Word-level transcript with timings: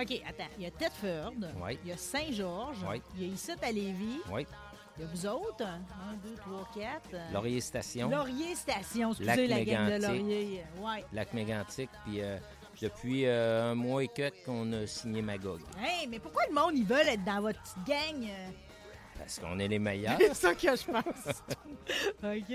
OK, 0.00 0.22
attends. 0.26 0.50
Il 0.56 0.64
y 0.64 0.66
a 0.66 0.70
Thetford. 0.70 1.34
Oui. 1.62 1.78
Il 1.84 1.90
y 1.90 1.92
a 1.92 1.96
Saint-Georges. 1.96 2.78
Oui. 2.88 3.02
Il 3.16 3.26
y 3.26 3.30
a 3.30 3.34
ici 3.34 3.50
à 3.60 3.70
Lévis. 3.72 4.20
Oui. 4.32 4.46
Il 4.96 5.02
y 5.02 5.04
a 5.04 5.08
vous 5.12 5.26
autres. 5.26 5.64
Un, 5.64 6.14
deux, 6.22 6.34
trois, 6.36 6.66
quatre. 6.74 7.14
Euh, 7.14 7.32
Laurier 7.32 7.60
Station. 7.60 8.08
Laurier 8.08 8.54
Station. 8.54 9.10
Lac 9.20 9.38
Excusez 9.38 9.46
la 9.48 9.64
gang 9.64 9.90
de. 9.90 10.06
Laurier. 10.06 10.64
Ouais. 10.80 11.04
Lac 11.12 11.34
Mégantic. 11.34 11.90
Puis 12.06 12.22
euh, 12.22 12.38
depuis 12.80 13.26
euh, 13.26 13.72
un 13.72 13.74
mois 13.74 14.04
et 14.04 14.08
quelques 14.08 14.42
qu'on 14.44 14.72
a 14.72 14.86
signé 14.86 15.20
Magog. 15.20 15.60
Hey, 15.78 16.06
mais 16.08 16.18
pourquoi 16.18 16.44
le 16.48 16.54
monde, 16.54 16.72
ils 16.74 16.86
veulent 16.86 17.08
être 17.08 17.24
dans 17.24 17.42
votre 17.42 17.60
petite 17.60 17.86
gang? 17.86 18.26
Euh? 19.20 19.24
Parce 19.24 19.38
qu'on 19.38 19.58
est 19.58 19.68
les 19.68 19.78
meilleurs. 19.78 20.16
C'est 20.18 20.34
ça 20.34 20.54
que 20.54 20.60
je 20.76 20.84
pense. 20.84 21.42
OK. 22.22 22.54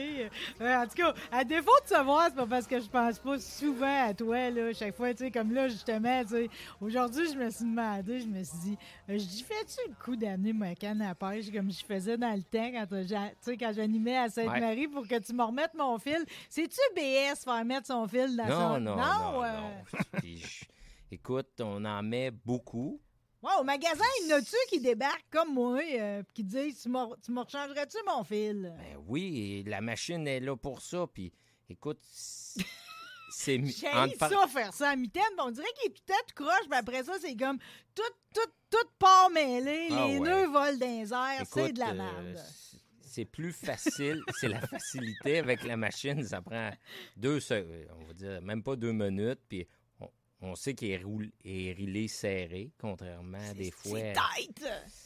Euh, 0.62 0.76
en 0.76 0.88
tout 0.88 0.96
cas, 0.96 1.14
à 1.32 1.44
défaut 1.44 1.72
de 1.84 1.88
savoir, 1.88 2.26
c'est 2.30 2.36
pas 2.36 2.46
parce 2.46 2.66
que 2.68 2.80
je 2.80 2.88
pense 2.88 3.20
pas 3.20 3.40
souvent 3.40 4.08
à 4.08 4.14
toi, 4.14 4.50
là, 4.50 4.74
chaque 4.74 4.96
fois, 4.96 5.14
tu 5.14 5.26
sais, 5.26 5.32
comme 5.32 5.54
là, 5.54 5.68
justement, 5.68 6.24
tu 6.24 6.30
sais, 6.30 6.50
aujourd'hui, 6.80 7.32
je 7.34 7.38
me 7.38 7.50
suis 7.50 7.66
demandé, 7.66 8.20
je 8.22 8.28
me 8.28 8.44
suis 8.44 8.58
dit, 8.60 8.78
euh, 9.10 9.18
je 9.18 9.26
dis, 9.26 9.44
fais-tu 9.44 9.90
le 9.90 9.96
coup 10.04 10.16
d'amener 10.16 10.54
ma 10.54 10.74
canne 10.76 11.02
à 11.02 11.14
pêche 11.16 11.52
comme 11.52 11.72
je 11.72 11.84
faisais 11.84 12.18
dans 12.18 12.34
le 12.34 12.44
temps 12.44 12.72
quand, 12.72 12.94
euh, 12.94 13.04
j'a- 13.06 13.30
tu 13.30 13.36
sais, 13.42 13.58
quand 13.58 13.74
j'animais 13.76 14.18
à 14.18 14.30
Sainte-Marie 14.30 14.88
pour 14.88 15.08
que 15.08 15.20
tu 15.20 15.34
me 15.34 15.44
remettes 15.44 15.74
mon 15.78 15.98
fil? 16.00 16.24
C'est-tu 16.50 16.80
BS 16.96 17.44
faire 17.44 17.66
mettre 17.66 17.88
son 17.88 18.08
fil 18.08 18.36
dans 18.38 18.46
Non, 18.46 18.74
son... 18.76 18.80
non, 18.80 18.96
non, 18.96 19.44
euh, 19.44 19.58
non. 19.60 20.00
Puis 20.20 20.38
je- 20.38 20.66
Écoute, 21.12 21.62
on 21.62 21.86
en 21.86 22.02
met 22.04 22.32
beaucoup. 22.32 23.00
Ouais, 23.46 23.52
au 23.60 23.64
magasin, 23.64 24.04
il 24.24 24.30
y 24.30 24.34
en 24.34 24.38
a-tu 24.38 24.56
qui 24.70 24.80
débarquent 24.80 25.30
comme 25.30 25.54
moi, 25.54 25.80
euh, 25.94 26.24
qui 26.34 26.44
disent, 26.44 26.82
tu 26.82 26.90
me 26.90 27.42
rechangerais-tu 27.42 27.98
mon 28.08 28.24
fil? 28.24 28.74
Ben 28.76 28.98
oui, 29.08 29.64
la 29.68 29.82
machine 29.82 30.28
est 30.28 30.40
là 30.40 30.56
pour 30.58 30.82
ça. 30.82 31.06
Puis 31.14 31.32
écoute, 31.70 32.00
c'est- 32.02 32.66
c'est... 33.30 33.58
mi- 33.60 33.72
J'ai 33.72 33.88
entre 33.90 34.18
par- 34.18 34.30
ça, 34.32 34.48
faire 34.48 34.74
ça 34.74 34.90
à 34.90 34.96
mitaine. 34.96 35.22
mais 35.38 35.44
On 35.44 35.52
dirait 35.52 35.68
qu'il 35.80 35.92
est 35.92 35.94
tout 35.94 36.12
à 36.14 36.18
tout 36.28 36.44
croche, 36.44 36.68
mais 36.72 36.78
après 36.78 37.04
ça, 37.04 37.14
c'est 37.22 37.36
comme 37.36 37.60
tout, 37.94 38.02
tout, 38.34 38.52
tout 38.72 38.90
part 38.98 39.30
mêlé. 39.30 39.90
Ah 39.92 40.08
les 40.08 40.18
ouais. 40.18 40.28
nœuds 40.28 40.48
volent 40.48 40.78
dans 40.78 40.88
les 40.88 41.14
airs. 41.14 41.46
C'est 41.46 41.72
de 41.74 41.80
la 41.80 41.90
euh, 41.90 41.94
merde. 41.94 42.38
c'est- 42.44 42.78
c'est 43.08 43.26
plus 43.26 43.54
facile, 43.54 44.22
c'est 44.42 44.50
la 44.50 44.60
facilité 44.60 45.38
avec 45.38 45.64
la 45.64 45.78
machine. 45.78 46.22
Ça 46.26 46.42
prend 46.42 46.72
deux, 47.16 47.40
on 47.52 48.04
va 48.06 48.14
dire, 48.14 48.42
même 48.42 48.62
pas 48.64 48.76
deux 48.76 48.92
minutes. 48.92 49.40
Puis 49.48 49.66
on, 50.42 50.56
sait 50.56 50.74
qu'il 50.76 50.92
est, 50.92 50.98
roul- 51.04 51.32
est 51.44 51.74
rilé 51.74 52.08
serré, 52.08 52.72
contrairement 52.80 53.38
à 53.50 53.54
des 53.54 53.72
fois 53.72 54.00
C'est 54.00 54.14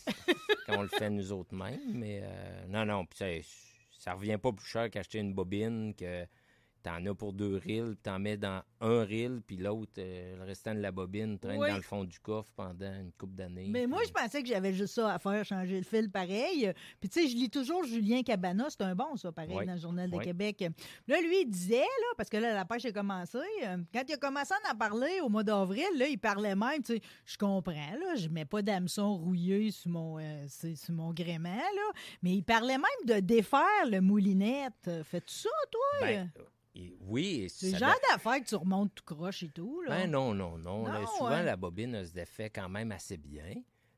quand 0.66 0.78
on 0.80 0.82
le 0.82 0.88
fait 0.90 1.10
nous 1.10 1.32
autres 1.32 1.56
mêmes. 1.56 1.80
Mais 1.94 2.22
euh, 2.24 2.66
non, 2.68 2.86
non, 2.86 3.06
puis 3.06 3.18
ça, 3.18 3.26
ça 3.98 4.14
revient 4.14 4.38
pas 4.42 4.52
plus 4.52 4.66
cher 4.66 4.90
qu'acheter 4.90 5.20
une 5.20 5.34
bobine 5.34 5.94
que 5.96 6.26
t'en 6.84 7.06
as 7.06 7.14
pour 7.14 7.34
deux 7.34 7.56
reels, 7.58 7.96
puis 7.96 8.00
t'en 8.04 8.20
mets 8.20 8.38
dans 8.38 8.62
un 8.82 9.04
reel, 9.04 9.42
puis 9.46 9.58
l'autre, 9.58 9.92
euh, 9.98 10.38
le 10.38 10.44
restant 10.44 10.74
de 10.74 10.80
la 10.80 10.92
bobine, 10.92 11.38
traîne 11.38 11.60
Oui. 11.60 11.70
dans 11.70 11.76
le 11.76 11.82
fond 11.82 12.04
du 12.06 12.20
coffre 12.20 12.52
pendant 12.56 12.94
une 13.00 13.12
couple 13.18 13.36
d'années. 13.36 13.68
Mais 13.70 13.86
moi, 13.88 14.02
je 14.08 14.12
pensais 14.12 14.42
que 14.42 14.48
j'avais 14.48 14.74
juste 14.74 14.94
ça 14.96 15.14
à 15.14 15.20
faire, 15.20 15.44
changer 15.44 15.78
le 15.78 15.84
fil 15.84 16.10
pareil. 16.10 16.72
Puis, 17.00 17.10
tu 17.10 17.22
sais, 17.22 17.28
je 17.28 17.36
lis 17.36 17.50
toujours 17.50 17.84
Julien 17.84 18.24
Cabana. 18.24 18.68
C'est 18.70 18.82
un 18.82 18.96
bon, 18.96 19.16
ça, 19.18 19.32
pareil, 19.32 19.56
Oui. 19.58 19.66
dans 19.66 19.74
le 19.74 19.80
Journal 19.80 20.10
de 20.10 20.16
Oui. 20.18 20.24
Québec. 20.24 20.64
Là, 21.08 21.20
lui, 21.22 21.42
il 21.42 21.50
disait, 21.50 21.80
là, 21.80 22.14
parce 22.18 22.30
que 22.30 22.38
là, 22.38 22.54
la 22.54 22.66
pêche 22.66 22.86
a 22.86 22.92
commencé. 22.92 23.38
euh, 23.66 23.78
quand 23.94 24.04
il 24.08 24.14
a 24.14 24.18
commencé 24.18 24.54
à 24.66 24.74
en 24.74 24.78
parler 24.78 25.20
au 25.22 25.30
mois 25.30 25.44
d'avril, 25.44 25.86
là, 25.98 26.08
il 26.08 26.18
parlait 26.18 26.56
même, 26.56 26.82
tu 26.84 26.94
sais, 26.96 27.02
je 27.26 27.38
comprends, 27.38 27.74
là, 27.74 28.16
je 28.16 28.30
mets 28.30 28.46
pas 28.46 28.62
d'hameçon 28.62 29.18
rouillé 29.18 29.72
sur 29.72 29.90
mon, 29.92 30.18
euh, 30.20 30.46
sur 30.48 30.94
mon 30.96 31.12
gréement, 31.14 31.50
là. 31.50 31.92
Mais 32.24 32.32
il 32.36 32.44
parlait 32.44 32.78
même 32.78 33.06
de 33.06 33.20
défaire 33.20 33.86
le 33.90 34.00
moulinette. 34.02 34.90
Fais-tu 35.04 35.34
ça, 35.34 35.50
toi? 35.72 36.08
Ben, 36.08 36.32
et- 36.80 36.98
oui, 37.02 37.42
et 37.44 37.50
c'est 37.50 37.68
le 37.68 37.72
ça 37.74 37.78
genre 37.80 38.00
d'affaire 38.12 38.40
que 38.42 38.48
tu 38.48 38.56
remontes 38.56 38.94
tout 38.96 39.04
croche 39.04 39.44
et 39.44 39.50
tout, 39.50 39.82
là. 39.82 39.90
Ben 39.98 40.12
non, 40.12 40.34
non, 40.34 40.58
non. 40.58 40.86
Là, 40.86 41.06
souvent, 41.18 41.30
ouais. 41.32 41.44
la 41.44 41.56
bobine 41.56 41.96
elle 41.96 42.08
se 42.08 42.14
défait 42.14 42.50
quand 42.50 42.70
même 42.70 42.92
assez 42.92 43.18
bien. 43.18 43.54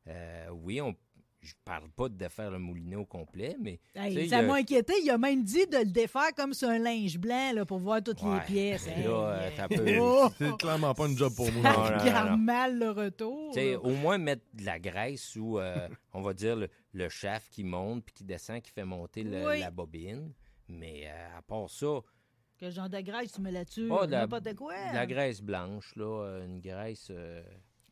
Euh, 0.08 0.48
oui, 0.52 0.82
on, 0.82 0.96
je 1.42 1.54
parle 1.66 1.90
pas 1.90 2.08
de 2.10 2.16
défaire 2.16 2.52
le 2.52 2.60
moulinet 2.60 2.96
au 2.96 3.06
complet, 3.06 3.56
mais 3.60 3.80
Hey, 3.96 4.30
ça 4.30 4.40
a- 4.40 4.42
m'a 4.44 4.56
inquiété. 4.56 4.94
Il 5.04 5.10
a 5.10 5.18
même 5.18 5.44
dit 5.44 5.66
de 5.68 5.78
le 5.78 5.86
défaire 5.86 6.34
comme 6.36 6.54
sur 6.54 6.70
un 6.70 6.78
linge 6.80 7.18
blanc 7.18 7.52
là, 7.54 7.66
pour 7.66 7.80
voir 7.80 8.02
toutes 8.04 8.22
Ouais, 8.22 8.36
les 8.40 8.46
pièces. 8.46 8.88
Hey, 8.88 9.06
euh, 9.08 9.50
oh, 10.00 10.30
C'est 10.38 10.58
clairement 10.58 10.94
pas 10.94 11.08
une 11.08 11.18
job 11.18 11.34
pour 11.36 11.48
ça 11.48 11.52
moi. 11.52 11.72
Non, 11.74 11.84
regarde 12.00 12.40
mal 12.40 12.78
le 12.80 12.92
retour. 12.92 13.56
Au 13.84 13.90
moins 13.92 14.18
mettre 14.18 14.44
de 14.54 14.66
la 14.66 14.80
graisse 14.80 15.36
ou, 15.36 15.60
euh, 15.60 15.88
on 16.14 16.22
va 16.22 16.34
dire, 16.34 16.56
le, 16.56 16.70
le 16.94 17.10
shaft 17.10 17.52
qui 17.52 17.64
monte 17.64 18.04
puis 18.06 18.14
qui 18.14 18.24
descend, 18.24 18.62
qui 18.62 18.72
fait 18.72 18.86
monter 18.86 19.24
le- 19.24 19.48
Oui. 19.48 19.60
la 19.60 19.72
bobine. 19.72 20.34
Mais 20.68 21.04
euh, 21.08 21.38
à 21.38 21.42
part 21.42 21.70
ça, 21.70 22.00
Quel 22.62 22.72
genre 22.72 22.90
de 22.90 23.00
graisse 23.02 23.32
tu 23.32 23.42
mets 23.42 23.52
là-dessus? 23.52 23.88
pas 23.88 24.06
de 24.06 24.12
la, 24.12 24.20
N'importe 24.22 24.54
quoi. 24.54 24.76
de 24.92 24.94
la 24.94 25.08
graisse 25.08 25.42
blanche, 25.42 25.96
là, 25.96 26.06
euh, 26.26 26.46
une 26.46 26.60
graisse 26.62 27.08
euh, 27.10 27.42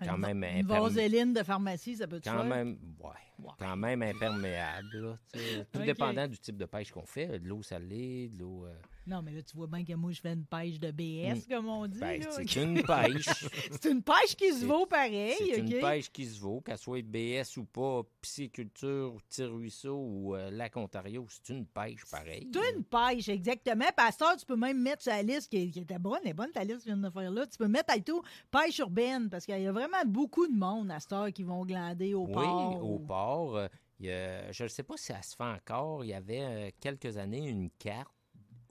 quand 0.06 0.14
Une- 0.16 0.22
même 0.22 0.44
Une 0.60 0.68
vaseline 0.68 1.34
de 1.34 1.42
pharmacie, 1.42 1.96
ça 1.96 2.08
peut 2.08 2.20
te 2.20 2.30
Quand 2.30 2.36
faire? 2.38 2.46
même, 2.46 2.78
ouais, 3.00 3.10
Ouais. 3.40 3.52
quand 3.58 3.76
même 3.76 4.04
imperméable. 4.04 4.88
là, 4.94 5.18
tu 5.34 5.40
sais. 5.40 5.66
tout 5.72 5.80
Ok. 5.80 5.86
dépendant 5.86 6.28
du 6.28 6.38
type 6.38 6.56
de 6.56 6.66
pêche 6.66 6.92
qu'on 6.92 7.06
fait. 7.08 7.40
De 7.40 7.48
l'eau 7.48 7.64
salée, 7.64 8.30
de 8.30 8.38
l'eau... 8.38 8.66
euh, 8.68 8.74
Non, 9.08 9.22
mais 9.24 9.32
là, 9.32 9.42
tu 9.42 9.56
vois 9.56 9.66
bien 9.66 9.84
que 9.84 9.94
moi, 9.94 10.12
je 10.12 10.22
fais 10.22 10.34
une 10.34 10.46
pêche 10.46 10.80
de 10.80 10.92
BS, 10.92 11.48
comme 11.50 11.68
on 11.68 11.88
dit. 11.88 11.98
ben, 12.00 12.22
c'est 12.30 12.56
une 12.58 12.84
pêche. 12.84 13.26
C'est 13.72 13.90
une 13.92 14.04
pêche 14.04 14.36
qui 14.38 14.54
se 14.54 14.66
vaut 14.66 14.86
pareil, 14.86 15.34
C'est 15.38 15.58
une 15.58 15.80
pêche 15.80 16.12
qui 16.12 16.26
se 16.28 16.40
vaut, 16.40 16.62
qu'elle 16.62 16.78
soit 16.78 17.02
BS 17.02 17.58
ou 17.58 17.66
pas, 17.66 18.04
pisciculture, 18.22 19.18
tir-ruisseau 19.30 19.96
ou 19.98 20.36
euh, 20.36 20.52
lac 20.52 20.76
Ontario, 20.78 21.26
c'est 21.30 21.54
une 21.54 21.66
pêche 21.66 22.06
pareil. 22.10 22.50
C'est 22.54 22.76
une 22.78 22.84
pêche, 22.84 23.30
exactement. 23.30 23.86
Pasteur, 23.96 24.36
tu 24.38 24.46
peux 24.46 24.56
même 24.56 24.80
mettre 24.82 25.02
sur 25.04 25.12
la 25.12 25.24
liste 25.24 25.50
qui, 25.50 25.72
qui 25.72 25.80
était 25.80 26.00
bonne, 26.00 26.20
elle 26.24 26.30
est 26.32 26.34
bonne 26.34 26.52
ta 26.52 26.64
liste 26.64 26.84
que 26.84 26.90
je 26.92 26.96
viens 26.96 26.98
de 26.98 27.10
faire 27.10 27.32
là. 27.32 27.48
Tu 27.48 27.58
peux 27.58 27.68
mettre 27.68 27.94
à 27.94 28.00
tout 28.00 28.22
pêche 28.52 28.78
urbaine 28.80 29.30
parce 29.30 29.46
qu'il 29.46 29.60
y 29.60 29.68
a 29.68 29.72
vraiment 29.72 30.04
beaucoup 30.06 30.48
de 30.48 30.54
monde 30.56 30.92
à 30.92 31.00
cette 31.00 31.14
heure 31.14 31.32
qui 31.34 31.44
vont 31.44 31.66
glander 31.66 32.14
au 32.14 32.26
Oui, 32.26 32.34
port. 32.34 32.84
au 32.84 32.96
ou- 32.96 33.00
port. 33.00 33.58
euh, 33.58 33.68
il 34.00 34.06
y 34.06 34.12
a- 34.12 34.52
je 34.52 34.64
ne 34.64 34.68
sais 34.70 34.84
pas 34.84 34.96
si 34.98 35.06
ça 35.08 35.22
se 35.22 35.36
fait 35.36 35.44
encore. 35.44 36.04
Il 36.06 36.10
y 36.10 36.14
avait 36.14 36.42
euh, 36.42 36.70
quelques 36.80 37.18
années 37.18 37.48
une 37.48 37.70
carte 37.72 38.14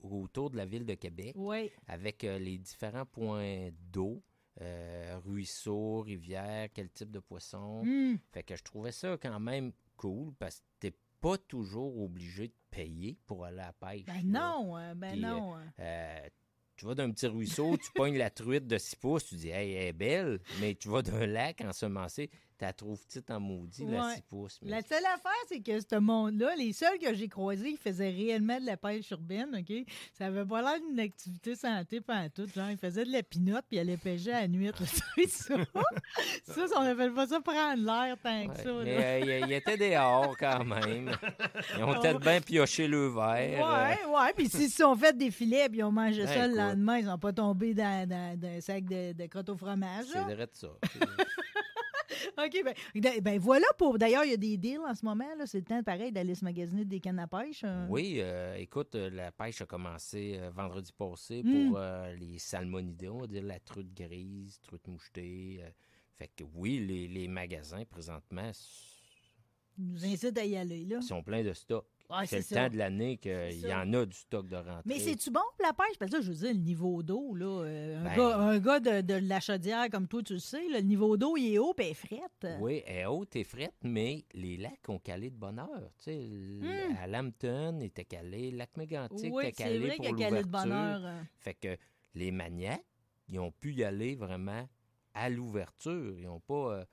autour 0.01 0.49
de 0.49 0.57
la 0.57 0.65
ville 0.65 0.85
de 0.85 0.93
Québec 0.95 1.33
Oui. 1.35 1.69
avec 1.87 2.23
euh, 2.23 2.39
les 2.39 2.57
différents 2.57 3.05
points 3.05 3.69
d'eau, 3.91 4.21
euh, 4.61 5.19
ruisseaux, 5.25 6.01
rivières, 6.01 6.69
quel 6.73 6.89
type 6.89 7.11
de 7.11 7.19
poisson. 7.19 7.83
Hmm. 7.83 8.17
Fait 8.31 8.43
que 8.43 8.55
je 8.55 8.63
trouvais 8.63 8.91
ça 8.91 9.17
quand 9.21 9.39
même 9.39 9.71
cool 9.95 10.33
parce 10.39 10.59
que 10.59 10.65
t'es 10.79 10.93
pas 11.21 11.37
toujours 11.37 12.01
obligé 12.01 12.47
de 12.47 12.53
payer 12.71 13.17
pour 13.25 13.45
aller 13.45 13.59
à 13.59 13.67
la 13.67 13.73
pêche. 13.73 14.05
Ben 14.05 14.31
là. 14.31 14.53
non, 14.57 14.75
hein, 14.75 14.95
ben 14.95 15.11
Puis, 15.11 15.25
euh, 15.25 15.27
non. 15.27 15.55
hein. 15.55 15.73
Euh, 15.79 16.27
tu 16.75 16.85
vas 16.85 16.95
d'un 16.95 17.11
petit 17.11 17.27
ruisseau, 17.27 17.75
tu 17.77 17.91
pognes 17.93 18.17
la 18.17 18.29
truite 18.29 18.65
de 18.65 18.77
6 18.77 18.95
pouces, 18.95 19.25
tu 19.25 19.35
dis, 19.35 19.49
hey, 19.49 19.73
elle 19.73 19.87
est 19.87 19.93
belle, 19.93 20.39
mais 20.61 20.75
tu 20.75 20.87
vas 20.87 21.01
d'un 21.01 21.25
lac 21.25 21.59
ensemencé, 21.61 22.29
la 22.61 22.73
trouves 22.73 22.99
petite 23.05 23.29
en 23.31 23.39
maudit, 23.39 23.85
la 23.85 24.05
Ouais. 24.07 24.15
6 24.15 24.21
pouces. 24.23 24.59
mais 24.61 24.71
La 24.71 24.81
seule 24.81 25.05
affaire, 25.05 25.31
c'est 25.47 25.61
que 25.61 25.79
ce 25.79 25.95
monde-là, 25.99 26.55
les 26.57 26.73
seuls 26.73 26.97
que 26.99 27.13
j'ai 27.13 27.27
croisés 27.27 27.71
qui 27.71 27.77
faisaient 27.77 28.09
réellement 28.09 28.59
de 28.59 28.65
la 28.65 28.77
pêche 28.77 29.09
urbaine, 29.11 29.55
OK? 29.57 29.85
Ça 30.13 30.25
avait 30.27 30.45
pas 30.45 30.61
l'air 30.61 30.79
d'une 30.87 30.99
activité 30.99 31.55
santé 31.55 32.01
pendant 32.01 32.29
tout. 32.29 32.47
Genre, 32.53 32.69
ils 32.69 32.77
faisaient 32.77 33.05
de 33.05 33.11
la 33.11 33.23
pinotte 33.23 33.65
puis 33.67 33.77
ils 33.77 33.79
allaient 33.79 33.97
pêcher 33.97 34.33
à 34.33 34.41
la 34.41 34.47
nuit. 34.47 34.69
ça, 35.29 35.55
ça, 36.45 36.65
on 36.77 36.81
appelle 36.81 37.13
pas 37.13 37.27
ça 37.27 37.39
prendre 37.41 37.83
l'air 37.83 38.15
tant 38.21 38.47
que 38.47 38.51
Ouais, 38.51 38.63
ça. 38.63 38.71
mais 38.83 39.25
là. 39.39 39.45
euh, 39.47 39.49
était 39.49 39.77
dehors 39.77 40.35
quand 40.37 40.63
même. 40.65 41.11
Ils 41.77 41.83
ont 41.83 41.93
peut-être 41.99 42.19
bien 42.19 42.41
pioché 42.41 42.87
le 42.87 43.07
verre. 43.07 43.65
euh, 43.65 43.89
Ouais, 43.89 44.05
ouais. 44.05 44.33
Puis 44.35 44.49
s'ils 44.49 44.69
se 44.69 44.77
sont 44.83 44.95
fait 44.95 45.15
des 45.17 45.31
filets 45.31 45.69
puis 45.69 45.79
ils 45.79 45.83
ont 45.83 45.91
mangé 45.91 46.23
Ben, 46.25 46.27
ça 46.33 46.47
le 46.47 46.55
lendemain, 46.55 46.97
ils 46.99 47.05
n'ont 47.05 47.17
pas 47.17 47.33
tombé 47.33 47.73
dans, 47.73 48.07
dans, 48.07 48.39
dans 48.39 48.47
un 48.47 48.61
sac 48.61 48.83
de, 48.85 49.13
de 49.13 49.51
au 49.51 49.57
fromage. 49.57 50.05
C'est 50.11 50.19
vrai 50.21 50.35
de 50.35 50.49
ça. 50.53 50.67
OK, 52.45 52.63
ben, 52.63 53.21
ben, 53.21 53.39
voilà 53.39 53.65
pour. 53.77 53.97
D'ailleurs, 53.97 54.23
il 54.25 54.31
y 54.31 54.33
a 54.33 54.37
des 54.37 54.57
deals 54.57 54.79
en 54.79 54.93
ce 54.95 55.05
moment. 55.05 55.27
là. 55.37 55.45
C'est 55.45 55.59
le 55.59 55.63
temps, 55.65 55.81
pareil, 55.83 56.11
d'aller 56.11 56.35
se 56.35 56.43
magasiner 56.45 56.85
des 56.85 56.99
cannes 56.99 57.19
à 57.19 57.27
pêche. 57.27 57.61
euh. 57.63 57.85
Oui, 57.89 58.17
euh, 58.19 58.55
écoute, 58.55 58.95
euh, 58.95 59.09
la 59.09 59.31
pêche 59.31 59.61
a 59.61 59.65
commencé 59.65 60.37
euh, 60.37 60.49
vendredi 60.51 60.91
passé 60.91 61.41
Mm. 61.43 61.69
pour 61.69 61.77
euh, 61.79 62.13
les 62.15 62.37
salmonidés, 62.39 63.09
on 63.09 63.19
va 63.19 63.27
dire 63.27 63.43
la 63.43 63.59
truite 63.59 63.93
grise, 63.93 64.59
truite 64.61 64.87
mouchetée. 64.87 65.61
fait 66.17 66.29
que 66.35 66.43
oui, 66.55 66.79
les, 66.85 67.07
les 67.07 67.27
magasins 67.27 67.83
présentement 67.85 68.51
Ils 69.77 69.87
nous 69.87 70.05
incitent 70.05 70.37
à 70.37 70.45
y 70.45 70.57
aller. 70.57 70.85
Là. 70.85 71.01
sont 71.01 71.23
pleins 71.23 71.43
de 71.43 71.53
stock. 71.53 71.85
Ouais, 72.09 72.25
c'est 72.25 72.37
le 72.37 72.41
ça. 72.43 72.55
temps 72.67 72.73
de 72.73 72.77
l'année 72.77 73.17
qu'il 73.17 73.59
y 73.67 73.73
en 73.73 73.93
a 73.93 74.05
du 74.05 74.17
stock 74.17 74.47
de 74.47 74.55
rentrée. 74.55 74.81
Mais 74.85 74.97
c'est-tu 74.99 75.29
bon 75.29 75.41
pour 75.57 75.65
la 75.67 75.73
pêche? 75.73 75.97
Parce 75.99 76.09
que 76.09 76.15
là, 76.17 76.21
je 76.23 76.29
veux 76.31 76.37
dire, 76.37 76.53
le 76.53 76.59
niveau 76.59 77.03
d'eau, 77.03 77.35
là, 77.35 77.63
euh, 77.65 77.99
un, 77.99 78.03
Ben- 78.03 78.15
gars, 78.17 78.37
un 78.37 78.59
gars 78.59 78.79
de, 78.79 79.01
de 79.01 79.13
la 79.27 79.39
chaudière 79.39 79.89
comme 79.91 80.07
toi, 80.07 80.23
tu 80.23 80.33
le 80.33 80.39
sais, 80.39 80.67
là, 80.69 80.79
le 80.79 80.85
niveau 80.85 81.17
d'eau, 81.17 81.37
il 81.37 81.53
est 81.53 81.59
haut 81.59 81.75
et 81.77 81.93
frette. 81.93 82.47
Oui, 82.59 82.81
elle 82.87 82.95
est 82.97 83.05
haute 83.05 83.35
et 83.35 83.43
frette, 83.43 83.75
mais 83.83 84.25
les 84.33 84.57
lacs 84.57 84.89
ont 84.89 84.97
calé 84.99 85.29
de 85.29 85.35
bonne 85.35 85.59
heure. 85.59 85.91
Tu 85.99 86.05
sais, 86.05 86.15
l- 86.15 86.95
à 86.99 87.05
Lambton 87.07 87.79
était 87.81 88.05
calé, 88.05 88.51
lac 88.51 88.75
Mégantic. 88.75 89.31
Oui, 89.31 89.43
était 89.45 89.53
c'est 89.57 89.63
calé 89.63 89.79
vrai 89.79 89.95
pour 89.97 90.05
qu'il 90.05 90.19
y 90.19 90.23
a 90.23 90.29
calé 90.29 90.41
de 90.41 90.45
l'ouverture. 90.47 90.69
bonheur. 90.71 91.01
euh. 91.05 91.21
Fait 91.37 91.53
que 91.53 91.77
les 92.15 92.31
maniaques, 92.31 92.85
ils 93.27 93.39
ont 93.39 93.51
pu 93.51 93.73
y 93.73 93.83
aller 93.83 94.15
vraiment 94.15 94.67
à 95.13 95.29
l'ouverture. 95.29 96.15
Ils 96.17 96.25
n'ont 96.25 96.39
pas, 96.39 96.73
euh, 96.79 96.85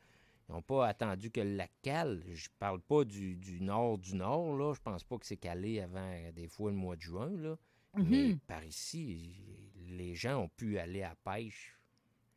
ils 0.49 0.55
ont 0.55 0.63
pas 0.63 0.87
attendu 0.87 1.31
que 1.31 1.41
le 1.41 1.57
lac 1.57 1.73
cale. 1.83 2.23
Je 2.33 2.49
parle 2.59 2.81
pas 2.81 3.05
du, 3.05 3.37
du 3.37 3.61
nord 3.61 3.99
du 3.99 4.15
nord, 4.15 4.57
là. 4.57 4.73
Je 4.75 4.81
pense 4.81 5.03
pas 5.05 5.19
que 5.19 5.27
c'est 5.27 5.37
calé 5.37 5.81
avant 5.81 6.31
des 6.35 6.49
fois 6.49 6.71
le 6.71 6.77
mois 6.77 6.97
de 6.97 7.01
juin, 7.03 7.31
là. 7.37 7.57
Mais 7.95 8.29
Mhm. 8.29 8.39
par 8.47 8.65
ici, 8.65 9.35
les 9.89 10.15
gens 10.15 10.43
ont 10.43 10.49
pu 10.49 10.79
aller 10.79 11.03
à 11.03 11.15
pêche. 11.25 11.79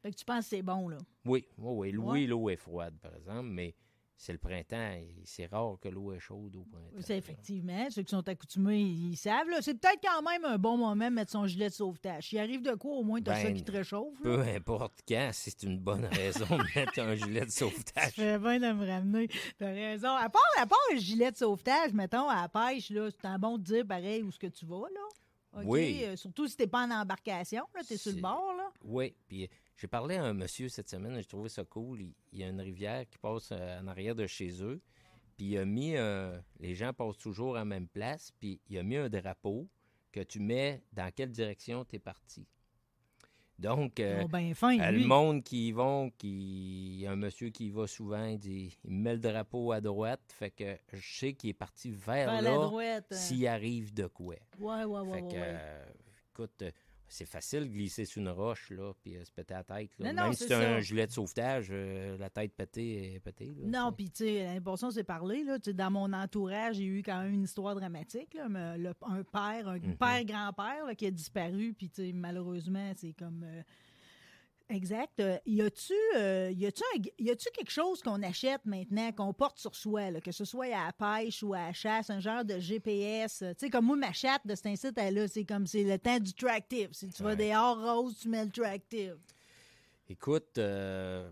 Fait 0.02 0.12
que 0.12 0.16
tu 0.16 0.24
penses 0.26 0.46
que 0.46 0.50
c'est 0.56 0.62
bon, 0.62 0.88
là? 0.88 0.98
Oui, 1.26 1.46
oui, 1.58 1.90
oui. 1.90 1.98
Ouais. 1.98 2.26
l'eau 2.26 2.50
est 2.50 2.56
froide, 2.56 2.98
par 3.02 3.14
exemple, 3.16 3.50
mais 3.50 3.76
c'est 4.22 4.34
le 4.34 4.38
printemps 4.38 4.92
et 4.92 5.16
c'est 5.24 5.46
rare 5.46 5.78
que 5.82 5.88
l'eau 5.88 6.12
est 6.12 6.20
chaude 6.20 6.54
au 6.58 6.66
printemps. 6.66 6.98
C'est 7.00 7.18
effectivement. 7.18 7.88
Ceux 7.90 8.04
qui 8.04 8.10
sont 8.12 8.28
accoutumés, 8.28 8.82
ils 8.82 9.16
savent. 9.16 9.48
C'est 9.62 9.76
peut-être 9.80 10.02
quand 10.04 10.22
même 10.22 10.44
un 10.44 10.58
bon 10.58 10.76
moment 10.76 11.10
de 11.10 11.16
mettre 11.16 11.32
son 11.32 11.48
gilet 11.48 11.70
de 11.70 11.74
sauvetage. 11.74 12.34
Il 12.34 12.40
arrive 12.40 12.62
de 12.62 12.74
quoi, 12.74 12.98
au 12.98 13.04
moins, 13.04 13.22
t'as 13.22 13.36
Ben, 13.36 13.44
ça 13.48 13.52
qui 13.54 13.64
te 13.64 13.72
réchauffe. 13.72 14.14
là. 14.16 14.24
Peu 14.24 14.40
importe 14.42 15.00
quand, 15.08 15.30
c'est 15.32 15.64
une 15.64 15.80
bonne 15.80 16.04
raison 16.04 16.46
de 16.58 16.64
mettre 16.80 17.00
un 17.00 17.16
gilet 17.16 17.46
de 17.46 17.50
sauvetage. 17.52 18.12
fait 18.16 18.38
bien 18.40 18.60
de 18.60 18.74
me 18.74 18.86
ramener. 18.86 19.30
T'as 19.58 19.72
raison. 19.72 20.10
À 20.14 20.28
part, 20.28 20.42
à 20.58 20.66
part 20.68 20.78
le 20.94 21.00
gilet 21.00 21.32
de 21.32 21.38
sauvetage, 21.38 21.94
mettons, 21.94 22.28
à 22.28 22.42
la 22.42 22.50
pêche, 22.50 22.92
c'est 22.92 23.26
un 23.26 23.40
bon 23.40 23.58
de 23.58 23.64
dire 23.64 23.88
pareil 23.88 24.22
où 24.22 24.32
ce 24.32 24.40
que 24.40 24.48
tu 24.48 24.66
vas, 24.66 24.82
là. 24.94 25.62
Oui. 25.64 26.04
Euh, 26.04 26.16
surtout 26.18 26.46
si 26.48 26.58
t'es 26.58 26.68
pas 26.68 26.86
en 26.86 26.92
embarcation, 26.92 27.64
là, 27.74 27.82
t'es 27.88 27.96
sur 27.98 28.12
le 28.14 28.22
bord, 28.22 28.54
là. 28.58 28.70
Oui, 28.84 29.16
puis 29.30 29.50
j'ai 29.80 29.88
parlé 29.88 30.18
à 30.18 30.24
un 30.26 30.34
monsieur 30.34 30.68
cette 30.70 30.90
semaine, 30.90 31.16
j'ai 31.16 31.26
trouvé 31.26 31.50
ça 31.50 31.64
cool. 31.64 32.02
Il, 32.02 32.14
il 32.34 32.40
y 32.40 32.44
a 32.44 32.48
une 32.50 32.62
rivière 32.62 33.08
qui 33.10 33.18
passe 33.18 33.50
euh, 33.52 33.80
en 33.80 33.88
arrière 33.88 34.16
de 34.16 34.28
chez 34.28 34.62
eux, 34.64 34.82
puis 35.38 35.48
il 35.48 35.58
a 35.58 35.66
mis, 35.66 35.96
euh, 35.96 36.38
les 36.60 36.76
gens 36.76 36.94
passent 36.94 37.18
toujours 37.18 37.56
à 37.56 37.60
la 37.60 37.66
même 37.66 37.88
place, 37.88 38.32
puis 38.40 38.60
il 38.70 38.78
a 38.78 38.84
mis 38.84 38.98
un 38.98 39.10
drapeau 39.10 39.68
que 40.12 40.22
tu 40.22 40.40
mets 40.40 40.84
dans 40.92 41.10
quelle 41.12 41.32
direction 41.32 41.86
tu 41.86 41.96
es 41.96 42.00
parti. 42.00 42.46
Donc, 43.58 44.00
euh, 44.00 44.22
Oh, 44.24 44.28
ben 44.30 44.54
fin, 44.56 44.80
euh, 44.80 44.90
le 44.92 45.06
monde 45.06 45.44
qui 45.44 45.68
y 45.68 45.72
vont, 45.74 46.10
qui, 46.12 46.94
il 46.94 47.00
y 47.02 47.08
a 47.08 47.12
un 47.12 47.18
monsieur 47.18 47.50
qui 47.50 47.68
y 47.68 47.70
va 47.72 47.88
souvent, 47.88 48.24
il 48.24 48.40
dit, 48.40 48.78
il 48.86 48.92
met 48.94 49.14
le 49.14 49.20
drapeau 49.20 49.74
à 49.74 49.82
droite, 49.82 50.22
fait 50.30 50.50
que 50.52 50.78
je 50.94 51.18
sais 51.20 51.34
qu'il 51.34 51.50
est 51.50 51.54
parti 51.54 51.92
vers, 51.92 52.32
Vers 52.32 52.42
la 52.42 52.42
là 52.42 52.56
droite. 52.56 53.08
euh. 53.12 53.16
s'il 53.16 53.46
arrive 53.48 53.94
de 53.94 54.08
quoi. 54.08 54.36
Ouais, 54.60 54.86
ouais, 54.86 55.00
ouais, 55.02 55.06
Fait 55.20 55.22
ouais, 55.24 55.28
que, 55.30 55.36
ouais. 55.36 55.42
euh, 55.44 55.86
écoute, 56.32 56.64
c'est 57.10 57.26
facile 57.26 57.62
de 57.62 57.74
glisser 57.74 58.06
sur 58.06 58.22
une 58.22 58.30
roche, 58.30 58.70
là, 58.70 58.94
puis 59.02 59.18
euh, 59.18 59.26
se 59.26 59.32
péter 59.32 59.54
la 59.54 59.64
tête. 59.64 59.92
là. 60.00 60.08
Non, 60.14 60.18
non, 60.18 60.24
Même 60.26 60.34
c'est 60.34 60.44
si 60.46 60.50
ça. 60.50 60.60
un 60.60 60.80
gilet 60.80 61.08
de 61.08 61.12
sauvetage, 61.12 61.68
euh, 61.72 62.18
la 62.18 62.30
tête 62.30 62.54
pétée 62.54 63.16
est 63.16 63.20
pétée. 63.20 63.48
là, 63.60 63.84
Non, 63.84 63.92
puis 63.92 64.10
tu 64.10 64.24
sais, 64.26 64.60
on 64.66 64.92
s'est 64.92 65.04
parlé, 65.04 65.44
là, 65.44 65.58
dans 65.60 65.92
mon 65.92 66.14
entourage, 66.14 66.76
j'ai 66.78 66.86
eu 66.86 67.02
quand 67.04 67.22
même 67.22 67.34
une 67.34 67.44
histoire 67.44 67.76
dramatique, 67.76 68.34
là, 68.36 68.48
mais 68.48 68.78
le- 68.78 68.94
un 69.02 69.24
père, 69.24 69.68
un 69.68 69.80
Mhm. 69.80 69.98
père-grand-père 69.98 70.96
qui 70.98 71.06
a 71.08 71.12
disparu, 71.12 71.74
puis 71.74 71.92
malheureusement, 72.14 72.92
c'est 72.96 73.14
comme... 73.14 73.44
euh, 73.44 73.62
Exact. 74.70 75.20
Euh, 75.20 75.38
y 75.48 75.62
a-tu 75.62 75.94
euh, 76.16 76.52
y 76.56 76.66
a-tu 76.68 77.50
quelque 77.56 77.72
chose 77.72 78.04
qu'on 78.04 78.22
achète 78.22 78.64
maintenant, 78.66 79.12
qu'on 79.12 79.34
porte 79.34 79.58
sur 79.58 79.76
soi, 79.76 80.12
là, 80.12 80.22
que 80.22 80.32
ce 80.32 80.46
soit 80.46 80.66
à 80.68 80.86
la 80.88 80.94
pêche 80.94 81.42
ou 81.42 81.54
à 81.56 81.68
la 81.68 81.74
chasse, 81.74 82.10
un 82.12 82.20
genre 82.20 82.46
de 82.46 82.60
GPS? 82.60 83.42
euh, 83.42 83.54
Tu 83.54 83.66
sais, 83.66 83.70
comme 83.72 83.86
moi, 83.86 83.96
ma 83.96 84.14
chatte 84.14 84.46
de 84.46 84.54
cet 84.54 84.68
incite, 84.68 84.96
là, 84.96 85.28
c'est 85.28 85.44
comme 85.44 85.66
c'est 85.66 85.84
le 85.84 85.98
temps 85.98 86.20
du 86.20 86.34
tractive. 86.34 86.90
Si 86.92 87.10
tu 87.10 87.24
vas 87.24 87.30
Ouais. 87.36 87.50
dehors 87.52 87.82
rose, 87.82 88.18
tu 88.20 88.30
mets 88.30 88.46
le 88.46 88.52
tractive. 88.52 89.18
Écoute, 90.08 90.58
euh, 90.60 91.30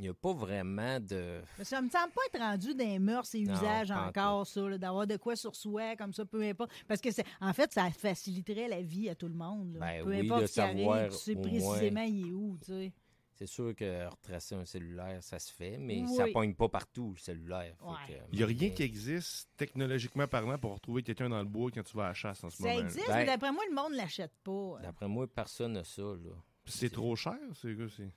il 0.00 0.04
n'y 0.04 0.08
a 0.08 0.14
pas 0.14 0.32
vraiment 0.32 0.98
de... 0.98 1.40
Mais 1.58 1.64
ça 1.64 1.80
me 1.82 1.88
semble 1.90 2.12
pas 2.12 2.22
être 2.32 2.38
rendu 2.40 2.74
des 2.74 2.98
mœurs 2.98 3.32
et 3.34 3.40
usages 3.40 3.90
encore, 3.90 4.46
ça, 4.46 4.62
là, 4.68 4.78
d'avoir 4.78 5.06
de 5.06 5.16
quoi 5.18 5.36
sur 5.36 5.54
soi, 5.54 5.94
comme 5.96 6.12
ça, 6.14 6.24
peu 6.24 6.42
importe. 6.42 6.70
Parce 6.88 7.00
que, 7.00 7.10
c'est, 7.10 7.24
en 7.40 7.52
fait, 7.52 7.72
ça 7.72 7.90
faciliterait 7.90 8.68
la 8.68 8.80
vie 8.82 9.08
à 9.10 9.14
tout 9.14 9.28
le 9.28 9.34
monde. 9.34 9.74
là. 9.74 9.80
Ben 9.80 10.04
peu 10.04 10.10
oui, 10.10 10.20
importe 10.26 10.42
de 10.42 10.46
ce 10.46 10.52
qui 10.54 10.60
arrive, 10.60 11.08
tu 11.10 11.16
sais 11.18 11.34
précisément 11.36 12.02
il 12.02 12.28
est 12.28 12.32
où, 12.32 12.58
tu 12.60 12.66
sais. 12.72 12.92
C'est 13.34 13.46
sûr 13.46 13.74
que 13.74 14.06
retracer 14.06 14.54
un 14.54 14.66
cellulaire, 14.66 15.22
ça 15.22 15.38
se 15.38 15.50
fait, 15.52 15.78
mais 15.78 16.06
ça 16.06 16.24
Oui. 16.24 16.32
pogne 16.32 16.54
pas 16.54 16.68
partout, 16.68 17.12
le 17.16 17.18
cellulaire. 17.20 17.74
Fait 17.78 17.84
Ouais. 17.86 18.18
que, 18.18 18.24
Il 18.32 18.36
n'y 18.38 18.42
a 18.42 18.46
rien 18.46 18.68
mais- 18.68 18.74
qui 18.74 18.82
existe 18.82 19.48
technologiquement 19.56 20.26
parlant 20.26 20.58
pour 20.58 20.74
retrouver 20.74 21.02
quelqu'un 21.02 21.30
dans 21.30 21.38
le 21.38 21.46
bois 21.48 21.70
quand 21.72 21.82
tu 21.82 21.96
vas 21.96 22.04
à 22.04 22.08
la 22.08 22.14
chasse 22.14 22.44
en 22.44 22.50
ce 22.50 22.58
Ça 22.58 22.68
moment. 22.68 22.80
existe, 22.80 23.06
Ben- 23.06 23.16
mais 23.16 23.24
d'après 23.26 23.50
moi, 23.52 23.62
le 23.68 23.74
monde 23.74 23.92
l'achète 23.94 24.32
pas. 24.44 24.78
D'après 24.82 25.08
moi, 25.08 25.26
personne 25.26 25.72
n'a 25.72 25.84
ça, 25.84 26.02
là. 26.02 26.32
C'est 26.66 26.90
trop 26.90 27.16
cher, 27.16 27.38
c'est 27.54 27.74
quoi, 27.74 27.86
c'est. 27.96 28.10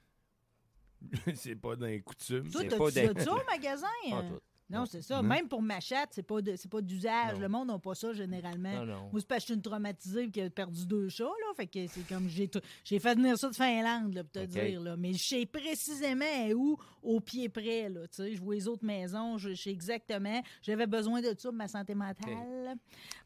c'est 1.36 1.56
pas 1.56 1.76
dans 1.76 1.86
les 1.86 2.02
coutumes. 2.02 2.50
Toi, 2.50 2.62
c'est 2.62 2.68
t'as 2.70 2.78
pas 2.78 2.92
ça 3.22 3.34
au 3.34 3.44
magasin? 3.46 3.88
Pas 4.10 4.24
tout. 4.24 4.40
Non, 4.74 4.86
c'est 4.86 5.02
ça. 5.02 5.22
Non. 5.22 5.28
Même 5.28 5.48
pour 5.48 5.62
ma 5.62 5.80
chatte, 5.80 6.10
c'est 6.12 6.24
pas 6.24 6.42
de, 6.42 6.56
c'est 6.56 6.70
pas 6.70 6.82
d'usage. 6.82 7.40
Le 7.40 7.48
monde 7.48 7.68
n'a 7.68 7.80
pas 7.80 7.96
ça 7.96 8.14
généralement. 8.14 8.74
Non, 8.74 8.86
non. 8.86 9.10
Moi, 9.12 9.20
c'est 9.20 9.28
parce 9.28 9.40
que 9.40 9.42
je 9.42 9.46
suis 9.46 9.54
une 9.54 9.62
traumatisée 9.62 10.30
qui 10.30 10.42
a 10.42 10.50
perdu 10.50 10.86
deux 10.86 11.10
chats, 11.10 11.24
là. 11.26 11.54
Fait 11.56 11.68
que 11.68 11.86
c'est 11.88 12.08
comme 12.08 12.28
j'ai, 12.28 12.50
fait 13.00 13.16
venir 13.16 13.38
ça 13.38 13.50
de 13.50 13.56
Finlande, 13.56 14.14
là, 14.14 14.24
pour 14.24 14.32
te 14.32 14.46
dire, 14.46 14.82
là. 14.82 14.96
Mais 14.98 15.14
je 15.14 15.24
sais 15.24 15.46
précisément 15.46 16.26
où, 16.56 16.78
au 17.02 17.20
pied 17.20 17.50
près, 17.50 17.90
là. 17.90 18.02
Tu 18.08 18.16
sais, 18.24 18.34
je 18.34 18.42
vois 18.42 18.56
les 18.56 18.68
autres 18.68 18.86
maisons, 18.86 19.38
je 19.38 19.54
sais 19.54 19.70
exactement. 19.72 20.42
J'avais 20.62 20.88
besoin 20.88 21.22
de 21.22 21.28
ça 21.38 21.50
pour 21.50 21.54
ma 21.54 21.68
santé 21.68 21.94
mentale. 21.96 22.76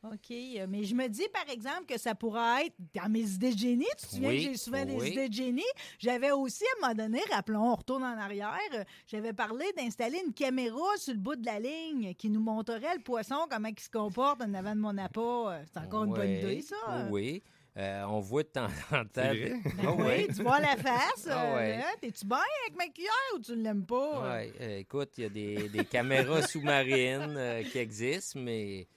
OK. 0.04 0.32
Euh, 0.32 0.66
Mais 0.70 0.84
je 0.84 0.94
me 0.96 1.08
dis, 1.08 1.28
par 1.34 1.50
exemple, 1.50 1.86
que 1.88 1.98
ça 2.00 2.14
pourrait 2.16 2.68
être 2.68 2.76
dans 2.94 3.10
mes 3.10 3.30
idées 3.32 3.54
de 3.54 3.58
génie. 3.58 3.86
Tu 4.00 4.06
te 4.06 4.12
souviens 4.16 4.30
Oui, 4.30 4.38
que 4.46 4.52
j'ai 4.52 4.58
souvent 4.58 4.86
des 4.86 4.94
oui. 4.96 5.12
idées 5.12 5.30
de 5.30 5.34
génie? 5.34 5.62
J'avais 6.00 6.32
aussi, 6.32 6.64
à 6.64 6.68
un 6.86 6.90
moment 6.90 7.04
donné, 7.04 7.22
rappelons, 7.32 7.72
on 7.72 7.76
retourne 7.76 8.04
en 8.04 8.18
arrière, 8.18 8.58
euh, 8.74 8.84
j'avais 9.08 9.34
parlé 9.34 9.66
d'installer 9.76 10.22
une 10.26 10.34
caméra 10.34 10.86
sur 10.98 11.14
le 11.14 11.20
bout 11.20 11.37
de 11.38 11.46
la 11.46 11.60
ligne 11.60 12.14
qui 12.16 12.30
nous 12.30 12.42
montrerait 12.42 12.96
le 12.96 13.02
poisson, 13.02 13.36
comment 13.50 13.70
il 13.70 13.80
se 13.80 13.90
comporte 13.90 14.42
en 14.42 14.54
avant 14.54 14.76
de 14.76 14.82
mon 14.82 14.98
appât. 14.98 15.22
Euh, 15.22 15.64
C'est 15.72 15.80
encore 15.80 16.04
une 16.06 16.14
bonne 16.14 16.30
idée, 16.30 16.62
ça. 16.62 17.08
Oui. 17.10 17.42
Euh, 17.78 18.04
on 18.08 18.20
voit 18.22 18.42
de 18.42 18.48
temps 18.48 18.68
en 18.92 19.06
temps. 19.06 19.22
Vrai? 19.22 19.54
Ah 19.64 19.70
Ben 19.84 19.96
oui, 19.98 20.04
ouais. 20.04 20.28
tu 20.36 20.42
vois 20.42 20.60
la 20.60 20.76
face. 20.78 21.28
Ah 21.30 21.46
euh, 21.46 21.56
ouais. 21.58 21.76
hein? 21.76 21.96
T'es-tu 22.02 22.26
bien 22.26 22.38
avec 22.66 22.76
ma 22.76 22.88
cuillère 22.88 23.12
ou 23.36 23.40
tu 23.40 23.52
ne 23.52 23.62
l'aimes 23.62 23.86
pas? 23.86 24.26
euh? 24.26 24.34
Ouais, 24.36 24.54
euh, 24.62 24.78
écoute, 24.80 25.12
il 25.18 25.22
y 25.22 25.26
a 25.26 25.30
des, 25.30 25.70
des 25.70 25.86
caméras 25.86 26.42
sous-marines 26.48 27.36
euh, 27.38 27.62
qui 27.64 27.78
existent, 27.78 28.40
mais 28.40 28.88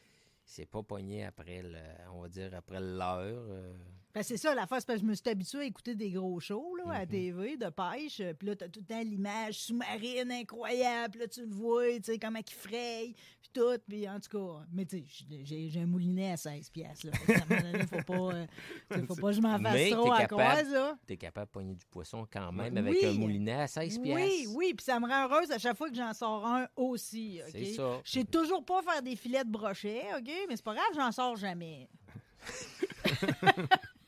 c'est 0.46 0.64
pas 0.64 0.82
pogné 0.82 1.26
après, 1.26 1.60
le, 1.62 1.76
on 2.14 2.22
va 2.22 2.28
dire, 2.28 2.50
après 2.56 2.80
l'heure. 2.80 3.44
Ben, 4.12 4.22
c'est 4.24 4.36
ça, 4.36 4.54
la 4.56 4.66
face, 4.66 4.84
parce 4.84 4.98
que 4.98 5.04
je 5.04 5.08
me 5.08 5.14
suis 5.14 5.28
habituée 5.28 5.60
à 5.60 5.64
écouter 5.64 5.94
des 5.94 6.10
gros 6.10 6.40
shows 6.40 6.74
là, 6.76 6.84
Mhm. 6.86 6.90
à 6.90 6.98
la 7.00 7.06
TV 7.06 7.56
de 7.56 7.68
pêche. 7.68 8.20
Puis 8.38 8.48
là, 8.48 8.56
t'as 8.56 8.68
tout 8.68 8.80
le 8.80 8.86
temps 8.86 9.00
l'image 9.00 9.58
sous-marine 9.60 10.32
incroyable. 10.32 11.20
Là, 11.20 11.28
tu 11.28 11.42
le 11.46 11.52
vois, 11.54 11.86
tu 11.98 12.02
sais, 12.04 12.18
comment 12.18 12.40
il 12.40 12.52
fraye, 12.52 13.14
puis 13.40 13.50
tout. 13.52 13.78
Puis 13.88 14.08
en 14.08 14.18
tout 14.18 14.36
cas, 14.36 14.64
mais 14.72 14.84
tu 14.84 15.04
sais, 15.08 15.44
j'ai- 15.44 15.70
un 15.80 15.86
moulinet 15.86 16.32
à 16.32 16.36
16 16.36 16.70
piastres. 16.70 17.06
Là. 17.06 17.12
À 17.28 17.32
un 17.32 17.46
moment 17.60 17.70
donné, 17.72 17.86
faut 17.86 18.02
pas, 18.02 18.34
euh, 18.34 18.46
faut 19.06 19.14
pas 19.14 19.28
que 19.28 19.32
je 19.32 19.40
m'en 19.40 19.58
fasse 19.60 19.72
Mais 19.74 19.90
trop 19.90 20.12
à 20.12 20.18
capable. 20.26 20.42
croise. 20.42 20.96
T'es 21.06 21.16
capable 21.16 21.46
de 21.46 21.52
pogner 21.52 21.74
du 21.74 21.86
poisson 21.86 22.26
quand 22.32 22.50
même 22.50 22.72
Oui. 22.74 22.78
avec 22.80 23.04
un 23.04 23.12
moulinet 23.12 23.52
à 23.60 23.66
16 23.68 23.96
Oui, 23.98 24.02
piastres. 24.02 24.50
oui, 24.56 24.74
puis 24.74 24.84
ça 24.84 24.98
me 24.98 25.06
rend 25.06 25.28
heureuse 25.28 25.50
à 25.52 25.58
chaque 25.58 25.76
fois 25.76 25.88
que 25.88 25.94
j'en 25.96 26.12
sors 26.12 26.44
un 26.46 26.66
aussi. 26.74 27.40
C'est 27.52 27.64
ça. 27.74 28.00
Je 28.04 28.10
sais 28.10 28.24
toujours 28.24 28.64
pas 28.64 28.82
faire 28.82 29.02
des 29.02 29.14
filets 29.14 29.44
de 29.44 29.50
brochet, 29.50 30.02
OK? 30.18 30.28
Mais 30.48 30.56
c'est 30.56 30.64
pas 30.64 30.74
grave, 30.74 30.86
j'en 30.96 31.12
sors 31.12 31.36
jamais. 31.36 31.88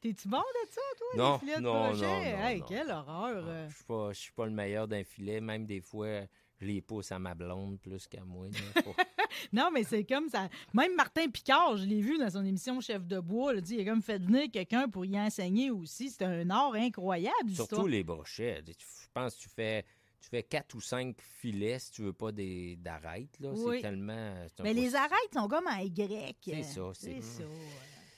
T'es-tu 0.00 0.28
bon 0.28 0.38
de 0.38 0.70
ça, 0.70 0.80
toi, 0.98 1.08
Non, 1.16 1.32
les 1.34 1.38
filets 1.40 1.56
de 1.56 1.60
non, 1.62 1.92
non, 1.92 1.96
non, 1.96 2.20
Hey, 2.22 2.60
non. 2.60 2.66
quelle 2.66 2.90
horreur. 2.90 3.44
euh. 3.46 3.68
Je 3.68 3.74
suis 3.74 3.84
pas, 3.84 4.12
je 4.12 4.20
suis 4.20 4.32
pas 4.32 4.44
le 4.46 4.52
meilleur 4.52 4.88
d'un 4.88 5.04
filet. 5.04 5.40
Même 5.40 5.66
des 5.66 5.80
fois, 5.80 6.22
je 6.60 6.66
les 6.66 6.80
pousse 6.80 7.10
à 7.12 7.18
ma 7.18 7.34
blonde 7.34 7.78
plus 7.80 8.06
qu'à 8.06 8.24
moi. 8.24 8.46
Non, 9.52 9.70
mais 9.72 9.82
c'est 9.82 10.04
comme 10.04 10.28
ça. 10.28 10.48
Même 10.72 10.94
Martin 10.94 11.28
Picard, 11.28 11.76
je 11.76 11.84
l'ai 11.86 12.00
vu 12.00 12.18
dans 12.18 12.30
son 12.30 12.44
émission 12.44 12.80
Chef 12.80 13.04
de 13.04 13.18
bois, 13.18 13.52
là, 13.52 13.60
dit, 13.60 13.74
il 13.74 13.80
a 13.80 13.84
comme 13.90 14.00
fait 14.02 14.18
venir 14.18 14.48
quelqu'un 14.52 14.88
pour 14.88 15.04
y 15.04 15.18
enseigner 15.18 15.70
aussi. 15.72 16.08
C'est 16.10 16.24
un 16.24 16.48
art 16.50 16.74
incroyable. 16.74 17.50
Surtout 17.52 17.86
les 17.88 18.04
brochets. 18.04 18.62
Je 18.66 19.06
pense 19.12 19.34
que 19.34 19.40
tu 19.42 19.48
fais, 19.48 19.84
tu 20.20 20.28
fais 20.28 20.42
quatre 20.44 20.74
ou 20.74 20.80
cinq 20.80 21.16
filets 21.20 21.80
si 21.80 21.90
tu 21.90 22.02
veux 22.02 22.12
pas 22.12 22.30
des 22.30 22.78
là. 22.84 22.98
Oui. 23.42 23.76
C'est 23.76 23.82
tellement. 23.82 24.12
un 24.12 24.62
Mais 24.62 24.72
les 24.72 24.94
arêtes 24.94 25.34
sont 25.34 25.48
comme 25.48 25.66
en 25.66 25.78
Y. 25.78 26.36
C'est 26.44 26.62
ça, 26.62 26.82
c'est- 26.94 27.20
C'est 27.20 27.20
ça. 27.20 27.44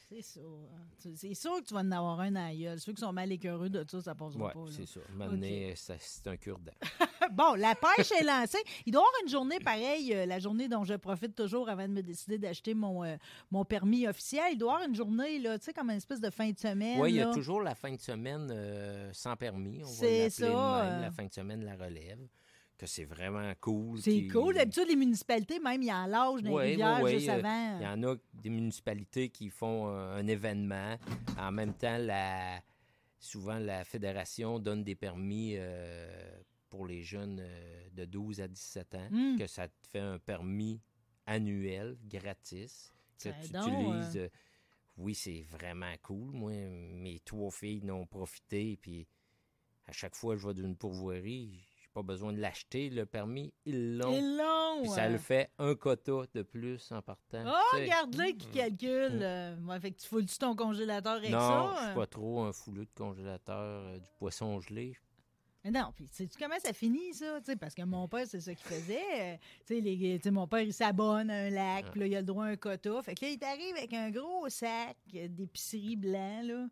C'est 0.09 0.23
ça. 0.23 0.41
Tu- 1.03 1.17
C'est 1.17 1.35
sûr 1.35 1.57
que 1.57 1.65
tu 1.65 1.75
vas 1.75 1.81
en 1.81 1.91
avoir 1.91 2.21
un 2.21 2.37
aïeul. 2.37 2.79
Ceux 2.79 2.93
qui 2.93 3.01
sont 3.01 3.13
mal 3.13 3.31
écœureux 3.33 3.69
de 3.69 3.85
ça, 3.91 4.01
ça 4.01 4.15
passera 4.15 4.45
Ouais, 4.47 4.53
pas. 4.53 4.61
c'est 4.71 4.87
ça. 4.87 5.01
Maintenant, 5.15 5.49
c'est 5.75 6.27
un 6.29 6.37
cure-dent. 6.37 6.73
Bon, 7.33 7.55
la 7.55 7.75
pêche 7.75 8.13
est 8.13 8.23
lancée. 8.23 8.63
Il 8.87 8.93
doit 8.93 9.01
y 9.03 9.05
avoir 9.05 9.13
une 9.25 9.29
journée 9.29 9.59
pareille, 9.59 10.15
euh, 10.15 10.27
la 10.27 10.39
journée 10.39 10.69
dont 10.69 10.85
je 10.85 10.95
profite 10.95 11.35
toujours 11.35 11.69
avant 11.69 11.89
de 11.89 11.93
me 11.93 12.01
décider 12.03 12.39
d'acheter 12.39 12.73
mon, 12.73 13.03
euh, 13.03 13.17
mon 13.51 13.65
permis 13.65 14.07
officiel. 14.07 14.45
Il 14.53 14.59
doit 14.59 14.71
y 14.71 14.75
avoir 14.77 14.89
une 14.89 14.95
journée, 14.95 15.41
là, 15.41 15.59
tu 15.59 15.65
sais, 15.65 15.73
comme 15.73 15.91
une 15.91 15.97
espèce 15.97 16.21
de 16.21 16.31
fin 16.31 16.49
de 16.53 16.57
semaine. 16.59 17.01
Oui, 17.01 17.11
il 17.11 17.17
y 17.17 17.21
a 17.21 17.33
toujours 17.33 17.61
la 17.63 17.75
fin 17.75 17.91
de 17.93 18.01
semaine 18.01 18.49
euh, 18.53 19.11
sans 19.13 19.35
permis. 19.35 19.83
On 19.83 19.87
va 19.89 19.93
C'est 19.93 20.29
l'appeler. 20.29 21.01
La 21.03 21.11
fin 21.11 21.25
de 21.25 21.33
semaine 21.33 21.65
la 21.65 21.75
relève. 21.75 22.21
Que 22.79 22.87
c'est 22.87 23.05
vraiment 23.07 23.53
cool. 23.61 24.01
C'est 24.03 24.11
qui- 24.11 24.29
cool. 24.29 24.55
D'habitude, 24.55 24.85
les 24.89 24.97
municipalités, 24.97 25.59
même, 25.61 25.81
il 25.83 25.89
y 25.89 25.93
en 25.93 26.07
lâche 26.07 26.43
dans 26.43 26.53
Ouais, 26.53 26.71
rivières 26.73 27.01
ouais, 27.03 27.15
juste 27.19 27.29
avant. 27.31 27.79
Il 27.79 27.83
y 27.83 27.87
en 27.87 28.03
a 28.03 28.17
des 28.35 28.51
municipalités 28.51 29.31
qui 29.31 29.49
font 29.49 29.89
un 29.89 30.27
événement. 30.27 30.97
En 31.39 31.53
même 31.53 31.73
temps, 31.73 31.97
la, 31.97 32.61
souvent, 33.19 33.59
la 33.59 33.83
fédération 33.85 34.59
donne 34.59 34.85
des 34.85 34.95
permis 34.95 35.55
euh, 35.57 36.39
pour 36.69 36.87
les 36.87 37.03
jeunes 37.03 37.39
euh, 37.41 37.89
de 37.93 38.05
12 38.05 38.43
à 38.43 38.49
17 38.49 38.95
ans, 38.95 39.09
Mm. 39.11 39.39
que 39.39 39.47
ça 39.47 39.69
te 39.69 39.89
fait 39.89 40.01
un 40.01 40.19
permis 40.19 40.81
annuel, 41.25 41.97
gratis, 42.07 42.93
que 43.23 43.31
Ben 43.31 43.37
tu 43.43 43.53
donc, 43.53 43.69
utilises. 43.69 44.17
euh, 44.19 44.29
Oui, 44.99 45.15
c'est 45.15 45.47
vraiment 45.51 45.93
cool. 46.03 46.31
Moi, 46.33 46.53
mes 46.53 47.21
trois 47.21 47.51
filles 47.51 47.83
n'ont 47.85 48.07
profité, 48.07 48.77
puis 48.81 49.07
à 49.87 49.93
chaque 49.93 50.15
fois 50.15 50.35
que 50.35 50.41
je 50.43 50.47
vais 50.49 50.55
d'une 50.55 50.77
pourvoirie, 50.77 51.67
pas 51.97 52.03
besoin 52.03 52.31
de 52.35 52.39
l'acheter, 52.41 52.91
le 52.91 53.07
permis, 53.07 53.55
ils 53.65 53.97
l'ont. 53.97 54.13
C'est 54.13 54.21
long. 54.21 54.81
Puis 54.83 54.91
ça 54.91 55.05
euh. 55.07 55.09
le 55.13 55.17
fait 55.19 55.51
un 55.59 55.75
quota 55.75 56.13
de 56.35 56.43
plus 56.43 56.93
en 56.93 57.01
partant. 57.01 57.43
Oh, 57.47 57.75
sais, 57.77 57.85
regarde-le 57.85 58.33
qui 58.33 58.49
calcule. 58.49 59.19
euh, 59.23 59.57
ouais, 59.63 59.81
fait 59.81 59.93
que 59.93 60.01
tu 60.03 60.07
foules-tu 60.07 60.37
ton 60.37 60.55
congélateur 60.55 61.15
avec 61.15 61.31
Non, 61.31 61.39
ça? 61.41 61.75
je 61.75 61.83
euh? 61.83 61.87
suis 61.87 61.95
pas 61.95 62.07
trop 62.07 62.43
un 62.43 62.53
fouleux 62.53 62.85
de 62.85 62.91
congélateur, 62.95 63.57
euh, 63.87 63.99
du 63.99 64.07
poisson 64.19 64.61
gelé. 64.61 64.95
Mais 65.65 65.71
Non, 65.71 65.91
puis 65.97 66.07
sais-tu 66.13 66.37
comment 66.39 66.59
ça 66.63 66.75
finit, 66.75 67.15
ça? 67.15 67.39
Tu 67.41 67.47
sais, 67.47 67.57
parce 67.57 67.75
que 67.75 67.83
mon 67.83 68.07
père, 68.09 68.27
c'est 68.27 68.41
ça 68.41 68.55
qu'il 68.55 68.67
faisait. 68.67 69.01
Euh, 69.19 69.37
tu 69.67 69.75
sais, 69.77 69.81
les- 69.81 70.19
tu 70.19 70.23
sais, 70.25 70.31
mon 70.31 70.47
père, 70.47 70.61
il 70.61 70.75
s'abonne 70.75 71.31
à 71.31 71.47
un 71.47 71.51
lac, 71.51 71.91
puis 71.93 72.01
là, 72.01 72.07
il 72.07 72.15
a 72.15 72.21
le 72.21 72.27
droit 72.27 72.45
à 72.45 72.49
un 72.49 72.57
quota. 72.57 73.01
Fait 73.03 73.15
que 73.15 73.25
là, 73.25 73.31
il 73.33 73.39
t'arrive 73.39 73.75
avec 73.75 73.95
un 73.95 74.11
gros 74.11 74.49
sac 74.51 74.97
euh, 75.15 75.29
d'épicerie 75.29 75.97
blanc, 75.97 76.43
là, 76.45 76.67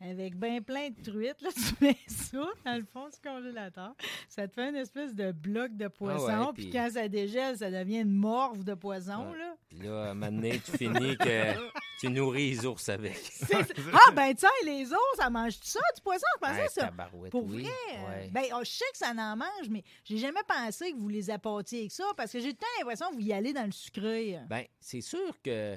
avec 0.00 0.36
bien 0.36 0.60
plein 0.62 0.90
de 0.90 1.02
truites. 1.02 1.40
Là, 1.42 1.50
tu 1.54 1.84
mets 1.84 1.96
ça 2.06 2.44
dans 2.64 2.76
le 2.76 2.84
fond 2.84 3.08
du 3.08 3.16
congélateur. 3.22 3.94
Ça 4.28 4.46
te 4.46 4.54
fait 4.54 4.68
une 4.68 4.76
espèce 4.76 5.14
de 5.14 5.32
bloc 5.32 5.76
de 5.76 5.88
poisson. 5.88 6.26
Ah 6.30 6.40
ouais, 6.46 6.52
puis 6.54 6.64
puis- 6.64 6.72
quand 6.72 6.88
ça 6.92 7.08
dégèle, 7.08 7.56
ça 7.58 7.70
devient 7.70 8.00
une 8.00 8.12
morve 8.12 8.62
de 8.64 8.74
poisson, 8.74 9.32
là. 9.32 9.56
Puis 9.68 9.78
là, 9.80 10.04
à 10.06 10.10
un 10.10 10.14
moment 10.14 10.30
donné, 10.32 10.60
tu 10.60 10.70
finis 10.76 11.16
que 11.16 11.52
tu 12.00 12.08
nourris 12.10 12.50
les 12.50 12.66
ours 12.66 12.88
avec. 12.88 13.18
Ah, 13.92 14.12
ben 14.12 14.34
tiens, 14.34 14.48
les 14.64 14.92
os, 14.92 14.98
ça 15.16 15.28
mange 15.30 15.58
tout 15.58 15.66
ça, 15.66 15.80
du 15.94 16.00
poisson? 16.00 16.26
Je 16.36 16.40
pensais 16.46 16.62
Hey, 16.62 16.68
ça. 16.70 16.90
Pour 17.30 17.44
oui. 17.46 17.62
vrai? 17.64 17.98
Ouais. 18.08 18.28
Ben, 18.30 18.44
oh, 18.54 18.60
je 18.62 18.70
sais 18.70 18.84
que 18.92 18.98
ça 18.98 19.10
en 19.10 19.36
mange, 19.36 19.68
mais 19.70 19.82
j'ai 20.04 20.18
jamais 20.18 20.40
pensé 20.46 20.92
que 20.92 20.96
vous 20.96 21.08
les 21.08 21.30
apportiez 21.30 21.80
avec 21.80 21.92
ça, 21.92 22.04
parce 22.16 22.32
que 22.32 22.40
j'ai 22.40 22.54
temps 22.54 22.66
l'impression 22.78 23.10
que 23.10 23.14
vous 23.16 23.20
y 23.26 23.32
allez 23.32 23.52
dans 23.52 23.64
le 23.66 23.72
sucré. 23.72 24.38
Ben, 24.48 24.64
c'est 24.80 25.00
sûr 25.00 25.34
que 25.42 25.76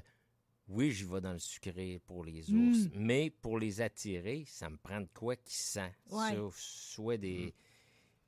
oui, 0.71 0.91
j'y 0.91 1.03
vais 1.03 1.21
dans 1.21 1.33
le 1.33 1.39
sucré 1.39 2.01
pour 2.05 2.23
les 2.23 2.49
ours, 2.51 2.85
Mm. 2.85 2.89
mais 2.95 3.29
pour 3.29 3.59
les 3.59 3.81
attirer, 3.81 4.43
ça 4.47 4.69
me 4.69 4.77
prend 4.77 5.01
de 5.01 5.09
quoi 5.13 5.35
qui 5.35 5.55
sent. 5.55 5.93
Ouais. 6.09 6.37
Soit 6.53 7.17
des, 7.17 7.53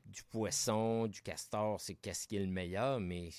du 0.06 0.24
poisson, 0.24 1.08
du 1.08 1.22
castor, 1.22 1.80
c'est 1.80 1.96
qu'est-ce 1.96 2.28
qui 2.28 2.36
est 2.36 2.40
le 2.46 2.48
meilleur, 2.52 3.00
mais 3.00 3.30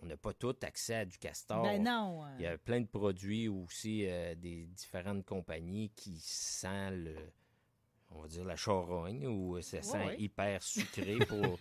on 0.00 0.06
n'a 0.06 0.16
pas 0.16 0.32
tout 0.32 0.54
accès 0.62 0.94
à 0.94 1.04
du 1.04 1.18
castor. 1.18 1.62
Ben 1.62 1.82
non. 1.82 2.24
euh, 2.24 2.28
Il 2.38 2.42
y 2.42 2.46
a 2.46 2.58
plein 2.58 2.80
de 2.80 2.86
produits 2.86 3.48
aussi 3.48 4.06
euh, 4.06 4.34
des 4.34 4.66
différentes 4.66 5.24
compagnies 5.24 5.90
qui 5.96 6.18
sentent 6.20 6.94
le, 6.94 7.16
on 8.10 8.22
va 8.22 8.28
dire 8.28 8.44
la 8.44 8.56
charogne 8.56 9.26
ou 9.26 9.60
ça 9.60 9.82
sent 9.82 10.04
ouais. 10.06 10.20
hyper 10.20 10.62
sucré 10.62 11.16
pour, 11.28 11.58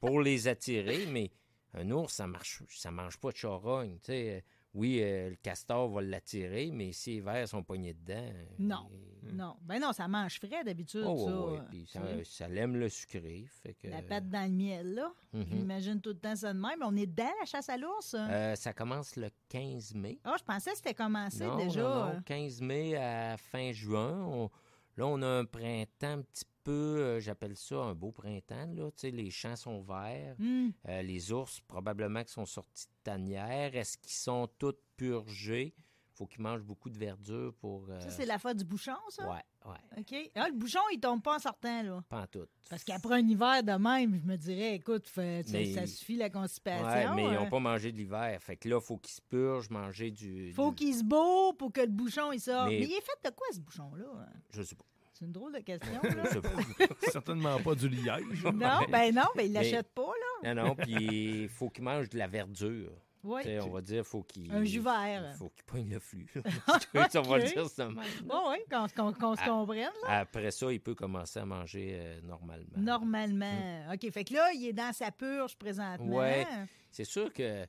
pour 0.00 0.20
les 0.20 0.48
attirer, 0.48 1.06
mais 1.06 1.30
un 1.74 1.90
ours, 1.92 2.12
ça 2.14 2.26
marche, 2.26 2.62
ça 2.68 2.90
mange 2.90 3.16
pas 3.18 3.30
de 3.30 3.36
charogne. 3.36 3.98
tu 4.00 4.06
sais. 4.12 4.44
Euh, 4.74 4.78
Oui, 4.78 5.00
euh, 5.02 5.30
le 5.30 5.36
castor 5.36 5.88
va 5.90 6.00
l'attirer, 6.00 6.70
mais 6.72 6.92
si 6.92 7.14
les 7.14 7.20
vers 7.20 7.48
sont 7.48 7.62
poignés 7.62 7.92
dedans. 7.94 8.14
euh, 8.32 8.44
Non. 8.58 8.88
il- 9.22 9.36
Non. 9.36 9.56
Ben 9.62 9.80
non, 9.80 9.92
ça 9.92 10.06
mange 10.08 10.38
frais 10.38 10.62
d'habitude, 10.64 11.04
Oh, 11.06 11.26
ça. 11.26 11.36
ouais, 11.36 11.52
ouais, 11.52 11.58
euh, 11.58 11.62
puis 11.70 11.86
ça, 11.86 12.00
ça 12.24 12.48
l'aime 12.48 12.76
le 12.76 12.88
sucré. 12.88 13.44
Fait 13.62 13.74
que, 13.74 13.88
La 13.88 14.00
pâte 14.02 14.30
dans 14.30 14.42
le 14.48 14.56
miel, 14.56 14.94
là. 14.94 15.12
Mhm. 15.32 15.44
J'imagine 15.50 16.00
tout 16.00 16.10
le 16.10 16.18
temps 16.18 16.36
ça 16.36 16.52
de 16.52 16.58
même. 16.58 16.78
On 16.82 16.96
est 16.96 17.06
dedans, 17.06 17.30
la 17.40 17.46
chasse 17.46 17.68
à 17.68 17.76
l'ours? 17.76 18.14
Euh, 18.18 18.54
ça 18.54 18.72
commence 18.72 19.16
le 19.16 19.28
15 19.48 19.94
mai. 19.94 20.18
Ah, 20.24 20.36
je 20.38 20.44
pensais 20.44 20.70
que 20.70 20.76
c'était 20.76 20.94
commencé 20.94 21.44
Non, 21.44 21.56
déjà. 21.56 21.82
non, 21.82 21.88
non, 21.88 22.10
euh. 22.16 22.20
15 22.24 22.60
mai 22.62 22.96
à 22.96 23.36
fin 23.36 23.72
juin. 23.72 24.22
On- 24.24 24.50
là, 24.96 25.06
on 25.06 25.22
a 25.22 25.26
un 25.26 25.44
printemps 25.44 26.18
un 26.18 26.22
petit 26.22 26.44
peu, 26.64 26.72
euh, 26.72 27.20
j'appelle 27.20 27.56
ça 27.56 27.76
un 27.76 27.94
beau 27.94 28.12
printemps. 28.12 28.72
Là. 28.74 28.90
Tu 28.90 28.98
sais, 28.98 29.10
les 29.10 29.30
champs 29.30 29.56
sont 29.56 29.80
verts. 29.80 30.36
Hmm. 30.38 30.70
Euh, 30.88 31.02
les 31.02 31.32
ours, 31.32 31.60
probablement, 31.60 32.22
qui 32.24 32.32
sont 32.32 32.46
sortis 32.46 32.86
de 32.86 32.92
tanière. 33.04 33.74
Est-ce 33.74 33.98
qu'ils 33.98 34.12
sont 34.12 34.48
tous 34.58 34.76
purgés? 34.96 35.74
Faut 36.20 36.26
qu'ils 36.26 36.42
mangent 36.42 36.62
beaucoup 36.64 36.90
de 36.90 36.98
verdure 36.98 37.54
pour... 37.54 37.86
euh, 37.88 37.98
Ça, 37.98 38.10
c'est 38.10 38.26
la 38.26 38.38
faute 38.38 38.58
du 38.58 38.64
bouchon, 38.66 38.92
ça? 39.08 39.26
Ouais, 39.26 39.40
ouais. 39.64 40.00
OK. 40.00 40.30
Ah, 40.34 40.48
le 40.50 40.54
bouchon, 40.54 40.80
il 40.92 41.00
tombe 41.00 41.22
pas 41.22 41.36
en 41.36 41.38
sortant, 41.38 41.82
là. 41.82 42.04
Pas 42.10 42.20
en 42.20 42.26
tout. 42.26 42.44
Parce 42.68 42.84
qu'après 42.84 43.14
un 43.14 43.26
hiver 43.26 43.62
de 43.62 43.72
même, 43.72 44.20
je 44.22 44.26
me 44.30 44.36
dirais, 44.36 44.74
écoute, 44.74 45.08
fait- 45.08 45.42
ça- 45.48 45.52
Mais- 45.56 45.72
ça 45.72 45.86
suffit 45.86 46.16
la 46.16 46.28
constipation. 46.28 46.86
Ouais, 46.86 47.06
mais 47.16 47.24
ils 47.24 47.26
hein. 47.28 47.40
n'ont 47.44 47.48
pas 47.48 47.58
mangé 47.58 47.90
de 47.90 47.96
l'hiver. 47.96 48.36
Fait 48.42 48.56
que 48.56 48.68
là, 48.68 48.76
il 48.82 48.84
faut 48.84 48.98
qu'ils 48.98 49.14
se 49.14 49.22
purgent, 49.22 49.70
manger 49.70 50.10
du... 50.10 50.52
Faut 50.52 50.68
du- 50.72 50.76
qu'il 50.76 50.94
se 50.94 51.04
beau 51.04 51.54
pour 51.54 51.72
que 51.72 51.80
le 51.80 51.86
bouchon 51.86 52.32
il 52.32 52.40
sorte. 52.40 52.68
Mais, 52.68 52.80
Mais- 52.80 52.84
il 52.86 52.92
est 52.92 53.00
fait 53.00 53.30
de 53.30 53.34
quoi, 53.34 53.46
ce 53.50 53.60
bouchon-là? 53.60 54.26
Je 54.50 54.62
sais 54.62 54.74
pas. 54.74 54.84
C'est 55.14 55.24
une 55.24 55.32
drôle 55.32 55.54
de 55.54 55.58
question, 55.60 56.00
Je 56.02 56.16
là. 56.16 56.24
sais 56.26 56.40
pas. 56.42 56.50
Certainement 57.10 57.58
pas 57.62 57.74
du 57.74 57.88
liège. 57.88 58.44
non, 58.44 58.80
ben 58.90 59.14
non, 59.14 59.24
ben 59.34 59.42
il 59.46 59.52
Mais- 59.52 59.62
l'achète 59.62 59.88
pas, 59.94 60.02
là. 60.42 60.54
Non, 60.54 60.64
non, 60.68 60.74
puis 60.74 61.42
il 61.44 61.48
faut 61.48 61.70
qu'ils 61.70 61.84
mangent 61.84 62.10
de 62.10 62.18
la 62.18 62.26
verdure. 62.26 62.92
Oui. 63.22 63.42
Tu 63.42 63.48
sais, 63.48 63.60
on 63.60 63.70
va 63.70 63.80
dire, 63.82 64.06
faut 64.06 64.22
qu'il. 64.22 64.50
Un 64.52 64.64
jus 64.64 64.80
vert. 64.80 65.34
faut 65.36 65.50
qu'il 65.50 65.64
pogne 65.64 65.90
le 65.90 66.00
flux. 66.00 66.26
on 67.14 67.22
va 67.22 67.38
le 67.38 67.44
dire 67.44 67.68
ça 67.68 67.86
même. 67.86 68.02
Bon, 68.24 68.50
oui, 68.50 68.56
qu'on 68.70 69.12
qu'on 69.12 69.36
se 69.36 69.44
comprenne, 69.44 69.90
là. 70.04 70.20
Après 70.20 70.50
ça, 70.50 70.72
il 70.72 70.80
peut 70.80 70.94
commencer 70.94 71.38
à 71.38 71.44
manger 71.44 71.98
euh, 72.00 72.20
normalement. 72.22 72.64
Normalement. 72.76 73.92
OK, 73.92 74.10
fait 74.10 74.24
que 74.24 74.34
là, 74.34 74.50
il 74.52 74.66
est 74.66 74.72
dans 74.72 74.92
sa 74.92 75.10
purge 75.10 75.56
présentement. 75.56 76.16
Ouais. 76.16 76.46
C'est 76.90 77.04
sûr 77.04 77.32
que, 77.32 77.66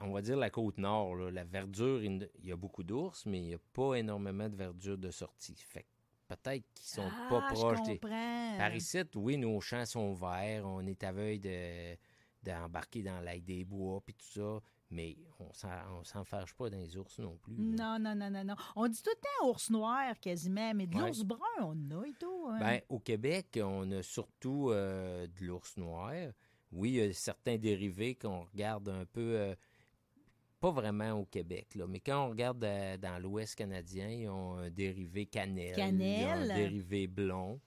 on 0.00 0.12
va 0.12 0.22
dire 0.22 0.36
la 0.36 0.50
côte 0.50 0.78
nord, 0.78 1.14
là, 1.16 1.30
la 1.30 1.44
verdure, 1.44 2.02
il 2.02 2.28
y 2.42 2.52
a 2.52 2.56
beaucoup 2.56 2.82
d'ours, 2.82 3.26
mais 3.26 3.38
il 3.38 3.46
n'y 3.48 3.54
a 3.54 3.58
pas 3.72 3.94
énormément 3.94 4.48
de 4.48 4.56
verdure 4.56 4.96
de 4.96 5.10
sortie. 5.10 5.56
Fait 5.68 5.82
que 5.82 5.88
peut-être 6.34 6.64
qu'ils 6.74 6.86
sont 6.88 7.10
pas 7.28 7.42
Ah, 7.42 7.48
je 7.50 7.54
proches 7.60 7.82
des. 7.82 7.98
comprends. 7.98 8.54
Par 8.58 8.74
ici, 8.74 8.98
oui, 9.16 9.36
nos 9.36 9.60
champs 9.60 9.84
sont 9.86 10.14
verts, 10.14 10.64
on 10.66 10.84
est 10.86 11.04
à 11.04 11.12
veille 11.12 11.40
de 11.40 11.96
d'embarquer 12.46 13.02
dans 13.02 13.20
l'ail 13.20 13.42
des 13.42 13.64
bois 13.64 14.00
puis 14.04 14.14
tout 14.14 14.26
ça, 14.40 14.60
mais 14.90 15.16
on 15.40 15.52
s'en, 15.52 15.68
on 15.98 16.04
s'en 16.04 16.24
fâche 16.24 16.54
pas 16.54 16.70
dans 16.70 16.78
les 16.78 16.96
ours 16.96 17.18
non 17.18 17.36
plus. 17.36 17.54
là. 17.56 17.98
Non, 17.98 17.98
non, 17.98 18.14
non, 18.14 18.30
non, 18.30 18.44
non. 18.44 18.54
On 18.76 18.88
dit 18.88 19.02
tout 19.02 19.10
le 19.10 19.20
temps 19.20 19.48
ours 19.50 19.70
noir 19.70 20.18
quasiment, 20.20 20.72
mais 20.74 20.86
de 20.86 20.96
Ouais. 20.96 21.06
l'ours 21.06 21.22
brun, 21.22 21.38
on 21.60 21.72
en 21.92 22.00
a 22.02 22.06
et 22.06 22.12
tout. 22.18 22.46
hein. 22.48 22.58
Ben, 22.60 22.80
au 22.88 22.98
Québec, 23.00 23.58
on 23.62 23.90
a 23.92 24.02
surtout 24.02 24.70
euh, 24.70 25.26
de 25.26 25.44
l'ours 25.44 25.76
noir. 25.76 26.12
Oui, 26.72 26.90
il 26.90 26.94
y 26.96 27.00
a 27.02 27.12
certains 27.12 27.56
dérivés 27.56 28.14
qu'on 28.14 28.42
regarde 28.44 28.88
un 28.88 29.04
peu, 29.06 29.36
euh, 29.38 29.54
pas 30.60 30.70
vraiment 30.70 31.12
au 31.12 31.24
Québec, 31.26 31.74
là, 31.74 31.86
mais 31.86 32.00
quand 32.00 32.26
on 32.26 32.30
regarde 32.30 32.62
euh, 32.64 32.96
dans 32.96 33.18
l'Ouest 33.22 33.54
canadien, 33.56 34.08
ils 34.08 34.28
ont 34.28 34.56
un 34.56 34.70
dérivé 34.70 35.26
cannelle, 35.26 35.74
ils 35.78 35.82
ont 35.82 35.86
Cannelle. 35.86 36.50
un 36.50 36.54
dérivé 36.54 37.06
blond 37.06 37.60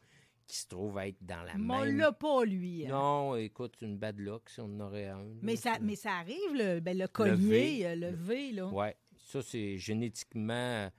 qui 0.49 0.57
se 0.57 0.67
trouve 0.67 0.97
être 0.99 1.17
dans 1.21 1.43
la 1.43 1.53
Mais 1.57 1.73
on 1.75 1.85
même... 1.85 1.97
l'a 1.97 2.11
pas, 2.11 2.43
lui. 2.43 2.85
hein. 2.85 2.89
Non, 2.89 3.35
écoute, 3.37 3.75
une 3.81 3.97
bad 3.97 4.19
luck 4.19 4.49
si 4.49 4.59
on 4.59 4.65
en 4.65 4.79
aurait 4.81 5.07
un. 5.07 5.19
là. 5.23 5.29
Mais 5.43 5.55
ça, 5.55 5.77
mais 5.79 5.95
ça 5.95 6.11
arrive, 6.15 6.53
le, 6.53 6.79
ben, 6.81 6.97
le 6.97 7.03
Le 7.03 7.07
collier, 7.07 7.37
V. 7.79 7.85
euh, 7.85 7.95
le 7.95 8.09
V, 8.09 8.51
là. 8.51 8.67
Ouais, 8.67 8.97
ça 9.15 9.41
c'est 9.41 9.77
génétiquement 9.77 10.89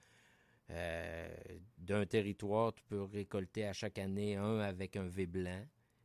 euh, 0.69 1.29
d'un 1.77 2.05
territoire, 2.05 2.73
tu 2.73 2.81
peux 2.87 3.03
récolter 3.03 3.65
à 3.67 3.73
chaque 3.73 3.99
année 3.99 4.37
un 4.37 4.59
avec 4.59 4.95
un 4.95 5.05
V 5.07 5.25
blanc. 5.25 5.61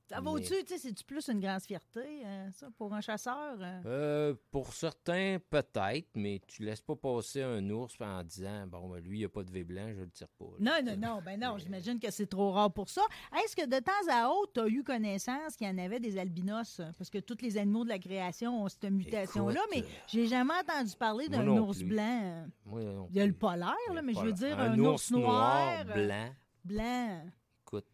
Ça 0.08 0.20
vaut-tu, 0.20 0.54
tu 0.64 0.66
sais, 0.68 0.78
c'est-tu 0.78 1.02
plus 1.04 1.28
une 1.28 1.40
grande 1.40 1.60
fierté, 1.62 2.22
euh, 2.24 2.48
ça, 2.52 2.68
pour 2.78 2.94
un 2.94 3.00
chasseur? 3.00 3.56
euh? 3.60 3.80
Euh, 3.86 4.34
pour 4.52 4.72
certains, 4.72 5.38
peut-être, 5.50 6.08
mais 6.14 6.40
tu 6.46 6.62
laisses 6.62 6.80
pas 6.80 6.94
passer 6.94 7.42
un 7.42 7.68
ours 7.70 7.96
en 8.00 8.22
disant 8.22 8.66
Bon, 8.68 8.88
ben, 8.88 9.00
lui, 9.02 9.18
il 9.20 9.24
a 9.24 9.28
pas 9.28 9.42
de 9.42 9.50
V 9.50 9.64
blanc, 9.64 9.88
je 9.94 10.02
le 10.02 10.10
tire 10.10 10.28
pas. 10.38 10.44
là. 10.60 10.80
Non, 10.82 10.92
non, 10.92 10.96
non, 11.08 11.22
ben 11.24 11.40
non, 11.40 11.58
j'imagine 11.58 11.98
que 11.98 12.10
c'est 12.12 12.26
trop 12.28 12.52
rare 12.52 12.72
pour 12.72 12.88
ça. 12.88 13.02
Est-ce 13.44 13.56
que 13.56 13.66
de 13.66 13.78
temps 13.82 13.92
à 14.12 14.28
autre, 14.28 14.52
tu 14.54 14.60
as 14.60 14.68
eu 14.68 14.84
connaissance 14.84 15.56
qu'il 15.56 15.66
y 15.66 15.70
en 15.70 15.78
avait 15.78 15.98
des 15.98 16.16
albinos? 16.18 16.80
Parce 16.96 17.10
que 17.10 17.18
tous 17.18 17.38
les 17.42 17.58
animaux 17.58 17.82
de 17.82 17.88
la 17.88 17.98
création 17.98 18.62
ont 18.62 18.68
cette 18.68 18.84
mutation-là, 18.84 19.60
mais 19.74 19.84
j'ai 20.06 20.28
jamais 20.28 20.54
entendu 20.54 20.92
parler 20.96 21.28
d'un 21.28 21.46
ours 21.48 21.78
plus. 21.78 21.86
blanc. 21.88 22.46
Moi, 22.64 22.82
non 22.82 23.08
Il 23.10 23.16
y 23.16 23.20
a 23.20 23.26
le 23.26 23.32
polaire, 23.32 23.74
là, 23.92 24.02
mais 24.02 24.14
je 24.14 24.20
veux 24.20 24.32
dire 24.32 24.56
un, 24.58 24.78
ours 24.78 25.10
noir, 25.10 25.80
euh, 25.88 26.06
blanc. 26.06 26.30
blanc. 26.64 27.22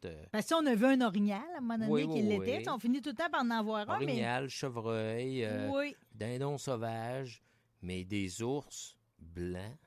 Euh, 0.04 0.24
Parce 0.32 0.46
que 0.46 0.54
on 0.54 0.66
a 0.66 0.74
vu 0.74 0.84
un 0.86 1.00
orignal 1.00 1.42
à 1.54 1.58
un 1.58 1.60
moment 1.60 1.78
donné 1.78 1.90
Oui, 1.90 2.08
qui 2.08 2.22
l'était. 2.22 2.58
oui. 2.58 2.64
On 2.68 2.78
finit 2.78 3.00
tout 3.00 3.10
le 3.10 3.14
temps 3.16 3.30
par 3.30 3.42
en 3.42 3.50
avoir 3.50 3.88
un, 3.90 3.98
mais. 4.00 4.04
orignal, 4.12 4.48
chevreuil, 4.48 5.44
euh, 5.44 5.90
dindon 6.14 6.58
sauvage, 6.58 7.42
mais 7.80 8.04
des 8.04 8.42
ours 8.42 8.96
blancs, 9.18 9.78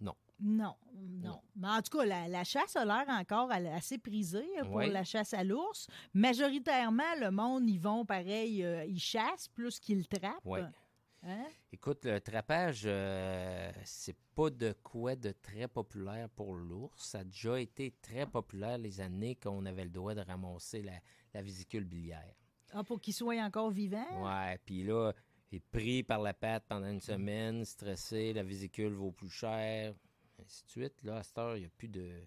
non. 0.00 0.14
Non, 0.38 0.74
non. 1.22 1.40
Mais 1.56 1.68
en 1.68 1.82
tout 1.82 1.98
cas, 1.98 2.04
la, 2.04 2.28
la 2.28 2.44
chasse 2.44 2.76
a 2.76 2.84
l'air 2.84 3.04
encore 3.08 3.50
assez 3.52 3.98
prisée 3.98 4.48
euh, 4.60 4.64
pour 4.64 4.80
la 4.80 5.04
chasse 5.04 5.34
à 5.34 5.44
l'ours. 5.44 5.86
Majoritairement, 6.14 7.02
le 7.20 7.30
monde, 7.30 7.68
ils 7.68 7.80
vont 7.80 8.04
pareil, 8.06 8.64
euh, 8.64 8.84
ils 8.86 9.00
chassent 9.00 9.48
plus 9.48 9.78
qu'ils 9.80 10.06
trappent. 10.08 10.46
Hein? 11.22 11.46
Écoute, 11.72 12.06
le 12.06 12.20
trapage, 12.20 12.82
euh, 12.86 13.70
c'est 13.84 14.16
pas 14.34 14.48
de 14.50 14.74
quoi 14.82 15.16
de 15.16 15.32
très 15.32 15.68
populaire 15.68 16.28
pour 16.30 16.54
l'ours. 16.54 17.10
Ça 17.10 17.18
a 17.18 17.24
déjà 17.24 17.60
été 17.60 17.92
très 18.00 18.26
populaire 18.26 18.78
les 18.78 19.00
années 19.00 19.36
qu'on 19.36 19.66
avait 19.66 19.84
le 19.84 19.90
droit 19.90 20.14
de 20.14 20.22
ramasser 20.22 20.82
la, 20.82 20.98
la 21.34 21.42
vésicule 21.42 21.84
biliaire. 21.84 22.34
Ah, 22.72 22.84
pour 22.84 23.00
qu'ils 23.00 23.14
soient 23.14 23.42
encore 23.42 23.70
vivants? 23.70 24.24
Ouais, 24.24 24.58
puis 24.64 24.82
là, 24.82 25.12
il 25.50 25.56
est 25.56 25.60
pris 25.72 26.02
par 26.02 26.20
la 26.20 26.32
patte 26.32 26.64
pendant 26.68 26.88
une 26.88 27.00
semaine, 27.00 27.64
stressé, 27.64 28.32
la 28.32 28.42
vésicule 28.42 28.92
vaut 28.92 29.12
plus 29.12 29.30
cher, 29.30 29.94
ainsi 30.40 30.64
de 30.64 30.70
suite. 30.70 31.02
Là, 31.02 31.16
à 31.16 31.22
cette 31.22 31.38
heure, 31.38 31.56
il 31.56 31.60
n'y 31.60 31.66
a 31.66 31.70
plus 31.70 31.88
de, 31.88 32.26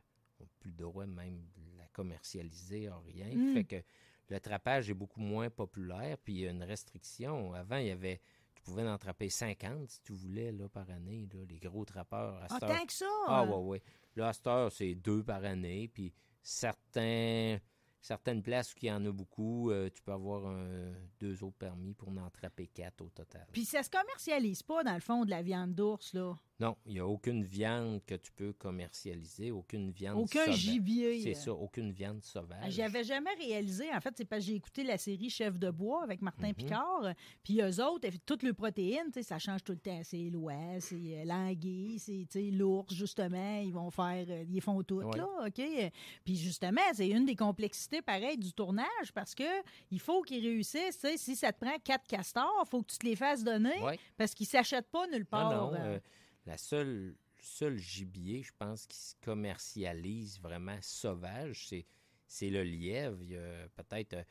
plus 0.59 0.69
le 0.69 0.75
droit 0.75 1.05
même 1.05 1.47
de 1.55 1.77
la 1.77 1.87
commercialiser, 1.87 2.89
rien. 3.05 3.33
Mm. 3.33 3.53
Fait 3.53 3.63
que 3.63 3.83
le 4.29 4.39
trapage 4.39 4.89
est 4.89 4.93
beaucoup 4.93 5.21
moins 5.21 5.49
populaire, 5.49 6.17
puis 6.17 6.33
il 6.33 6.39
y 6.41 6.47
a 6.47 6.51
une 6.51 6.63
restriction. 6.63 7.53
Avant, 7.53 7.77
il 7.77 7.87
y 7.87 7.91
avait, 7.91 8.21
tu 8.55 8.61
pouvais 8.63 8.87
en 8.87 8.97
trapper 8.97 9.29
50 9.29 9.89
si 9.89 10.01
tu 10.03 10.13
voulais, 10.13 10.51
là, 10.51 10.67
par 10.69 10.89
année, 10.89 11.27
là, 11.33 11.43
les 11.47 11.59
gros 11.59 11.85
trappeurs. 11.85 12.35
À 12.41 12.47
Ah, 12.49 12.53
heure- 12.53 12.59
tant 12.77 12.85
que 12.85 12.93
ça! 12.93 13.05
ah, 13.27 13.43
ouais, 13.45 13.57
ouais. 13.57 13.81
Là, 14.15 14.27
à 14.29 14.33
cette 14.33 14.47
heure, 14.47 14.71
c'est 14.71 14.95
deux 14.95 15.23
par 15.23 15.43
année. 15.43 15.87
Puis 15.87 16.13
certains, 16.41 17.57
certaines 18.03 18.43
places 18.43 18.73
où 18.73 18.77
il 18.81 18.89
y 18.89 18.91
en 18.91 19.03
a 19.05 19.11
beaucoup, 19.11 19.71
euh, 19.71 19.89
tu 19.89 20.03
peux 20.03 20.11
avoir 20.11 20.45
un- 20.45 20.91
deux 21.19 21.43
autres 21.43 21.57
permis 21.57 21.93
pour 21.93 22.09
en 22.09 22.17
attraper 22.17 22.67
quatre 22.67 23.01
au 23.01 23.09
total. 23.09 23.47
Puis 23.51 23.65
ça 23.65 23.81
se 23.81 23.89
commercialise 23.89 24.61
pas, 24.61 24.83
dans 24.83 24.93
le 24.93 24.99
fond, 24.99 25.23
de 25.25 25.29
la 25.31 25.41
viande 25.41 25.73
d'ours, 25.73 26.13
là? 26.13 26.35
Non, 26.59 26.77
il 26.85 26.93
n'y 26.93 26.99
a 26.99 27.07
aucune 27.07 27.43
viande 27.43 28.01
que 28.05 28.15
tu 28.15 28.31
peux 28.31 28.53
commercialiser, 28.53 29.51
aucune 29.51 29.91
viande 29.91 30.17
Aucun 30.19 30.45
sauvage. 30.45 30.59
gibier. 30.59 31.21
C'est 31.21 31.33
ça, 31.33 31.51
aucune 31.53 31.91
viande 31.91 32.23
sauvage. 32.23 32.71
J'avais 32.73 33.03
jamais 33.03 33.33
réalisé, 33.39 33.85
en 33.93 33.99
fait, 33.99 34.13
c'est 34.15 34.25
parce 34.25 34.41
que 34.41 34.47
j'ai 34.51 34.55
écouté 34.55 34.83
la 34.83 34.97
série 34.97 35.29
Chef 35.29 35.57
de 35.57 35.71
bois 35.71 36.03
avec 36.03 36.21
Martin 36.21 36.49
Mhm. 36.49 36.53
Picard, 36.53 37.13
puis 37.43 37.59
eux 37.61 37.83
autres, 37.83 38.07
toutes 38.25 38.43
les 38.43 38.53
protéines, 38.53 39.11
ça 39.21 39.39
change 39.39 39.63
tout 39.63 39.71
le 39.73 39.79
temps. 39.79 40.01
C'est 40.03 40.29
l'oie, 40.29 40.79
c'est 40.79 40.95
euh, 40.95 41.25
l'anguille, 41.25 41.99
c'est 41.99 42.27
l'ours, 42.51 42.93
justement, 42.93 43.59
ils 43.61 43.73
vont 43.73 43.89
faire, 43.89 44.25
euh, 44.29 44.43
ils 44.49 44.61
font 44.61 44.83
tout, 44.83 45.01
Ouais. 45.01 45.17
là, 45.17 45.27
OK? 45.47 45.91
Puis 46.23 46.35
justement, 46.35 46.81
c'est 46.93 47.09
une 47.09 47.25
des 47.25 47.35
complexités, 47.35 47.92
pareil, 48.01 48.37
du 48.37 48.51
tournage, 48.53 49.11
parce 49.13 49.35
que 49.35 49.43
il 49.91 49.99
faut 49.99 50.21
qu'ils 50.23 50.43
réussissent, 50.45 51.05
si 51.17 51.35
ça 51.35 51.53
te 51.53 51.63
prend 51.65 51.77
quatre 51.79 52.07
castors, 52.07 52.63
il 52.65 52.69
faut 52.69 52.81
que 52.81 52.91
tu 52.91 52.97
te 52.97 53.05
les 53.05 53.15
fasses 53.15 53.43
donner, 53.43 53.79
Ouais. 53.81 53.99
parce 54.17 54.33
qu'ils 54.33 54.47
s'achètent 54.47 54.89
pas 54.89 55.05
nulle 55.07 55.25
part. 55.25 55.51
non, 55.53 55.73
euh. 55.73 55.77
euh, 55.95 55.99
la 56.45 56.57
seule 56.57 57.15
seul 57.39 57.77
gibier, 57.77 58.41
je 58.41 58.53
pense, 58.57 58.87
qui 58.87 58.97
se 58.97 59.15
commercialise 59.21 60.39
vraiment 60.39 60.77
sauvage, 60.81 61.67
c'est 61.67 61.85
c'est 62.25 62.49
le 62.49 62.63
lièvre. 62.63 63.21
Il 63.21 63.31
y 63.31 63.37
a 63.37 63.67
peut-être 63.75 64.13
euh, 64.13 64.23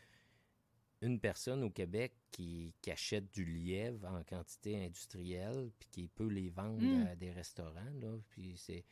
une 1.03 1.21
personne 1.21 1.63
au 1.63 1.71
Québec 1.71 2.13
qui, 2.31 2.75
qui 2.81 2.91
achète 2.91 3.31
du 3.33 3.45
lièvre 3.45 4.09
en 4.09 4.23
quantité 4.25 4.85
industrielle, 4.85 5.71
puis 5.79 5.89
qui 5.91 6.09
peut 6.09 6.29
les 6.29 6.49
vendre 6.49 6.83
Mm. 6.83 7.07
à 7.09 7.17
des 7.17 7.31
restaurants. 7.31 7.93
Là, 8.01 8.17
puis 8.31 8.55
c'est- 8.57 8.85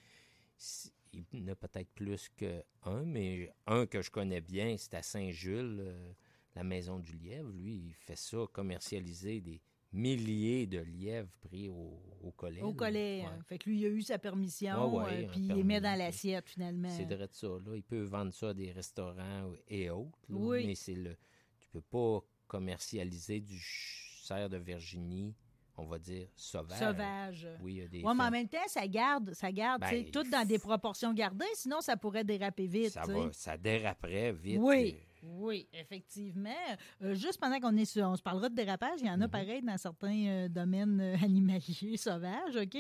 il 1.13 1.25
y 1.33 1.43
en 1.45 1.49
a 1.49 1.55
peut-être 1.55 1.91
plus 1.95 2.29
qu'un, 2.37 3.05
mais 3.05 3.53
un 3.67 3.87
que 3.87 4.03
je 4.03 4.11
connais 4.11 4.41
bien, 4.41 4.77
c'est 4.79 4.95
à 4.95 5.03
Saint-Jules, 5.03 5.79
euh, 5.81 6.13
la 6.55 6.65
maison 6.65 6.99
du 6.99 7.13
lièvre. 7.17 7.51
Lui, 7.51 7.75
il 7.89 7.95
fait 7.95 8.17
ça, 8.17 8.39
commercialiser 8.53 9.41
des 9.41 9.61
milliers 9.93 10.67
de 10.67 10.79
lièvres 10.79 11.31
pris 11.41 11.69
au, 11.69 12.01
au 12.23 12.31
collet. 12.33 12.63
Au 12.63 12.73
collet. 12.73 13.23
Ouais. 13.23 13.27
hein. 13.27 13.43
Fait 13.47 13.59
que 13.59 13.69
lui, 13.69 13.81
il 13.81 13.85
a 13.87 13.89
eu 13.89 14.03
sa 14.03 14.19
permission, 14.19 14.97
Ouais, 14.97 15.05
ouais, 15.05 15.25
euh, 15.25 15.29
puis 15.29 15.41
il 15.41 15.53
les 15.55 15.65
met 15.65 15.81
dans 15.81 15.99
l'assiette, 15.99 16.49
finalement. 16.49 16.89
C'est 16.91 17.07
de 17.07 17.29
ça, 17.33 17.49
là. 17.49 17.75
Il 17.75 17.83
peut 17.83 18.03
vendre 18.03 18.33
ça 18.33 18.51
à 18.51 18.55
des 18.55 18.71
restaurants 18.71 19.51
et 19.69 19.91
autres. 19.91 20.19
là, 20.29 20.37
Oui. 20.39 20.67
Mais 20.67 20.75
c'est 20.77 20.95
le. 20.95 21.17
Tu 21.59 21.69
peux 21.73 21.81
pas 21.81 22.21
commercialiser 22.47 23.41
du 23.41 23.59
cerf 24.23 24.49
de 24.49 24.57
Virginie, 24.59 25.35
on 25.81 25.87
va 25.87 25.99
dire, 25.99 26.29
sauvage. 26.37 26.79
Sauvage. 26.79 27.49
Oui, 27.63 27.75
il 27.75 27.79
y 27.79 27.83
a 27.83 27.89
des. 27.89 28.03
Oui, 28.05 28.13
mais 28.17 28.25
en 28.25 28.31
même 28.31 28.49
temps, 28.49 28.59
ça 28.67 28.87
garde, 28.87 29.33
ça 29.35 29.51
garde, 29.51 29.83
tu 29.83 29.89
sais, 29.89 30.03
Ben, 30.03 30.11
tout 30.11 30.31
dans 30.31 30.47
des 30.47 30.59
proportions 30.59 31.13
gardées, 31.13 31.45
sinon 31.55 31.81
ça 31.81 31.97
pourrait 31.97 32.25
déraper 32.25 32.67
vite. 32.67 32.91
ça, 32.91 33.03
va, 33.03 33.33
ça 33.33 33.57
déraperait 33.57 34.33
vite. 34.33 34.59
Oui, 34.61 34.97
euh, 34.97 35.10
oui, 35.23 35.69
effectivement. 35.73 36.51
Euh, 37.03 37.15
juste 37.15 37.39
pendant 37.41 37.59
qu'on 37.61 37.77
est 37.77 37.85
sur, 37.85 38.05
on 38.07 38.17
se 38.17 38.23
parlera 38.23 38.49
de 38.49 38.55
dérapage, 38.55 39.01
il 39.01 39.07
y 39.07 39.11
en 39.11 39.21
a 39.21 39.27
Mhm. 39.27 39.31
pareil 39.31 39.63
dans 39.63 39.77
certains 39.79 40.27
euh, 40.27 40.49
domaines 40.49 41.01
euh, 41.01 41.17
animaliers 41.23 41.61
sauvages, 41.97 42.57
OK? 42.57 42.77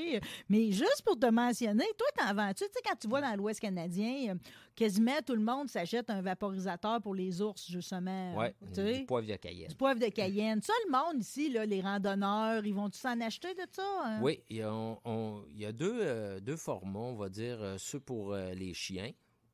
Mais 0.49 0.71
juste 0.73 1.03
pour 1.05 1.19
te 1.19 1.27
mentionner, 1.31 1.85
toi, 1.99 2.07
t'en 2.17 2.35
vends-tu? 2.35 2.65
Tu 2.65 2.71
sais, 2.73 2.81
quand 2.85 2.97
tu 2.99 3.09
vois 3.09 3.21
dans 3.21 3.35
l'Ouest 3.37 3.61
canadien, 3.61 4.37
quasiment 4.75 5.19
tout 5.27 5.35
le 5.35 5.43
monde 5.43 5.69
s'achète 5.69 6.09
un 6.11 6.23
vaporisateur 6.23 7.01
pour 7.03 7.15
les 7.15 7.41
ours, 7.43 7.67
justement. 7.71 8.35
sais. 8.75 8.99
du 9.01 9.05
poivre 9.07 9.27
de 9.29 9.37
Cayenne. 9.37 9.69
Du 9.69 9.75
poivre 9.77 10.01
de 10.01 10.07
Cayenne. 10.09 10.63
Ça, 10.63 10.73
le 10.87 10.93
monde 10.93 11.21
ici, 11.23 11.51
là, 11.51 11.67
les 11.67 11.81
randonneurs, 11.81 12.65
ils 12.65 12.75
vont-tu 12.75 12.99
s'en 12.99 13.21
acheter 13.21 13.55
de 13.55 13.67
ça? 13.71 13.83
hein? 14.05 14.21
Oui, 14.23 14.41
il 14.49 14.57
y 14.59 14.63
a, 14.63 14.73
on- 14.73 14.99
on- 15.05 15.45
il 15.51 15.61
y 15.61 15.67
a 15.67 15.73
deux, 15.73 16.41
deux 16.41 16.57
formats, 16.57 16.99
on 17.01 17.17
va 17.17 17.29
dire, 17.29 17.59
ceux 17.79 18.01
pour 18.01 18.35
les 18.35 18.73
chiens 18.75 19.11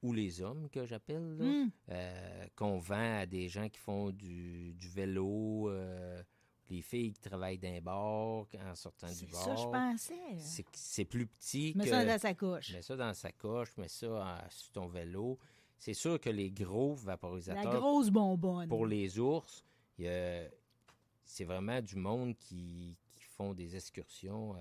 ou 0.07 0.13
les 0.13 0.41
hommes 0.43 0.69
que 0.71 0.85
j'appelle, 0.87 1.37
là, 1.39 1.45
Mm. 1.45 1.71
euh, 1.91 2.47
qu'on 2.57 2.79
vend 2.79 3.19
à 3.21 3.27
des 3.27 3.49
gens 3.49 3.69
qui 3.69 3.79
font 3.79 4.11
du, 4.11 4.73
du 4.75 4.89
vélo, 4.89 5.69
euh, 5.71 6.23
les 6.69 6.83
filles 6.83 7.13
qui 7.13 7.21
travaillent 7.21 7.59
d'un 7.59 7.81
bar 7.81 8.47
en 8.55 8.75
sortant 8.75 9.07
du 9.09 9.15
C'est 9.15 9.31
bar. 9.31 9.43
ça, 9.45 9.57
je 9.57 9.67
pensais. 9.67 10.15
C'est 10.39 10.67
c'est 10.73 11.05
plus 11.05 11.27
petit 11.27 11.73
Mets 11.77 11.85
que... 11.85 11.91
ça 11.91 12.05
dans 12.05 12.19
sa 12.19 12.35
couche. 12.35 12.73
Mets 12.73 12.83
ça 12.83 12.97
dans 12.97 13.15
sa 13.15 13.33
coche, 13.33 13.77
mets 13.77 13.89
ça 13.89 14.45
sur 14.51 14.71
ton 14.73 14.87
vélo. 14.89 15.39
C'est 15.79 15.95
sûr 15.95 16.19
que 16.21 16.31
les 16.31 16.51
gros 16.51 16.97
La 16.97 17.03
vaporisateurs 17.13 17.75
grosse 17.81 18.11
bonbonne. 18.11 18.69
pour 18.69 18.87
les 18.87 19.19
ours, 19.19 19.63
c'est 21.25 21.45
vraiment 21.45 21.81
du 21.83 21.97
monde 21.97 22.37
qui, 22.39 22.97
qui 23.15 23.25
font 23.25 23.53
des 23.55 23.77
excursions. 23.77 24.55
euh, 24.57 24.59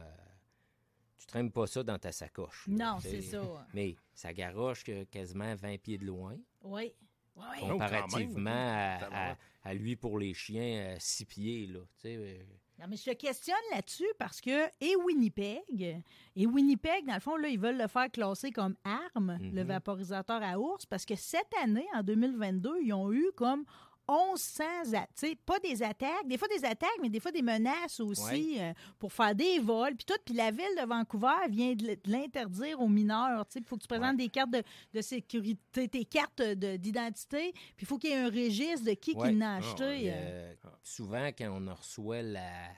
tu 1.26 1.32
traînes 1.32 1.52
pas 1.52 1.68
ça 1.68 1.84
dans 1.84 1.98
ta 1.98 2.12
sacoche. 2.12 2.66
Non, 2.68 2.98
c'est 3.02 3.22
ça. 3.22 3.42
Mais 3.74 3.96
ça 4.14 4.34
garoche 4.34 4.84
que 4.84 5.04
quasiment 5.06 5.54
20 5.56 5.78
pieds 5.82 5.98
de 5.98 6.06
loin, 6.06 6.36
Oui. 6.64 6.94
Oui. 7.38 7.44
Oh, 7.64 7.68
comparativement 7.72 8.50
à, 8.50 9.32
à- 9.32 9.38
à 9.66 9.74
lui 9.74 9.98
pour 9.98 10.18
les 10.20 10.34
chiens, 10.34 10.96
6 11.00 11.26
pieds. 11.26 11.68
Là, 11.68 11.80
euh, 12.06 12.38
Non, 12.80 12.86
mais 12.88 12.96
je 12.96 13.04
te 13.04 13.14
questionne 13.14 13.58
là-dessus 13.74 14.08
parce 14.18 14.40
que, 14.40 14.68
et 14.80 14.96
Winnipeg, 14.96 16.02
et 16.36 16.46
Winnipeg, 16.46 17.06
dans 17.06 17.16
le 17.16 17.20
fond, 17.20 17.36
là, 17.36 17.50
ils 17.50 17.60
veulent 17.60 17.78
le 17.78 17.88
faire 17.90 18.10
classer 18.10 18.52
comme 18.52 18.78
arme, 18.86 19.38
le 19.42 19.64
Mhm. 19.64 19.68
vaporisateur 19.68 20.42
à 20.42 20.58
ours, 20.58 20.86
parce 20.86 21.06
que 21.06 21.16
cette 21.18 21.52
année, 21.62 21.86
en 21.94 22.04
2022, 22.04 22.78
ils 22.84 22.94
ont 22.94 23.12
eu 23.12 23.26
comme 23.36 23.66
1100, 24.10 24.64
a- 24.94 25.08
tu 25.08 25.08
sais, 25.16 25.36
pas 25.46 25.60
des 25.60 25.82
attaques, 25.84 26.28
des 26.28 26.38
fois 26.38 26.48
des 26.48 26.64
attaques, 26.66 26.98
mais 27.02 27.10
des 27.10 27.20
fois 27.20 27.32
des 27.32 27.42
menaces 27.42 28.00
aussi 28.00 28.60
euh, 28.60 28.74
pour 29.00 29.12
faire 29.12 29.34
des 29.36 29.60
vols, 29.60 29.96
puis 29.96 30.06
tout. 30.06 30.14
Puis 30.26 30.34
la 30.36 30.52
ville 30.52 30.76
de 30.80 30.86
Vancouver 30.88 31.48
vient 31.50 31.74
de 31.74 31.98
l'interdire 32.06 32.80
aux 32.80 32.88
mineurs. 32.88 33.46
Tu 33.48 33.54
sais, 33.54 33.60
il 33.60 33.66
faut 33.66 33.78
que 33.78 33.82
tu 33.82 33.88
présentes 33.88 34.18
des 34.18 34.30
cartes 34.30 34.52
de, 34.52 34.64
de 34.94 35.02
sécurité, 35.02 35.88
tes 35.88 36.06
cartes 36.06 36.42
de- 36.42 36.78
d'identité, 36.78 37.52
puis 37.54 37.84
il 37.84 37.86
faut 37.88 37.98
qu'il 37.98 38.12
y 38.12 38.14
ait 38.14 38.18
un 38.18 38.30
registre 38.30 38.86
de 38.86 38.94
qui 38.94 39.14
Ouais. 39.16 39.30
qui 39.30 39.36
l'a 39.36 39.54
Ah, 39.54 39.58
acheté. 39.58 40.12
euh. 40.14 40.54
souvent, 40.84 41.28
quand 41.28 41.50
on 41.50 41.74
reçoit 41.74 42.22
la, 42.22 42.70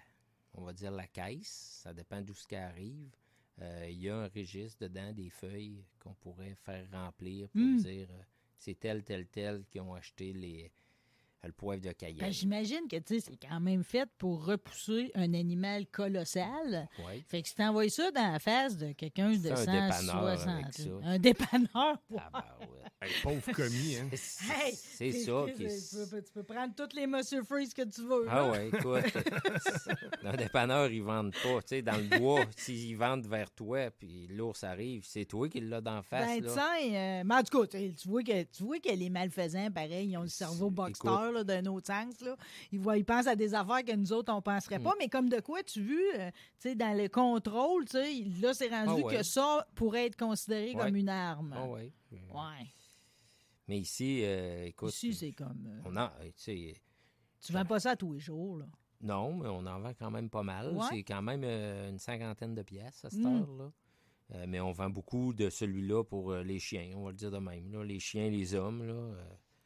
on 0.53 0.63
va 0.63 0.73
dire 0.73 0.91
la 0.91 1.07
caisse, 1.07 1.81
ça 1.83 1.93
dépend 1.93 2.21
d'où 2.21 2.33
ce 2.33 2.47
qui 2.47 2.55
arrive, 2.55 3.09
euh, 3.61 3.87
il 3.89 4.01
y 4.01 4.09
a 4.09 4.15
un 4.17 4.27
registre 4.27 4.77
dedans, 4.83 5.11
des 5.13 5.29
feuilles 5.29 5.83
qu'on 5.99 6.13
pourrait 6.13 6.55
faire 6.63 6.85
remplir 6.91 7.49
pour 7.49 7.61
Mm. 7.61 7.77
dire 7.77 8.07
c'est 8.59 8.79
tel, 8.79 9.03
tel, 9.03 9.27
tel 9.27 9.63
qui 9.69 9.79
ont 9.79 9.93
acheté 9.93 10.33
les, 10.33 10.71
le 11.45 11.51
poivre 11.53 11.81
de 11.81 11.91
Cayenne. 11.91 12.17
Ben, 12.19 12.31
J'imagine 12.31 12.87
que 12.89 12.97
tu 12.97 13.19
sais, 13.19 13.29
c'est 13.31 13.37
quand 13.47 13.59
même 13.59 13.83
fait 13.83 14.09
pour 14.17 14.43
repousser 14.45 15.11
un 15.15 15.33
animal 15.33 15.85
colossal. 15.87 16.89
Ouais. 17.05 17.23
Fait 17.27 17.41
que 17.41 17.47
si 17.47 17.55
t'envoies 17.55 17.89
ça 17.89 18.11
dans 18.11 18.31
la 18.33 18.39
face 18.39 18.75
de 18.77 18.91
quelqu'un 18.93 19.31
de 19.31 19.37
C'est 19.37 19.51
un 19.51 19.91
160... 19.91 20.01
dépanneur 20.01 20.27
avec 20.49 20.73
ça. 20.73 20.89
Un 21.03 21.19
dépanneur, 21.19 21.97
ouais. 22.09 22.17
Ah, 22.19 22.29
ben, 22.33 22.65
ouais. 22.67 22.73
Hey, 22.99 23.11
pauvre 23.21 23.51
commis, 23.51 23.95
hein. 23.97 24.09
C'est 24.15 24.43
Hey, 24.51 24.73
c'est 24.75 25.11
t'es- 25.11 25.19
ça 25.19 25.45
qui 25.55 25.65
est- 25.65 25.89
Tu 26.03 26.09
peux, 26.09 26.19
tu 26.23 26.31
peux 26.33 26.41
prendre 26.43 26.73
toutes 26.75 26.95
les 26.95 27.05
Monsieur 27.05 27.43
Freeze 27.43 27.71
que 27.71 27.83
tu 27.83 28.01
veux. 28.01 28.25
Ah 28.27 28.35
là. 28.37 28.49
ouais, 28.51 28.67
écoute, 28.69 28.83
dans 30.23 30.31
le 30.31 30.37
dépanneur, 30.37 30.89
ils 30.89 31.03
vendent 31.03 31.33
pas. 31.43 31.61
Tu 31.61 31.67
sais, 31.67 31.81
dans 31.83 31.95
le 31.95 32.17
bois, 32.17 32.41
s'ils 32.57 32.97
vendent 32.97 33.27
vers 33.27 33.51
toi, 33.51 33.91
puis 33.91 34.25
l'ours 34.31 34.63
arrive, 34.63 35.03
c'est 35.05 35.25
toi 35.25 35.47
qui 35.47 35.59
l'as 35.59 35.79
d'en 35.79 36.01
face. 36.01 36.41
Ben, 36.41 36.43
là. 36.43 36.75
euh, 36.81 37.23
mais 37.23 37.35
en 37.35 37.43
tout 37.43 37.61
cas, 37.67 37.67
tu 37.77 38.07
vois, 38.07 38.23
que, 38.23 38.43
tu 38.45 38.63
vois 38.63 38.79
que 38.79 38.89
les 38.89 39.11
malfaisants, 39.11 39.69
pareil, 39.69 40.09
ils 40.09 40.17
ont 40.17 40.23
le 40.23 40.27
cerveau 40.27 40.71
boxeur 40.71 41.26
là, 41.31 41.43
d'un 41.43 41.65
autre 41.67 41.87
sens. 41.87 42.19
Là. 42.21 42.35
Ils, 42.71 42.79
voient, 42.79 42.97
ils 42.97 43.05
pensent 43.05 43.27
à 43.27 43.35
des 43.35 43.53
affaires 43.53 43.83
que 43.83 43.95
nous 43.95 44.11
autres, 44.13 44.33
on 44.33 44.41
penserait 44.41 44.79
Hmm. 44.79 44.83
pas. 44.83 44.93
Mais 44.99 45.07
comme 45.09 45.29
de 45.29 45.39
quoi, 45.39 45.63
tu 45.63 45.81
vu, 45.81 46.01
euh, 46.15 46.29
tu 46.59 46.69
sais, 46.69 46.75
dans 46.75 46.97
le 46.97 47.07
contrôle, 47.09 47.85
tu 47.85 47.91
sais, 47.97 48.23
là, 48.41 48.53
c'est 48.53 48.69
rendu 48.69 49.01
Ah 49.03 49.05
ouais. 49.05 49.17
que 49.17 49.23
ça 49.23 49.67
pourrait 49.75 50.05
être 50.07 50.17
considéré 50.17 50.73
Ouais. 50.75 50.85
comme 50.85 50.95
une 50.95 51.09
arme. 51.09 51.53
Ah 51.55 51.65
ouais. 51.67 51.91
Ouais. 52.11 52.67
Mais 53.67 53.79
ici, 53.79 54.21
euh, 54.23 54.65
écoute, 54.65 54.93
Ici, 54.93 55.13
c'est 55.13 55.31
comme. 55.33 55.65
euh, 55.67 55.81
on 55.85 55.95
a, 55.97 56.13
tu 56.21 56.31
sais, 56.37 56.73
tu 57.41 57.51
vends 57.53 57.65
pas 57.65 57.79
ça 57.79 57.95
tous 57.95 58.13
les 58.13 58.19
jours, 58.19 58.57
là. 58.57 58.65
non, 59.01 59.33
mais 59.35 59.47
on 59.49 59.65
en 59.65 59.79
vend 59.79 59.91
quand 59.97 60.09
même 60.11 60.29
pas 60.29 60.43
mal. 60.43 60.71
Ouais. 60.71 60.85
C'est 60.89 61.03
quand 61.03 61.21
même 61.21 61.41
euh, 61.43 61.89
une 61.89 61.99
cinquantaine 61.99 62.55
de 62.55 62.61
pièces 62.63 63.03
à 63.05 63.09
cette 63.09 63.19
Mm. 63.19 63.25
heure-là. 63.41 63.71
Euh, 64.35 64.45
mais 64.47 64.59
on 64.59 64.71
vend 64.73 64.89
beaucoup 64.89 65.33
de 65.33 65.49
celui-là 65.49 66.03
pour 66.03 66.31
euh, 66.31 66.43
les 66.43 66.59
chiens, 66.59 66.91
on 66.95 67.03
va 67.05 67.11
le 67.11 67.15
dire 67.17 67.31
de 67.31 67.37
même. 67.37 67.71
là. 67.71 67.83
Les 67.83 67.99
chiens, 67.99 68.29
les 68.29 68.55
hommes. 68.55 68.85
Là, 68.85 69.13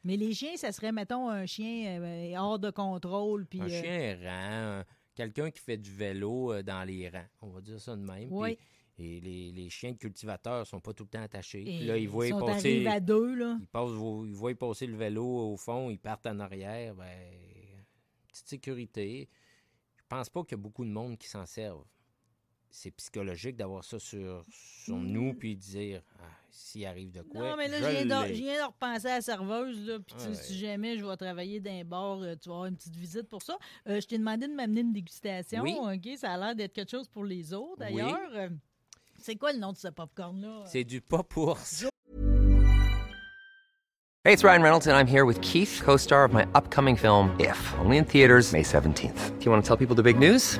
Mais 0.04 0.18
les 0.18 0.34
chiens, 0.34 0.56
ça 0.58 0.72
serait, 0.72 0.92
mettons, 0.92 1.30
un 1.30 1.46
chien 1.46 2.02
euh, 2.02 2.36
hors 2.38 2.58
de 2.60 2.72
contrôle. 2.72 3.46
Puis, 3.46 3.62
un 3.62 3.66
euh, 3.66 3.70
chien 3.82 4.00
errant, 4.00 4.80
un- 4.80 4.86
quelqu'un 5.16 5.52
qui 5.52 5.60
fait 5.60 5.78
du 5.78 5.92
vélo 5.92 6.54
euh, 6.54 6.64
dans 6.64 6.84
les 6.88 7.08
rangs, 7.10 7.28
on 7.42 7.50
va 7.50 7.62
dire 7.62 7.80
ça 7.80 7.96
de 7.96 8.02
même. 8.02 8.30
Oui. 8.32 8.56
Puis- 8.56 8.66
et 8.98 9.20
les, 9.20 9.52
les 9.52 9.70
chiens 9.70 9.94
de 9.94 9.98
cultivateurs 9.98 10.68
sont 10.68 10.80
pas 10.80 10.94
tout 10.94 11.04
le 11.06 11.10
temps 11.10 11.22
attachés. 11.24 11.64
et 11.68 11.86
là, 11.86 11.98
ils 11.98 12.08
voient 12.10 12.28
sont 12.30 12.40
passer. 12.46 12.86
à 12.86 13.00
deux, 13.00 13.34
là. 13.36 13.58
Ils, 13.60 13.66
passent, 13.68 13.90
ils 13.92 14.34
voient 14.36 14.54
passer 14.54 14.86
le 14.86 14.96
vélo 14.96 15.26
au 15.26 15.58
fond, 15.58 15.90
ils 15.90 15.98
partent 15.98 16.28
en 16.28 16.40
arrière. 16.40 16.94
Ben, 16.94 17.08
petite 18.28 18.48
sécurité. 18.48 19.28
Je 19.98 20.04
pense 20.08 20.30
pas 20.30 20.44
qu'il 20.44 20.52
y 20.52 20.60
a 20.60 20.62
beaucoup 20.62 20.86
de 20.86 20.92
monde 20.92 21.18
qui 21.18 21.28
s'en 21.28 21.46
servent. 21.48 21.86
C'est 22.74 22.92
psychologique 22.92 23.58
d'avoir 23.58 23.84
ça 23.84 24.00
sur, 24.00 24.46
sur 24.50 24.96
nous 24.96 25.34
puis 25.34 25.56
de 25.58 25.62
dire 25.62 26.02
ah, 26.20 26.24
s'il 26.50 26.86
arrive 26.86 27.12
de 27.12 27.22
quoi. 27.22 27.42
Mm. 27.42 27.44
Non, 27.50 27.56
mais 27.58 27.68
là, 27.68 27.78
je 27.80 27.84
je 27.84 27.90
viens, 27.90 28.06
de, 28.06 28.28
je 28.28 28.34
viens 28.34 28.62
de 28.62 28.68
repenser 28.68 29.08
à 29.08 29.16
la 29.16 29.22
serveuse. 29.22 29.86
Là, 29.88 30.00
puis 30.00 30.16
Ouais. 30.26 30.34
si 30.36 30.58
jamais 30.58 30.98
je 30.98 31.06
vais 31.06 31.18
travailler 31.18 31.60
d'un 31.60 31.84
bar, 31.84 32.22
euh, 32.22 32.36
tu 32.42 32.48
vas 32.48 32.56
avoir 32.56 32.66
une 32.68 32.78
petite 32.78 32.96
visite 32.96 33.28
pour 33.28 33.42
ça. 33.42 33.58
Euh, 33.90 34.00
je 34.00 34.08
t'ai 34.08 34.18
demandé 34.18 34.48
de 34.48 34.54
m'amener 34.54 34.82
une 34.82 34.94
dégustation. 34.94 35.64
Oui. 35.64 35.76
OK? 35.80 36.18
Ça 36.18 36.32
a 36.32 36.38
l'air 36.38 36.56
d'être 36.56 36.72
quelque 36.74 36.92
chose 36.92 37.10
pour 37.10 37.26
les 37.26 37.54
autres, 37.54 37.78
d'ailleurs. 37.80 38.18
Euh, 38.36 38.50
c'est 39.18 39.36
quoi 39.36 39.52
le 39.52 39.60
nom 39.60 39.74
de 39.74 39.78
ce 39.78 39.90
popcorn-là? 39.90 40.64
C'est 40.66 40.86
du 40.86 41.02
pop 41.02 41.36
ours. 41.36 41.86
Hey, 44.24 44.34
it's 44.34 44.44
Ryan 44.44 44.62
Reynolds, 44.62 44.88
and 44.88 44.96
I'm 44.96 45.08
here 45.08 45.26
with 45.26 45.42
Keith, 45.42 45.82
co 45.84 45.98
star 45.98 46.24
of 46.24 46.32
my 46.32 46.46
upcoming 46.54 46.96
film, 46.96 47.36
If, 47.40 47.74
only 47.84 47.98
in 47.98 48.06
theaters, 48.06 48.54
May 48.54 48.64
17th. 48.64 49.40
Do 49.40 49.46
you 49.46 49.52
want 49.52 49.64
to 49.64 49.68
tell 49.68 49.78
people 49.78 49.96
the 49.96 50.04
big 50.04 50.18
news? 50.20 50.60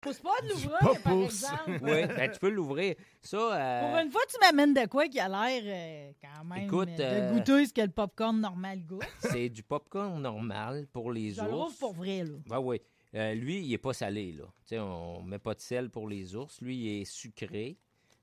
Pousse 0.00 0.18
pas 0.20 0.30
de 0.42 0.48
l'ouvrir, 0.48 0.78
pas 0.80 0.94
par 0.94 1.12
pousse. 1.12 1.42
exemple. 1.44 1.70
Oui, 1.82 2.06
ben, 2.06 2.30
tu 2.32 2.38
peux 2.40 2.48
l'ouvrir. 2.48 2.94
Ça, 3.20 3.36
euh, 3.36 3.80
Pour 3.90 3.98
une 3.98 4.10
fois, 4.10 4.22
tu 4.28 4.36
m'amènes 4.40 4.72
de 4.74 4.86
quoi 4.86 5.06
qui 5.08 5.20
a 5.20 5.28
l'air 5.28 5.62
euh, 5.64 6.12
quand 6.22 6.44
même 6.44 6.64
Écoute, 6.64 6.88
euh, 6.88 6.96
de 6.96 7.02
euh, 7.02 7.32
goûter 7.34 7.66
ce 7.66 7.72
que 7.74 7.80
le 7.82 7.90
popcorn 7.90 8.40
normal 8.40 8.80
goûte. 8.86 9.02
c'est 9.30 9.48
du 9.50 9.62
popcorn 9.62 10.20
normal 10.22 10.86
pour 10.92 11.12
les 11.12 11.32
Je 11.34 11.42
ours. 11.42 11.74
pour 11.76 11.92
vrai, 11.92 12.24
là. 12.24 12.32
Ben 12.46 12.58
oui. 12.60 12.80
Euh, 13.14 13.34
lui, 13.34 13.60
il 13.60 13.72
est 13.72 13.78
pas 13.78 13.92
salé, 13.92 14.32
là. 14.32 14.44
Tu 14.44 14.50
sais, 14.68 14.78
on 14.78 15.20
met 15.22 15.38
pas 15.40 15.54
de 15.54 15.60
sel 15.60 15.90
pour 15.90 16.08
les 16.08 16.34
ours. 16.36 16.60
Lui, 16.62 16.76
il 16.76 17.00
est 17.00 17.04
sucré. 17.04 17.76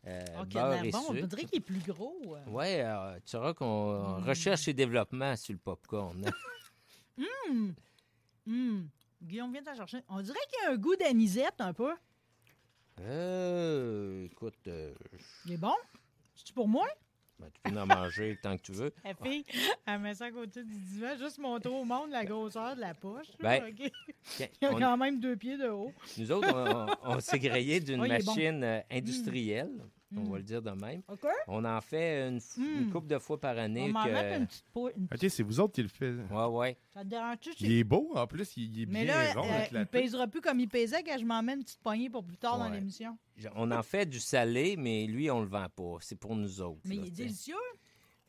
Euh, 0.08 0.24
a 0.40 0.46
beurre 0.46 0.84
et 0.84 0.92
bon. 0.92 1.00
On 1.10 1.14
sucre. 1.14 1.28
dirait 1.28 1.44
qu'il 1.44 1.58
est 1.58 1.62
plus 1.62 1.80
gros. 1.86 2.16
Ouais, 2.48 2.82
euh, 2.86 3.16
tu 3.18 3.32
sauras 3.32 3.54
qu'on 3.54 4.20
Mm. 4.20 4.24
recherche 4.24 4.68
et 4.70 4.74
développement 4.74 5.36
sur 5.36 5.52
le 5.54 5.60
popcorn. 5.60 6.24
Hum. 7.50 7.76
Guillaume 9.22 9.52
vient 9.52 9.64
t'en 9.64 9.76
chercher. 9.76 10.00
On 10.10 10.22
dirait 10.22 10.38
qu'il 10.50 10.64
y 10.64 10.68
a 10.68 10.72
un 10.74 10.78
goût 10.78 10.96
d'anisette 10.96 11.60
un 11.60 11.74
peu. 11.74 11.94
euh, 13.02 14.26
écoute, 14.26 14.56
euh, 14.68 14.94
Il 15.46 15.54
est 15.54 15.58
bon? 15.58 15.74
C'est 16.36 16.54
pour 16.54 16.68
moi? 16.68 16.88
ben, 17.40 17.48
tu 17.54 17.72
peux 17.72 17.80
en 17.80 17.86
manger 17.86 18.38
tant 18.42 18.58
que 18.58 18.62
tu 18.64 18.72
veux. 18.72 18.92
La 19.04 19.14
fille, 19.14 19.44
elle 19.86 20.00
met 20.00 20.16
ça 20.16 20.26
à 20.26 20.32
côté 20.32 20.64
du 20.64 20.74
divan, 20.80 21.16
juste 21.20 21.38
montrer 21.38 21.70
au 21.70 21.84
monde 21.84 22.10
la 22.10 22.26
grosseur 22.26 22.76
de 22.76 22.82
la 22.82 22.94
poche. 22.96 23.28
Ben, 23.40 23.64
Il 23.78 23.92
y 24.62 24.66
a 24.66 24.72
on- 24.74 24.80
quand 24.80 24.98
même 24.98 25.20
deux 25.20 25.36
pieds 25.36 25.58
de 25.58 25.68
haut. 25.70 25.94
nous 26.18 26.32
autres, 26.32 26.98
on, 27.04 27.20
s'est 27.20 27.38
grillé 27.40 27.80
d'une 27.80 28.02
Oh, 28.02 28.06
il 28.06 28.12
est 28.12 28.26
bon. 28.26 28.32
machine 28.34 28.84
on 30.16 30.24
va 30.30 30.38
le 30.38 30.44
dire 30.44 30.62
de 30.62 30.72
même. 30.72 31.02
OK? 31.10 31.26
On 31.48 31.66
en 31.66 31.82
fait 31.82 32.28
une, 32.30 32.38
f- 32.38 32.58
une 32.58 32.88
Mm. 32.88 32.92
couple 32.92 33.08
de 33.08 33.20
fois 33.20 33.40
par 33.40 33.56
On 33.56 33.60
année. 33.60 33.88
va 33.92 34.00
m'en 34.00 34.06
que- 34.06 34.10
mettre 34.12 34.40
une 34.40 34.48
petite 34.48 34.66
peau. 34.74 34.90
une 34.96 35.08
petite- 35.08 35.24
Ok, 35.26 35.30
c'est 35.32 35.44
vous 35.44 35.60
autres 35.60 35.74
qui 35.74 35.82
le 35.84 35.88
faites. 35.90 36.16
Ouais, 36.32 36.46
ouais. 36.46 36.78
Ça 36.94 37.02
te 37.02 37.08
dérange-tu? 37.08 37.50
Il 37.60 37.72
est 37.74 37.84
beau, 37.84 38.12
en 38.16 38.26
plus, 38.28 38.56
il, 38.58 38.74
il 38.78 38.82
est 38.84 38.86
Mais 38.86 39.04
bien 39.06 39.14
là, 39.24 39.34
rond, 39.34 39.48
euh, 39.50 39.58
il 39.60 39.66
éclaté. 39.66 40.00
pèsera 40.02 40.28
plus 40.28 40.42
comme 40.42 40.60
il 40.60 40.70
pesait 40.70 41.04
quand 41.04 41.18
je 41.20 41.26
m'en 41.26 41.42
mets 41.44 41.54
une 41.56 41.64
petite 41.64 41.80
poignée 41.82 42.10
pour 42.10 42.24
plus 42.24 42.38
tard 42.38 42.58
dans 42.58 42.70
l'émission. 42.70 43.18
On 43.56 43.70
en 43.72 43.84
fait 43.84 44.06
du 44.06 44.20
salé, 44.20 44.76
mais 44.78 45.06
lui, 45.08 45.30
on 45.30 45.42
le 45.42 45.48
vend 45.48 45.68
pas. 45.76 45.98
C'est 46.02 46.16
pour 46.20 46.36
nous 46.36 46.62
autres. 46.62 46.80
Mais 46.86 46.96
là, 46.96 47.02
il 47.04 47.08
est 47.10 47.12
délicieux. 47.12 47.56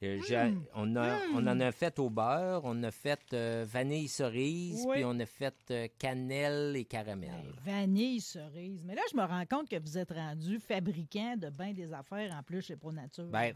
Euh, 0.02 0.20
j'ai- 0.28 0.36
Mm. 0.50 0.64
on, 0.76 0.94
a, 0.96 1.18
on 1.34 1.44
en 1.46 1.58
a 1.60 1.72
fait 1.72 1.98
au 1.98 2.08
beurre, 2.08 2.60
on 2.64 2.80
a 2.84 2.90
fait 2.92 3.20
euh, 3.32 3.64
vanille 3.68 4.06
cerise, 4.06 4.84
Oui. 4.86 4.96
puis 4.96 5.04
on 5.04 5.18
a 5.18 5.26
fait 5.26 5.54
euh, 5.72 5.88
cannelle 5.98 6.76
et 6.76 6.84
caramel. 6.84 7.30
Ben, 7.64 7.72
vanille, 7.80 8.20
cerise. 8.20 8.80
Mais 8.84 8.94
là, 8.94 9.02
je 9.10 9.16
me 9.16 9.24
rends 9.24 9.44
compte 9.46 9.68
que 9.68 9.78
vous 9.80 9.98
êtes 9.98 10.12
rendu 10.12 10.60
fabricant 10.60 11.36
de 11.36 11.50
bien 11.50 11.72
des 11.72 11.92
affaires 11.92 12.32
en 12.32 12.42
plus 12.44 12.62
chez 12.62 12.76
Pro 12.76 12.92
Nature. 12.92 13.24
Ben, 13.26 13.54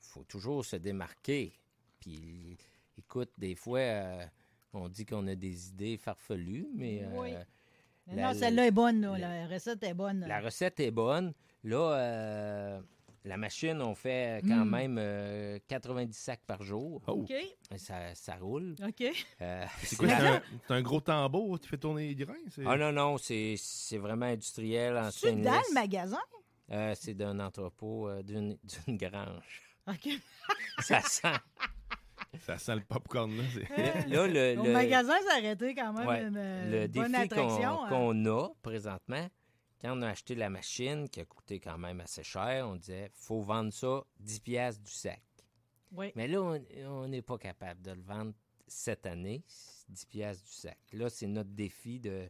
faut 0.00 0.24
toujours 0.24 0.64
se 0.64 0.74
démarquer. 0.76 1.52
Puis, 2.00 2.56
écoute, 2.98 3.30
des 3.38 3.54
fois, 3.54 3.78
euh, 3.78 4.24
on 4.72 4.88
dit 4.88 5.06
qu'on 5.06 5.26
a 5.28 5.36
des 5.36 5.68
idées 5.68 5.96
farfelues, 5.98 6.66
mais 6.74 7.04
Oui. 7.14 7.32
Mais 8.08 8.16
la- 8.16 8.32
non, 8.32 8.38
celle-là 8.38 8.66
est 8.66 8.70
bonne, 8.72 9.00
là. 9.02 9.18
la- 9.18 9.42
La 9.42 9.46
recette 9.54 9.82
est 9.84 9.94
bonne. 9.94 10.24
la 10.26 10.40
recette 10.40 10.80
est 10.80 10.90
bonne. 10.90 11.32
Là, 11.64 11.92
euh, 11.94 12.80
la 13.26 13.36
machine, 13.36 13.82
on 13.82 13.94
fait 13.94 14.40
quand 14.48 14.64
Mm. 14.64 14.70
même 14.70 14.96
euh, 14.98 15.58
90 15.68 16.16
sacs 16.16 16.40
par 16.46 16.62
jour. 16.62 17.02
Oh. 17.06 17.12
OK. 17.24 17.32
Ça, 17.76 18.14
ça 18.14 18.36
roule. 18.36 18.74
OK. 18.86 19.04
Euh, 19.42 19.64
C'est 19.82 19.96
quoi, 19.96 20.08
c'est 20.08 20.14
un, 20.14 20.42
un 20.76 20.82
gros 20.82 21.00
tambour 21.00 21.58
qui 21.60 21.68
fait 21.68 21.76
tourner 21.78 22.08
les 22.08 22.14
grains? 22.14 22.34
Ah 22.64 22.76
non, 22.76 22.92
non, 22.92 23.18
c'est 23.18 23.54
c'est 23.58 23.98
vraiment 23.98 24.26
industriel 24.26 24.96
en 24.96 25.10
C'est 25.10 25.32
dans 25.32 25.52
le 25.52 25.74
magasin? 25.74 26.20
Euh, 26.72 26.94
c'est 26.98 27.14
d'un 27.14 27.38
entrepôt, 27.40 28.08
euh, 28.08 28.22
d'une 28.22 28.56
d'une 28.86 28.96
grange. 28.96 29.62
OK. 29.88 30.08
Ça 30.80 31.00
sent. 31.00 31.28
Ça 32.40 32.58
sent 32.58 32.74
le 32.74 32.80
popcorn, 32.82 33.30
là. 33.36 33.42
Là, 34.08 34.26
le, 34.56 34.72
magasin, 34.72 35.14
aurait 35.38 35.52
été 35.52 35.74
quand 35.74 35.92
même 35.92 36.06
ouais, 36.06 36.22
une, 36.22 36.36
euh, 36.36 36.82
le 36.82 36.88
bonne 36.88 37.12
défi 37.12 37.28
qu'on 37.28 37.36
attraction. 37.38 37.84
hein. 37.84 37.88
qu'on 37.88 38.26
a 38.26 38.48
présentement, 38.62 39.26
quand 39.80 39.96
on 39.98 40.02
a 40.02 40.08
acheté 40.08 40.34
la 40.34 40.50
machine, 40.50 41.08
qui 41.08 41.20
a 41.20 41.24
coûté 41.24 41.60
quand 41.60 41.78
même 41.78 42.00
assez 42.00 42.22
cher, 42.22 42.66
on 42.68 42.76
disait 42.76 43.10
faut 43.14 43.40
vendre 43.40 43.72
ça 43.72 44.04
10 44.20 44.40
piastres 44.40 44.82
du 44.82 44.90
sac. 44.90 45.22
Oui. 45.92 46.12
Mais 46.16 46.28
là, 46.28 46.42
on- 46.88 47.08
n'est 47.08 47.22
pas 47.22 47.38
capable 47.38 47.80
de 47.82 47.92
le 47.92 48.02
vendre 48.02 48.32
cette 48.66 49.06
année, 49.06 49.42
10 49.88 50.04
piastres 50.06 50.44
du 50.44 50.52
sac. 50.52 50.78
Là, 50.92 51.08
c'est 51.08 51.26
notre 51.26 51.50
défi 51.50 52.00
de 52.00 52.28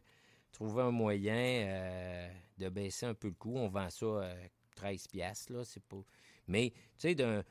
trouver 0.51 0.83
un 0.83 0.91
moyen 0.91 1.35
euh, 1.67 2.29
de 2.57 2.69
baisser 2.69 3.05
un 3.05 3.13
peu 3.13 3.27
le 3.29 3.33
coût. 3.33 3.55
On 3.57 3.67
vend 3.69 3.89
ça 3.89 4.05
euh, 4.05 4.47
13 4.75 5.07
piastres, 5.07 5.53
là, 5.53 5.63
c'est 5.63 5.83
pas... 5.83 5.97
Mais, 6.47 6.71
tu 6.97 7.13
sais. 7.15 7.43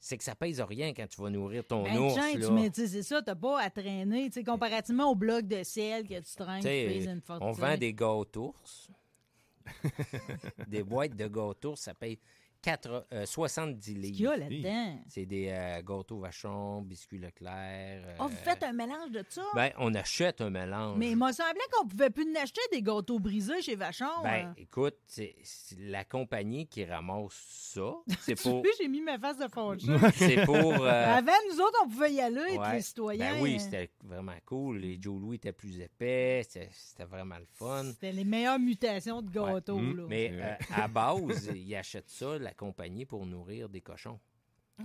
C'est 0.00 0.16
que 0.16 0.22
ça 0.22 0.36
pèse 0.36 0.60
rien 0.60 0.94
quand 0.94 1.08
tu 1.08 1.20
vas 1.20 1.28
nourrir 1.28 1.66
ton 1.66 1.82
Ben, 1.82 1.98
ours, 1.98 2.14
tiens, 2.14 2.38
là. 2.38 2.62
tu 2.64 2.70
tu 2.70 2.80
sais, 2.82 2.86
c'est 2.88 3.02
ça, 3.02 3.20
t'as 3.20 3.34
pas 3.34 3.60
à 3.60 3.68
traîner. 3.68 4.26
tu 4.26 4.34
sais, 4.34 4.44
comparativement 4.44 5.10
au 5.10 5.16
bloc 5.16 5.46
de 5.46 5.64
sel 5.64 6.06
que 6.06 6.20
tu 6.20 6.36
traînes, 6.36 6.62
tu 6.62 6.68
une 7.10 7.20
fortune. 7.20 7.48
on 7.48 7.52
vend 7.52 7.76
des 7.76 7.92
gâteaux 7.92 8.54
ours. 8.60 8.90
Des 10.66 10.82
boîtes 10.82 11.16
de 11.16 11.26
gâteaux, 11.26 11.76
ça 11.76 11.94
paye 11.94 12.18
4, 12.62 13.06
euh, 13.12 13.26
70 13.26 13.80
Qu'est-ce 13.80 13.98
livres. 13.98 14.16
qu'il 14.16 14.24
y 14.24 14.28
a 14.28 14.36
là-dedans? 14.36 15.02
C'est 15.08 15.26
des 15.26 15.48
euh, 15.50 15.82
gâteaux 15.82 16.18
vachon, 16.18 16.82
biscuits 16.82 17.18
Leclerc. 17.18 18.02
Oh, 18.18 18.26
vous 18.26 18.34
euh, 18.34 18.44
faites 18.44 18.62
un 18.62 18.72
mélange 18.72 19.10
de 19.10 19.24
ça? 19.28 19.42
Ben, 19.54 19.70
on 19.78 19.94
achète 19.94 20.40
un 20.40 20.50
mélange. 20.50 20.96
Mais 20.98 21.10
il 21.10 21.16
m'a 21.16 21.32
semblé 21.32 21.60
qu'on 21.72 21.86
pouvait 21.86 22.10
plus 22.10 22.26
n'acheter 22.26 22.60
des 22.72 22.82
gâteaux 22.82 23.18
brisés 23.18 23.62
chez 23.62 23.76
Vachon. 23.76 24.06
Ben, 24.22 24.48
hein. 24.48 24.54
écoute, 24.56 24.96
c'est 25.06 25.36
c'est 25.42 25.78
la 25.78 26.04
compagnie 26.04 26.66
qui 26.66 26.84
ramasse 26.84 27.32
ça. 27.74 27.92
C'est 28.20 28.40
pour. 28.40 28.64
j'ai 28.80 28.88
mis 28.88 29.00
ma 29.00 29.18
face 29.18 29.38
de 29.38 29.48
fauche. 29.48 29.82
C'est 30.14 30.44
pour. 30.44 30.56
euh, 30.56 31.16
Avant, 31.16 31.32
nous 31.50 31.60
autres, 31.60 31.78
on 31.84 31.88
pouvait 31.88 32.12
y 32.12 32.20
aller, 32.20 32.56
ouais. 32.58 32.72
les 32.74 32.82
citoyens. 32.82 33.34
Ben 33.34 33.42
oui, 33.42 33.56
euh, 33.56 33.58
c'était 33.58 33.90
vraiment 34.02 34.36
cool. 34.44 34.78
Les 34.78 34.98
Joe 35.00 35.20
Louis 35.20 35.36
étaient 35.36 35.52
plus 35.52 35.80
épais. 35.80 36.42
C'était 36.44 36.68
c'était 36.72 37.04
vraiment 37.04 37.36
le 37.38 37.46
fun. 37.54 37.84
C'était 37.84 38.12
les 38.12 38.24
meilleures 38.24 38.58
mutations 38.58 39.22
de 39.22 39.30
gâteaux. 39.30 39.78
Mm. 39.78 39.96
là. 39.96 40.02
Mais 40.08 40.30
euh, 40.32 40.54
à 40.74 40.88
base, 40.88 41.50
ils 41.54 41.74
achètent 41.76 42.10
ça, 42.10 42.38
la 42.38 42.47
compagnie, 42.52 43.04
pour 43.06 43.26
nourrir 43.26 43.68
des 43.68 43.80
cochons. 43.80 44.18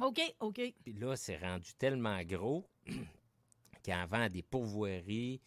OK, 0.02 0.20
OK. 0.40 0.62
Puis 0.84 0.94
là, 0.94 1.16
c'est 1.16 1.38
rendu 1.38 1.74
tellement 1.76 2.22
gros 2.24 2.68
qu'en 3.86 4.06
vend 4.08 4.28
des 4.30 4.42
pourvoiries. 4.44 5.42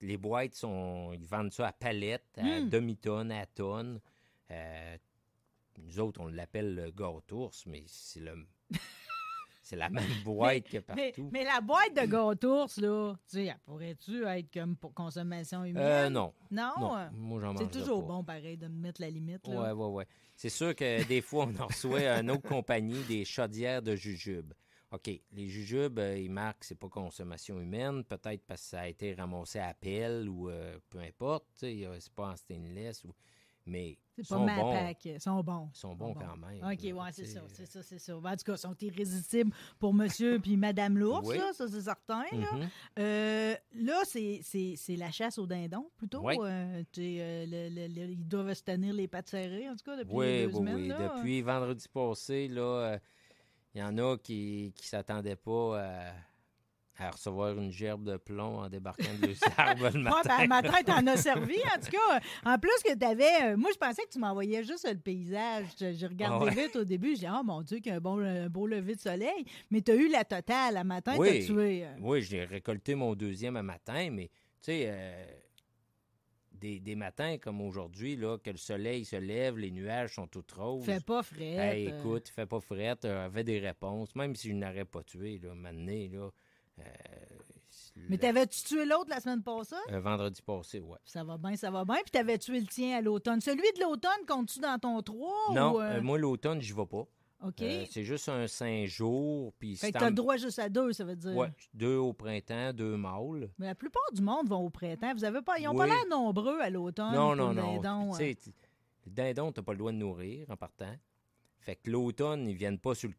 Les 0.00 0.16
boîtes, 0.16 0.54
sont, 0.54 1.12
ils 1.12 1.26
vendent 1.26 1.52
ça 1.52 1.68
à 1.68 1.72
palette, 1.72 2.24
à 2.38 2.60
Mm. 2.60 2.68
demi-tonne, 2.68 3.32
à 3.32 3.46
tonne. 3.46 4.00
Euh, 4.50 4.96
nous 5.78 6.00
autres, 6.00 6.20
on 6.20 6.28
l'appelle 6.28 6.74
le 6.74 6.90
gâteau 6.90 7.50
mais 7.66 7.82
c'est 7.86 8.20
le... 8.20 8.46
c'est 9.68 9.76
la 9.76 9.90
même 9.90 10.04
boîte 10.24 10.64
que 10.64 10.78
Mais, 10.94 11.12
partout. 11.12 11.28
mais 11.30 11.44
la 11.44 11.60
boîte 11.60 11.94
de 11.94 12.06
gâteaux, 12.06 12.66
là, 12.80 13.14
tu 13.30 13.36
sais, 13.46 13.54
pourrait-tu 13.66 14.24
être 14.26 14.50
comme 14.52 14.76
pour 14.76 14.94
consommation 14.94 15.62
humaine? 15.64 15.82
Euh, 15.84 16.08
non. 16.08 16.32
Non? 16.50 16.72
Non, 16.80 17.10
moi, 17.12 17.40
j'en 17.42 17.56
C'est 17.56 17.70
toujours 17.70 18.00
pas. 18.06 18.14
bon, 18.14 18.24
pareil, 18.24 18.56
de 18.56 18.66
me 18.66 18.80
mettre 18.80 19.00
la 19.02 19.10
limite. 19.10 19.46
Ouais, 19.46 19.54
Là. 19.54 19.74
ouais, 19.74 19.86
ouais. 19.92 20.06
C'est 20.36 20.48
sûr 20.48 20.74
que 20.74 21.04
des 21.08 21.20
fois, 21.20 21.46
on 21.46 21.62
en 21.62 21.66
reçoit 21.66 22.00
une 22.18 22.30
autre 22.30 22.48
compagnie 22.48 23.02
des 23.04 23.26
chaudières 23.26 23.82
de 23.82 23.94
jujubes. 23.94 24.54
OK, 24.90 25.10
les 25.32 25.48
jujubes, 25.48 25.98
euh, 25.98 26.18
ils 26.18 26.30
marquent 26.30 26.64
c'est 26.64 26.74
pas 26.78 26.88
consommation 26.88 27.60
humaine, 27.60 28.04
peut-être 28.04 28.42
parce 28.46 28.62
que 28.62 28.68
ça 28.68 28.80
a 28.80 28.88
été 28.88 29.12
ramassé 29.12 29.58
à 29.58 29.74
pelle 29.74 30.30
ou 30.30 30.48
euh, 30.48 30.78
peu 30.88 31.00
importe, 31.00 31.44
c'est 31.56 31.84
pas 32.16 32.30
en 32.30 32.36
stainless, 32.36 33.04
ou... 33.04 33.12
mais 33.68 33.98
C'est 34.16 34.22
ils 34.22 34.28
pas 34.28 34.34
sont 34.36 34.44
ma 34.44 34.56
bons. 34.56 34.72
pack. 34.72 35.04
Ils 35.04 35.20
sont 35.20 35.42
bons. 35.42 35.70
Ils 35.72 35.78
sont 35.78 35.94
bons 35.94 36.14
quand 36.14 36.36
même. 36.36 36.64
OK, 36.64 36.82
ouais, 36.82 37.12
c'est 37.12 37.24
sais. 37.26 37.34
ça, 37.34 37.42
c'est 37.48 37.66
ça, 37.66 37.82
c'est 37.82 37.98
ça. 37.98 38.16
En 38.16 38.20
tout 38.20 38.44
cas, 38.44 38.54
ils 38.54 38.58
sont 38.58 38.76
irrésistibles 38.80 39.52
pour 39.78 39.94
monsieur 39.94 40.40
puis 40.40 40.56
madame 40.56 40.98
l'ours, 40.98 41.28
Oui. 41.28 41.38
ça, 41.52 41.68
c'est 41.68 41.80
certain. 41.80 42.24
Là, 42.32 42.52
Mhm. 42.52 42.68
Euh, 42.98 43.54
là 43.74 44.00
c'est, 44.04 44.96
la 44.96 45.10
chasse 45.12 45.38
au 45.38 45.46
dindon, 45.46 45.88
plutôt. 45.96 46.20
Oui. 46.24 46.34
Euh, 46.40 46.82
tu 46.92 47.00
sais, 47.02 47.16
euh, 47.20 47.46
le- 47.46 47.68
le- 47.74 47.94
le- 47.94 48.10
ils 48.12 48.26
doivent 48.28 48.52
se 48.54 48.62
tenir 48.64 48.92
les 48.94 49.06
pattes 49.06 49.28
serrées, 49.28 49.68
en 49.68 49.76
tout 49.76 49.84
cas, 49.84 49.96
depuis 49.96 50.14
Oui, 50.14 50.26
deux 50.42 50.46
oui, 50.46 50.54
semaines. 50.54 50.74
oui. 50.76 50.88
là. 50.88 51.12
Depuis 51.16 51.42
vendredi 51.42 51.86
passé, 51.88 52.48
là, 52.48 52.62
euh, 52.94 52.98
il 53.74 53.80
y 53.80 53.84
en 53.84 53.96
a 53.98 54.16
qui 54.18 54.72
ne 54.76 54.82
s'attendaient 54.82 55.36
pas 55.36 55.80
à, 55.80 56.12
à 56.98 57.10
recevoir 57.10 57.56
une 57.56 57.70
gerbe 57.70 58.04
de 58.04 58.16
plomb 58.16 58.58
en 58.58 58.68
débarquant 58.68 59.04
de 59.22 59.32
arbres 59.56 59.90
le 59.94 59.98
Ouais, 59.98 60.10
matin. 60.10 60.36
ben, 60.38 60.48
ma 60.48 60.62
tête 60.62 60.88
en 60.90 61.06
a 61.06 61.16
servi, 61.16 61.56
en 61.74 61.80
tout 61.80 61.90
cas. 61.92 62.20
En 62.44 62.58
plus 62.58 62.70
que 62.84 62.96
tu 62.96 63.04
avais. 63.04 63.56
moi, 63.56 63.70
je 63.72 63.78
pensais 63.78 64.02
que 64.02 64.10
tu 64.10 64.18
m'envoyais 64.18 64.64
juste 64.64 64.88
le 64.88 64.98
paysage. 64.98 65.66
J'ai 65.78 66.06
regardé 66.06 66.46
ouais. 66.46 66.64
vite 66.66 66.76
au 66.76 66.84
début. 66.84 67.10
J'ai 67.10 67.26
dit, 67.26 67.32
oh 67.32 67.42
mon 67.44 67.62
Dieu, 67.62 67.78
qu'il 67.78 67.90
y 67.90 67.94
a 67.94 67.98
un, 67.98 68.00
bon, 68.00 68.18
un 68.18 68.48
beau 68.48 68.66
lever 68.66 68.96
de 68.96 69.00
soleil. 69.00 69.44
Mais 69.70 69.80
tu 69.80 69.92
as 69.92 69.94
eu 69.94 70.08
la 70.08 70.24
totale. 70.24 70.76
À 70.76 70.84
matin, 70.84 71.14
tu 71.14 71.20
Oui. 71.20 71.28
as 71.28 71.46
tué. 71.46 71.84
euh, 71.84 71.94
Oui, 72.00 72.22
j'ai 72.22 72.44
récolté 72.44 72.94
mon 72.94 73.14
deuxième 73.14 73.56
un 73.56 73.62
matin, 73.62 74.08
mais 74.10 74.26
tu 74.28 74.72
sais, 74.72 74.86
euh, 74.88 75.24
des, 76.52 76.80
des 76.80 76.96
matins 76.96 77.36
comme 77.38 77.60
aujourd'hui, 77.60 78.16
là, 78.16 78.36
que 78.38 78.50
le 78.50 78.56
soleil 78.56 79.04
se 79.04 79.14
lève, 79.14 79.56
les 79.58 79.70
nuages 79.70 80.14
sont 80.14 80.26
tout 80.26 80.42
roses. 80.56 80.84
Fais 80.84 80.98
pas 81.00 81.22
frais. 81.22 81.44
Hey, 81.54 81.86
écoute, 81.86 82.28
fais 82.28 82.46
pas 82.46 82.58
frette, 82.58 83.04
euh, 83.04 83.26
avait 83.26 83.44
des 83.44 83.60
réponses, 83.60 84.16
même 84.16 84.34
si 84.34 84.48
je 84.48 84.54
n'aurais 84.54 84.84
pas 84.84 85.04
tué, 85.04 85.38
là, 85.38 85.54
maintenant, 85.54 85.92
là. 86.12 86.30
Euh, 86.80 88.04
Mais 88.08 88.18
t'avais-tu 88.18 88.62
tué 88.64 88.84
l'autre 88.84 89.10
la 89.10 89.20
semaine 89.20 89.42
passée? 89.42 89.74
un 89.88 90.00
vendredi 90.00 90.40
passé, 90.42 90.80
ouais. 90.80 90.98
Ça 91.04 91.24
va 91.24 91.36
bien, 91.38 91.56
ça 91.56 91.70
va 91.70 91.84
bien. 91.84 91.96
Puis 91.96 92.10
t'avais 92.12 92.38
tué 92.38 92.60
le 92.60 92.66
tien 92.66 92.96
à 92.96 93.00
l'automne. 93.00 93.40
Celui 93.40 93.62
de 93.76 93.82
l'automne, 93.82 94.24
comptes-tu 94.26 94.60
dans 94.60 94.78
ton 94.78 95.02
3? 95.02 95.54
non, 95.54 95.74
ou, 95.74 95.80
euh, 95.80 95.98
euh, 95.98 96.02
moi, 96.02 96.18
l'automne, 96.18 96.60
j'y 96.60 96.72
vais 96.72 96.86
pas. 96.86 97.04
OK. 97.44 97.62
Euh, 97.62 97.84
c'est 97.88 98.02
juste 98.02 98.28
un 98.28 98.48
cinq 98.48 98.86
jours, 98.86 99.52
puis 99.60 99.76
fait 99.76 99.92
que 99.92 99.98
t'as 99.98 100.08
le 100.08 100.14
droit 100.14 100.36
juste 100.36 100.58
à 100.58 100.68
deux, 100.68 100.92
ça 100.92 101.04
veut 101.04 101.14
dire. 101.14 101.36
Ouais, 101.36 101.52
deux 101.72 101.94
au 101.96 102.12
printemps, 102.12 102.72
deux 102.72 102.96
mâles. 102.96 103.48
Mais 103.58 103.66
la 103.66 103.76
plupart 103.76 104.10
du 104.12 104.22
monde 104.22 104.48
vont 104.48 104.64
au 104.66 104.70
printemps. 104.70 105.14
Vous 105.14 105.22
avez 105.22 105.40
pas, 105.42 105.56
ils 105.58 105.64
n'ont 105.66 105.70
Oui. 105.70 105.76
pas 105.78 105.86
l'air 105.86 106.04
nombreux 106.10 106.58
à 106.60 106.68
l'automne. 106.68 107.14
non, 107.14 107.36
non, 107.36 107.52
non. 107.54 107.80
dindon, 107.80 108.10
Tu 108.12 108.16
sais, 108.18 108.34
tu- 108.34 108.50
le 109.06 109.12
dindon, 109.12 109.52
t'as 109.52 109.62
pas 109.62 109.70
le 109.72 109.78
droit 109.78 109.92
de 109.92 109.96
nourrir 109.98 110.50
en 110.50 110.56
partant. 110.56 110.92
Fait 111.60 111.76
que 111.76 111.90
l'automne, 111.90 112.48
ils 112.48 112.56
viennent 112.56 112.78
pas 112.78 112.94
sur 112.94 113.08
le 113.08 113.14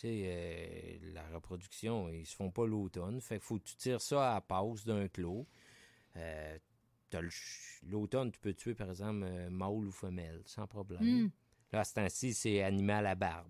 sais, 0.00 0.22
euh, 0.24 0.98
la 1.12 1.22
reproduction, 1.28 2.08
ils 2.08 2.26
se 2.26 2.34
font 2.34 2.50
pas 2.50 2.66
l'automne. 2.66 3.20
Fait 3.20 3.38
que 3.38 3.44
faut 3.44 3.58
que 3.58 3.64
tu 3.64 3.76
tires 3.76 4.00
ça 4.00 4.30
à 4.30 4.34
la 4.34 4.40
passe 4.40 4.84
d'un 4.84 5.06
clos. 5.08 5.46
Euh, 6.16 6.58
L'automne, 7.88 8.30
tu 8.30 8.38
peux 8.38 8.52
tuer, 8.52 8.74
par 8.74 8.90
exemple, 8.90 9.24
euh, 9.24 9.48
mâle 9.48 9.86
ou 9.86 9.90
femelle, 9.90 10.42
sans 10.44 10.66
problème. 10.66 11.02
Hmm. 11.24 11.30
Là, 11.72 11.80
à 11.80 11.84
ce 11.84 11.94
temps-ci, 11.94 12.34
c'est 12.34 12.62
animal 12.62 13.06
à 13.06 13.14
barbe. 13.14 13.48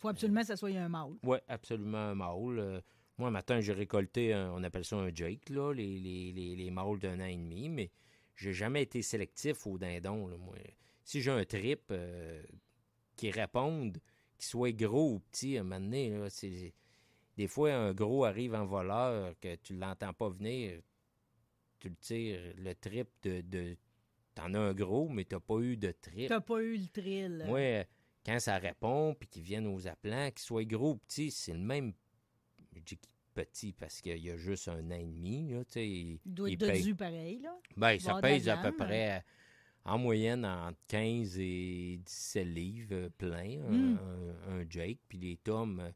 faut 0.00 0.08
absolument 0.08 0.40
que 0.40 0.46
ça 0.48 0.56
soit 0.56 0.70
un 0.70 0.88
mâle. 0.88 1.12
Oui, 1.22 1.38
absolument 1.48 1.98
un 1.98 2.14
mâle. 2.14 2.82
Moi, 3.16 3.28
un 3.28 3.30
matin, 3.30 3.60
j'ai 3.60 3.72
récolté, 3.72 4.32
un- 4.32 4.50
on 4.52 4.62
appelle 4.64 4.84
ça 4.84 4.96
un 4.96 5.14
Jake, 5.14 5.48
là, 5.50 5.72
les, 5.72 5.98
les, 6.00 6.32
les, 6.32 6.56
les 6.56 6.70
mâles 6.70 6.98
d'un 6.98 7.20
an 7.20 7.26
et 7.26 7.36
demi, 7.36 7.68
mais 7.68 7.90
j'ai 8.34 8.52
jamais 8.52 8.82
été 8.82 9.02
sélectif 9.02 9.66
au 9.68 9.78
dindon. 9.78 10.26
là, 10.26 10.36
moi. 10.36 10.56
Si 11.04 11.20
j'ai 11.20 11.30
un 11.30 11.44
trip 11.44 11.82
euh, 11.92 12.42
qui 13.16 13.30
réponde, 13.30 13.98
qu'il 14.38 14.46
soit 14.46 14.72
gros 14.72 15.14
ou 15.14 15.18
petit, 15.20 15.56
à 15.56 15.60
un 15.60 15.64
moment 15.64 15.80
donné, 15.80 16.10
là, 16.10 16.28
c'est- 16.30 16.72
des 17.36 17.46
fois, 17.48 17.72
un 17.74 17.92
gros 17.94 18.24
arrive 18.24 18.54
en 18.54 18.64
voleur, 18.66 19.34
que 19.40 19.56
tu 19.56 19.74
l'entends 19.76 20.12
pas 20.12 20.28
venir, 20.28 20.80
tu 21.80 21.88
le 21.88 21.96
tires, 21.96 22.40
le 22.56 22.74
trip 22.74 23.08
de... 23.22 23.40
de 23.42 23.76
T'en 24.36 24.52
as 24.54 24.58
un 24.58 24.74
gros, 24.74 25.08
mais 25.08 25.24
t'as 25.24 25.38
pas 25.38 25.60
eu 25.60 25.76
de 25.76 25.92
trip. 25.92 26.28
T'as 26.28 26.40
pas 26.40 26.60
eu 26.60 26.76
le 26.76 26.88
thrill. 26.88 27.44
Moi, 27.46 27.84
quand 28.26 28.40
ça 28.40 28.58
répond, 28.58 29.14
puis 29.14 29.28
qu'ils 29.28 29.42
viennent 29.44 29.68
aux 29.68 29.86
appelants, 29.86 30.28
qu'ils 30.32 30.40
soient 30.40 30.64
gros 30.64 30.90
ou 30.94 30.96
petits, 30.96 31.30
c'est 31.30 31.52
le 31.52 31.60
même. 31.60 31.92
Je 32.74 32.80
dis 32.80 32.98
petit 33.32 33.72
parce 33.72 34.00
qu'il 34.00 34.18
y 34.18 34.30
a 34.30 34.36
juste 34.36 34.66
un 34.66 34.90
an 34.90 34.96
et 34.96 35.04
demi. 35.04 35.52
Là, 35.52 35.64
tu 35.64 35.72
sais, 35.74 35.88
il, 35.88 36.18
doit 36.26 36.50
il 36.50 36.54
être 36.54 36.66
paye- 36.66 36.94
pareil, 36.94 37.38
là. 37.38 37.56
Ben, 37.76 37.96
ça 38.00 38.20
pèse 38.20 38.48
à 38.48 38.56
peu 38.56 38.70
viande. 38.70 38.76
près, 38.76 39.24
en 39.84 39.98
moyenne, 39.98 40.44
entre 40.46 40.78
15 40.88 41.38
et 41.38 41.98
17 42.04 42.46
livres 42.46 42.88
euh, 42.92 43.08
plein, 43.18 43.60
un- 43.68 43.70
Mm. 43.70 43.98
un, 44.48 44.52
un 44.60 44.64
Jake. 44.68 44.98
Puis 45.08 45.18
les 45.18 45.36
tomes, 45.36 45.80
euh, 45.80 45.90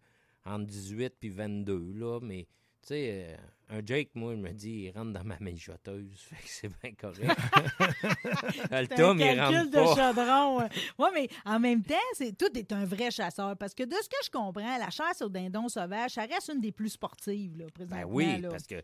entre 0.44 0.66
18 0.66 1.14
puis 1.18 1.30
22, 1.30 1.92
là. 1.94 2.20
Mais, 2.22 2.44
tu 2.82 2.88
sais, 2.88 3.36
euh, 3.70 3.76
un 3.78 3.80
Jake, 3.84 4.10
moi, 4.14 4.34
je 4.34 4.40
me 4.40 4.50
dis, 4.52 4.70
il 4.86 4.90
rentre 4.90 5.12
dans 5.12 5.24
ma 5.24 5.38
mijoteuse. 5.40 6.18
Fait 6.20 6.36
que 6.36 6.48
c'est 6.48 6.68
bien 6.82 6.92
correct. 6.92 7.18
le 8.70 8.86
tome, 8.96 9.20
il 9.20 9.40
rentre 9.40 9.70
de 9.70 9.74
pas. 9.74 9.94
chaudron. 9.96 10.68
Oui, 10.98 11.08
mais 11.14 11.28
en 11.44 11.58
même 11.60 11.82
temps, 11.82 11.94
c'est 12.14 12.36
tout 12.36 12.56
est 12.58 12.72
un 12.72 12.84
vrai 12.84 13.10
chasseur. 13.10 13.56
Parce 13.56 13.74
que 13.74 13.84
de 13.84 13.94
ce 14.02 14.08
que 14.08 14.16
je 14.24 14.30
comprends, 14.30 14.78
la 14.78 14.90
chasse 14.90 15.22
au 15.22 15.28
dindon 15.28 15.68
sauvage, 15.68 16.12
ça 16.12 16.22
reste 16.26 16.50
une 16.54 16.60
des 16.60 16.72
plus 16.72 16.90
sportives, 16.90 17.56
là, 17.58 17.64
Ben 17.66 17.72
présentement. 17.86 18.14
oui, 18.14 18.40
là. 18.40 18.48
parce 18.50 18.66
que 18.66 18.82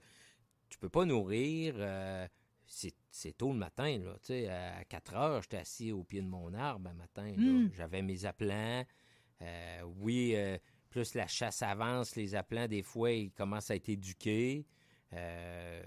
tu 0.69 0.79
peux 0.79 0.88
pas 0.88 1.05
nourrir. 1.05 1.75
euh, 1.79 2.27
c'est 2.77 2.95
c'est 3.11 3.37
tôt 3.37 3.53
le 3.53 3.59
matin, 3.59 3.99
là. 3.99 4.13
Tu 4.23 4.27
sais, 4.29 4.49
à 4.49 4.85
4 4.85 5.15
heures, 5.15 5.43
j'étais 5.43 5.59
assis 5.59 5.93
au 5.93 6.03
pied 6.03 6.21
de 6.21 6.27
mon 6.27 6.53
arbre 6.55 6.91
un 6.91 6.95
matin. 6.95 7.27
là. 7.27 7.37
Mm. 7.37 7.71
J'avais 7.75 8.03
mes 8.03 8.25
appelants. 8.25 8.85
Euh, 9.43 9.81
oui, 9.99 10.33
euh, 10.35 10.59
plus 10.91 11.15
la 11.15 11.27
chasse 11.27 11.63
avance, 11.63 12.17
les 12.17 12.35
appelants, 12.35 12.69
des 12.69 12.83
fois, 12.83 13.11
ils 13.13 13.31
commencent 13.33 13.71
à 13.71 13.77
être 13.77 13.89
éduqués. 13.89 14.67
Euh, 15.13 15.83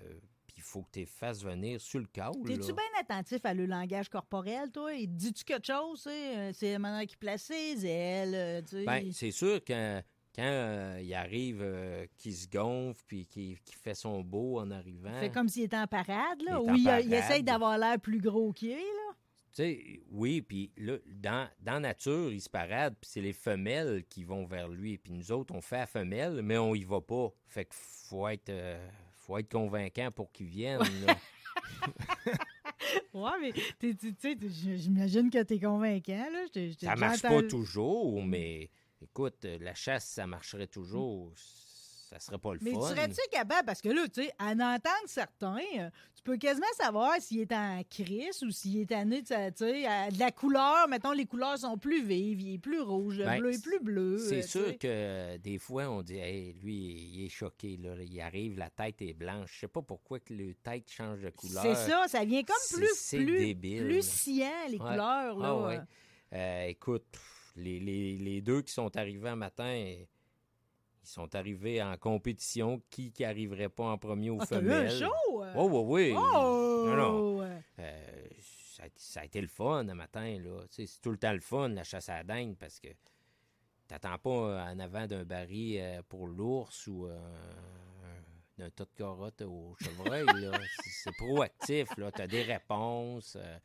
Puis 0.47 0.57
il 0.57 0.63
faut 0.63 0.83
que 0.83 0.91
tu 0.93 0.99
les 0.99 1.05
fasses 1.05 1.43
venir 1.43 1.81
sur 1.81 1.99
le 1.99 2.07
caule. 2.07 2.43
T'es-tu 2.45 2.73
bien 2.73 2.83
attentif 2.99 3.45
à 3.45 3.53
le 3.53 3.65
langage 3.65 4.09
corporel, 4.09 4.71
toi? 4.71 4.91
Dit-tu 5.05 5.43
quelque 5.43 5.67
chose? 5.67 6.07
Euh, 6.07 6.51
C'est 6.53 6.71
la 6.73 6.79
manière 6.79 7.07
euh, 8.33 8.61
tu 8.61 8.67
sais? 8.77 8.85
Ben, 8.85 9.11
c'est 9.11 9.31
sûr 9.31 9.63
que 9.63 10.01
quand 10.37 10.43
euh, 10.43 10.99
il 11.01 11.13
arrive, 11.15 11.61
euh, 11.61 12.05
qu'il 12.15 12.35
se 12.35 12.47
gonfle 12.47 13.01
puis 13.07 13.25
qu'il 13.25 13.59
qu'il 13.61 13.75
fait 13.75 13.95
son 13.95 14.21
beau 14.21 14.59
en 14.59 14.69
arrivant. 14.69 15.19
Fait 15.19 15.31
comme 15.31 15.49
s'il 15.49 15.63
était 15.63 15.77
en 15.77 15.87
parade, 15.87 16.41
là. 16.45 16.59
Il 16.63 16.71
Ou 16.71 16.75
il, 16.75 17.13
essaye 17.13 17.41
d'avoir 17.41 17.77
l'air 17.79 17.99
plus 17.99 18.21
gros 18.21 18.51
qu'il 18.51 18.71
est, 18.71 18.75
là? 18.75 19.13
Tu 19.51 19.63
sais, 19.63 20.01
oui, 20.11 20.43
puis 20.43 20.71
là, 20.77 20.97
dans, 21.07 21.49
dans 21.59 21.79
nature, 21.79 22.31
il 22.31 22.39
se 22.39 22.49
parade, 22.49 22.95
puis 23.01 23.09
c'est 23.11 23.21
les 23.21 23.33
femelles 23.33 24.03
qui 24.07 24.23
vont 24.23 24.45
vers 24.45 24.67
lui. 24.67 24.99
Puis 24.99 25.11
nous 25.11 25.31
autres, 25.31 25.55
on 25.55 25.61
fait 25.61 25.77
la 25.77 25.87
femelle, 25.87 26.41
mais 26.43 26.59
on 26.59 26.75
y 26.75 26.83
va 26.83 27.01
pas. 27.01 27.33
Fait 27.47 27.65
que 27.65 27.73
faut 27.73 28.27
être, 28.27 28.49
euh, 28.49 28.87
faut 29.13 29.39
être 29.39 29.51
convaincant 29.51 30.11
pour 30.11 30.31
qu'ils 30.31 30.47
viennent. 30.47 30.81
là. 31.07 31.17
ouais, 33.13 33.31
mais 33.41 33.53
tu 33.79 33.97
sais, 34.19 34.37
j'imagine 34.77 35.31
que 35.31 35.41
t'es 35.41 35.59
convaincant, 35.59 36.29
là. 36.31 36.45
Je 36.45 36.51
t'ai- 36.51 36.71
je 36.71 36.77
t'ai 36.77 36.85
Ça 36.85 36.95
marche 36.95 37.23
pas 37.23 37.41
toujours, 37.41 38.23
mais 38.23 38.69
écoute, 39.01 39.45
euh, 39.45 39.57
la 39.61 39.73
chasse, 39.75 40.05
ça 40.05 40.27
marcherait 40.27 40.67
toujours. 40.67 41.31
Ça 42.09 42.19
serait 42.21 42.37
pas 42.37 42.53
le 42.53 42.59
Mais 42.61 42.71
fun. 42.71 42.87
serais-tu 42.87 43.19
capable, 43.31 43.65
parce 43.65 43.81
que 43.81 43.89
là, 43.89 44.07
tu 44.07 44.23
sais, 44.23 44.31
à 44.39 44.45
en 44.53 44.59
entendre 44.61 45.07
certains, 45.07 45.57
euh, 45.77 45.89
tu 46.15 46.23
peux 46.23 46.37
quasiment 46.37 46.65
savoir 46.77 47.19
s'il 47.19 47.41
est 47.41 47.51
en 47.51 47.81
crise 47.89 48.41
ou 48.43 48.49
s'il 48.49 48.79
est 48.79 48.85
tanné, 48.85 49.23
de 49.23 49.27
sa- 49.27 49.51
tu 49.51 49.65
sais, 49.65 49.85
à- 49.85 50.09
de 50.09 50.17
la 50.17 50.31
couleur. 50.31 50.87
Mettons, 50.87 51.11
les 51.11 51.25
couleurs 51.25 51.57
sont 51.57 51.77
plus 51.77 52.01
vives, 52.05 52.39
il 52.39 52.53
est 52.53 52.57
plus 52.59 52.79
rouge, 52.79 53.17
le 53.17 53.25
Ben, 53.25 53.39
bleu 53.41 53.51
est 53.51 53.61
plus 53.61 53.81
bleu. 53.81 54.17
C'est 54.19 54.37
euh, 54.37 54.41
tu 54.41 54.47
sûr 54.47 54.77
que 54.77 55.35
des 55.35 55.57
fois, 55.59 55.89
on 55.89 56.01
dit, 56.01 56.15
hey, 56.17 56.53
lui, 56.63 56.75
il 57.13 57.25
est 57.25 57.29
choqué. 57.29 57.75
Là. 57.75 57.95
Il 58.01 58.21
arrive, 58.21 58.57
la 58.57 58.69
tête 58.69 59.01
est 59.01 59.13
blanche. 59.13 59.51
Je 59.55 59.59
sais 59.59 59.67
pas 59.67 59.81
pourquoi 59.81 60.21
que 60.21 60.33
le 60.33 60.53
tête 60.53 60.89
change 60.89 61.19
de 61.19 61.29
couleur. 61.31 61.61
C'est 61.61 61.75
ça, 61.75 62.05
ça 62.07 62.23
vient 62.23 62.43
comme 62.43 62.55
C'est- 62.61 62.77
plus, 62.77 62.89
c'est 62.95 63.17
plus, 63.17 63.37
débile. 63.47 63.83
plus 63.83 64.07
sciant, 64.07 64.47
les 64.69 64.77
Ouais. 64.77 64.77
couleurs. 64.77 65.37
Là. 65.37 65.45
Ah 65.49 65.55
ouais. 65.67 65.79
Euh, 66.33 66.67
écoute, 66.67 67.03
les, 67.57 67.79
les- 67.79 68.17
les 68.17 68.41
deux 68.41 68.61
qui 68.61 68.71
sont 68.73 68.95
arrivés 68.95 69.29
un 69.29 69.35
matin, 69.35 69.73
ils 69.75 70.07
sont 71.03 71.33
arrivés 71.35 71.81
en 71.81 71.97
compétition. 71.97 72.81
Qui 72.89 73.11
qui 73.11 73.23
arriverait 73.25 73.69
pas 73.69 73.85
en 73.85 73.97
premier 73.97 74.29
aux 74.29 74.37
Ah, 74.41 74.45
t'as 74.47 74.57
eu 74.61 74.63
femelles? 74.63 74.87
un 75.03 75.07
show? 75.07 75.43
euh? 75.43 75.53
Oh, 75.55 75.69
oui, 75.85 76.11
oui. 76.11 76.15
Oh! 76.17 76.83
Non, 76.85 76.95
non. 76.95 77.41
Euh, 77.79 78.27
ça, 78.39 78.83
a, 78.83 78.87
ça 78.95 79.21
a 79.21 79.25
été 79.25 79.41
le 79.41 79.47
fun 79.47 79.87
un 79.87 79.93
matin. 79.95 80.37
là. 80.39 80.61
Tu 80.69 80.75
sais, 80.75 80.85
C'est 80.85 81.01
tout 81.01 81.11
le 81.11 81.17
temps 81.17 81.33
le 81.33 81.39
fun, 81.39 81.69
la 81.69 81.83
chasse 81.83 82.09
à 82.09 82.17
la 82.17 82.23
dinde, 82.23 82.55
parce 82.57 82.79
que 82.79 82.89
t'attends 83.87 84.17
pas 84.19 84.29
euh, 84.29 84.71
en 84.73 84.79
avant 84.79 85.07
d'un 85.07 85.23
baril 85.23 86.01
pour 86.09 86.27
l'ours 86.27 86.87
ou 86.87 87.05
euh, 87.07 87.17
un- 87.17 88.57
d'un 88.63 88.69
tas 88.69 88.85
de 88.85 88.89
carottes 88.95 89.41
au 89.43 89.75
chevreuil. 89.81 90.25
là. 90.25 90.51
C'est- 90.83 90.89
C'est 91.03 91.15
proactif. 91.15 91.87
Tu 91.95 92.03
as 92.21 92.27
des 92.27 92.43
réponses. 92.43 93.35
euh, 93.39 93.57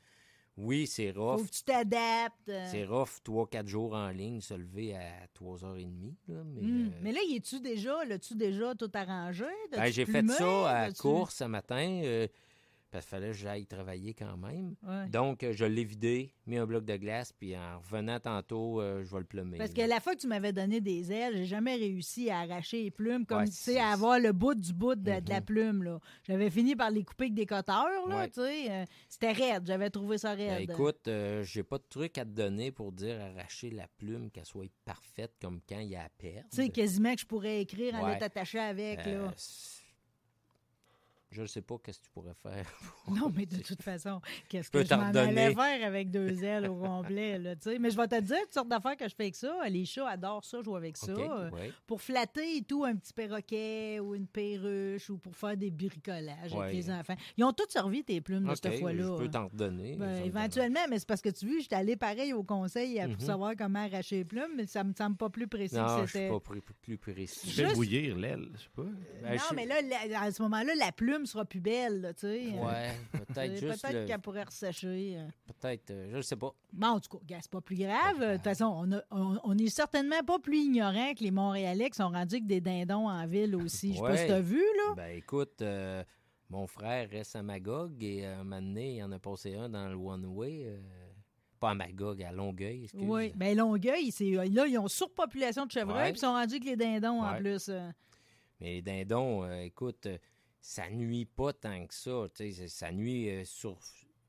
oui, 0.56 0.86
c'est 0.86 1.10
rough. 1.12 1.38
Faut 1.38 1.44
que 1.44 1.50
tu 1.50 1.62
t'adaptes. 1.64 2.50
C'est 2.70 2.84
rough, 2.84 3.20
3-4 3.24 3.66
jours 3.66 3.94
en 3.94 4.08
ligne, 4.10 4.40
se 4.40 4.54
lever 4.54 4.94
à 4.94 5.26
3h30. 5.34 6.14
Là, 6.28 6.42
mais, 6.44 6.60
Hum, 6.60 6.86
euh, 6.88 6.98
Mais 7.02 7.12
là, 7.12 7.20
y 7.28 7.36
es-tu 7.36 7.60
déjà, 7.60 8.04
l'as-tu 8.04 8.34
déjà 8.34 8.74
tout 8.74 8.90
arrangé? 8.94 9.46
ben, 9.70 9.90
j'ai 9.90 10.04
fait 10.06 10.26
ça 10.28 10.70
à 10.70 10.92
course 10.92 11.36
ce 11.36 11.44
matin. 11.44 12.00
euh, 12.04 12.26
parce 12.92 13.04
qu'il 13.06 13.10
fallait 13.16 13.28
que 13.28 13.32
j'aille 13.36 13.66
travailler 13.66 14.14
quand 14.14 14.36
même. 14.36 14.76
Ouais. 14.86 15.08
Donc, 15.08 15.42
euh, 15.42 15.52
je 15.52 15.64
l'ai 15.64 15.82
vidé, 15.82 16.32
mis 16.46 16.58
un 16.58 16.66
bloc 16.66 16.84
de 16.84 16.96
glace, 16.96 17.32
puis 17.32 17.56
en 17.56 17.80
revenant 17.80 18.20
tantôt, 18.20 18.80
euh, 18.80 19.02
je 19.02 19.10
vais 19.12 19.18
le 19.20 19.24
plumer. 19.24 19.58
Parce 19.58 19.72
que 19.72 19.80
là. 19.80 19.86
la 19.88 19.98
fois 20.00 20.14
que 20.14 20.20
tu 20.20 20.28
m'avais 20.28 20.52
donné 20.52 20.80
des 20.80 21.10
ailes, 21.10 21.38
j'ai 21.38 21.46
jamais 21.46 21.74
réussi 21.74 22.30
à 22.30 22.40
arracher 22.40 22.84
les 22.84 22.90
plumes, 22.92 23.26
comme 23.26 23.38
Ouais, 23.38 23.46
tu 23.46 23.52
sais, 23.52 23.80
à 23.80 23.88
avoir 23.88 24.20
le 24.20 24.32
bout 24.32 24.54
du 24.54 24.72
bout 24.72 24.94
de, 24.94 25.00
de 25.20 25.28
la 25.30 25.40
Mhm. 25.40 25.44
plume. 25.44 25.82
là. 25.82 25.98
J'avais 26.22 26.50
fini 26.50 26.76
par 26.76 26.90
les 26.90 27.02
couper 27.02 27.24
avec 27.24 27.34
des 27.34 27.46
coteurs, 27.46 28.06
là, 28.08 28.16
Ouais. 28.18 28.28
tu 28.28 28.40
sais. 28.42 28.70
euh, 28.70 28.84
C'était 29.08 29.32
raide, 29.32 29.64
j'avais 29.66 29.90
trouvé 29.90 30.18
ça 30.18 30.36
Ben, 30.36 30.50
raide. 30.58 30.70
écoute, 30.70 31.08
euh, 31.08 31.42
j'ai 31.42 31.62
pas 31.62 31.78
de 31.78 31.86
truc 31.88 32.18
à 32.18 32.24
te 32.24 32.30
donner 32.30 32.70
pour 32.70 32.92
dire 32.92 33.18
arracher 33.20 33.70
la 33.70 33.88
plume, 33.96 34.30
qu'elle 34.30 34.44
soit 34.44 34.66
parfaite 34.84 35.32
comme 35.40 35.60
quand 35.66 35.80
il 35.80 35.88
y 35.88 35.96
a 35.96 36.02
à 36.04 36.08
perdre. 36.10 36.48
tu 36.50 36.56
sais, 36.62 36.68
quasiment 36.68 37.14
que 37.14 37.20
je 37.22 37.26
pourrais 37.26 37.62
écrire 37.62 37.94
en 37.94 38.06
lettres 38.06 38.24
attachées 38.24 38.58
avec, 38.58 39.04
là. 39.06 39.32
Je 41.32 41.42
ne 41.42 41.46
sais 41.46 41.62
pas 41.62 41.76
qu'est-ce 41.82 41.98
que 41.98 42.04
tu 42.04 42.10
pourrais 42.10 42.34
faire. 42.42 42.64
Non, 43.08 43.32
mais 43.36 43.46
de 43.46 43.56
toute 43.56 43.82
façon, 43.82 44.20
qu'est-ce 44.48 44.70
que 44.70 44.82
je 44.84 44.88
t'en 44.88 44.98
m'en 44.98 45.04
allais 45.08 45.52
faire 45.54 45.86
avec 45.86 46.10
deux 46.10 46.42
ailes 46.44 46.68
au 46.68 46.76
complet, 46.76 47.38
là, 47.38 47.56
tu 47.56 47.62
sais. 47.70 47.78
Mais 47.80 47.90
je 47.90 47.96
vais 47.96 48.06
te 48.06 48.20
dire 48.20 48.38
toutes 48.42 48.54
sortes 48.54 48.68
d'affaires 48.68 48.96
que 48.96 49.08
je 49.08 49.14
fais 49.14 49.24
avec 49.24 49.34
ça. 49.34 49.52
Les 49.68 49.84
chats 49.84 50.08
adorent 50.08 50.44
ça, 50.44 50.62
jouer 50.62 50.76
avec 50.76 50.96
ça. 50.96 51.10
Euh, 51.10 51.50
ouais. 51.50 51.72
Pour 51.86 52.00
flatter 52.00 52.58
et 52.58 52.62
tout, 52.62 52.84
un 52.84 52.94
petit 52.94 53.12
perroquet 53.12 53.98
ou 54.00 54.14
une 54.14 54.26
perruche 54.28 55.10
ou 55.10 55.18
pour 55.18 55.34
faire 55.36 55.56
des 55.56 55.70
bricolages 55.70 56.52
Ouais. 56.52 56.60
avec 56.64 56.74
les 56.74 56.90
enfants. 56.90 57.16
Ils 57.36 57.44
ont 57.44 57.52
tous 57.52 57.68
servi 57.70 58.04
tes 58.04 58.20
plumes 58.20 58.44
de 58.48 58.54
cette 58.54 58.78
fois-là. 58.78 59.16
je 59.18 59.24
peux 59.24 59.30
t'en 59.30 59.46
redonner. 59.48 59.96
Ben, 59.96 60.24
éventuellement, 60.24 60.80
mais 60.88 60.98
c'est 60.98 61.08
parce 61.08 61.22
que 61.22 61.30
tu 61.30 61.46
vois, 61.46 61.58
j'étais 61.60 61.74
allé 61.76 61.96
pareil 61.96 62.32
au 62.32 62.42
conseil 62.44 63.00
pour 63.00 63.08
Mhm. 63.14 63.20
savoir 63.20 63.52
comment 63.58 63.80
arracher 63.84 64.16
les 64.18 64.24
plumes, 64.24 64.52
mais 64.56 64.66
ça 64.66 64.84
me 64.84 64.92
semble 64.96 65.16
pas 65.16 65.30
plus 65.30 65.48
précis. 65.48 65.74
Non, 65.76 65.84
que 65.96 66.02
je 66.02 66.10
suis 66.10 66.18
c'était. 66.18 66.28
pas 66.30 66.40
plus, 66.40 66.60
plus 66.60 66.98
précis. 66.98 67.40
Tu 67.48 67.50
fais 67.54 67.62
Juste- 67.64 67.74
bouillir 67.76 68.16
l'aile, 68.16 68.48
je 68.54 68.58
sais 68.60 68.68
pas. 68.74 68.82
Ben, 69.22 69.32
non, 69.36 69.42
je- 69.50 69.54
mais 69.54 69.66
là, 69.66 69.76
à 70.20 70.30
ce 70.30 70.42
moment-là, 70.42 70.74
la 70.76 70.92
plume 70.92 71.21
sera 71.26 71.44
plus 71.44 71.60
belle, 71.60 72.12
tu 72.14 72.20
sais. 72.26 72.50
Ouais, 72.58 72.90
peut-être 73.12 73.38
Euh, 73.52 73.56
juste. 73.56 73.82
Peut-être 73.82 74.00
le- 74.00 74.06
qu'elle 74.06 74.20
pourrait 74.20 74.42
ressécher. 74.44 75.14
euh. 75.18 75.28
Peut-être, 75.60 75.90
euh, 75.90 76.08
je 76.12 76.16
ne 76.18 76.22
sais 76.22 76.36
pas. 76.36 76.54
Bon, 76.72 76.86
en 76.88 77.00
tout 77.00 77.18
cas, 77.18 77.38
c'est 77.40 77.50
pas 77.50 77.60
plus 77.60 77.76
grave. 77.76 78.20
De 78.20 78.34
toute 78.34 78.44
façon, 78.44 78.66
on, 78.66 78.92
a- 78.92 79.02
on, 79.10 79.38
on 79.44 79.58
est 79.58 79.68
certainement 79.68 80.22
pas 80.26 80.38
plus 80.38 80.58
ignorant 80.58 81.14
que 81.14 81.22
les 81.24 81.30
Montréalais 81.30 81.90
qui 81.90 81.96
sont 81.96 82.08
rendus 82.10 82.36
avec 82.36 82.46
des 82.46 82.60
dindons 82.60 83.08
en 83.08 83.26
ville 83.26 83.56
aussi. 83.56 83.90
Je 83.92 83.96
sais 83.96 84.02
pas 84.02 84.16
si 84.16 84.26
t'as 84.26 84.40
vu, 84.40 84.60
là. 84.88 84.94
Ben 84.96 85.16
écoute, 85.16 85.62
euh, 85.62 86.02
mon 86.50 86.66
frère 86.66 87.08
reste 87.10 87.36
à 87.36 87.42
Magog 87.42 88.02
et 88.02 88.26
euh, 88.26 88.40
un 88.40 88.44
moment 88.44 88.60
donné, 88.62 88.96
il 88.96 89.02
en 89.04 89.12
a 89.12 89.18
passé 89.18 89.54
un 89.54 89.68
dans 89.68 89.88
le 89.88 89.94
One 89.94 90.26
Way. 90.26 90.62
euh, 90.66 90.78
pas 91.60 91.70
à 91.70 91.74
Magog, 91.74 92.20
à 92.24 92.32
Longueuil, 92.32 92.84
excuse. 92.84 93.04
Oui. 93.06 93.32
Ben 93.36 93.56
Longueuil, 93.56 94.10
c'est, 94.10 94.30
là, 94.32 94.44
ils 94.66 94.76
ont 94.78 94.88
surpopulation 94.88 95.64
de 95.64 95.70
chevreuils, 95.70 96.10
puis 96.10 96.18
ils 96.18 96.20
sont 96.20 96.32
rendus 96.32 96.54
avec 96.56 96.64
les 96.64 96.74
dindons 96.76 97.22
en 97.22 97.36
plus. 97.36 97.70
Mais 98.60 98.74
les 98.74 98.82
dindons, 98.82 99.44
euh, 99.44 99.60
écoute, 99.62 100.08
ça 100.62 100.88
nuit 100.88 101.26
pas 101.26 101.52
tant 101.52 101.86
que 101.86 101.92
ça. 101.94 102.24
Ça 102.68 102.90
nuit 102.92 103.28
euh, 103.28 103.44
sur, 103.44 103.78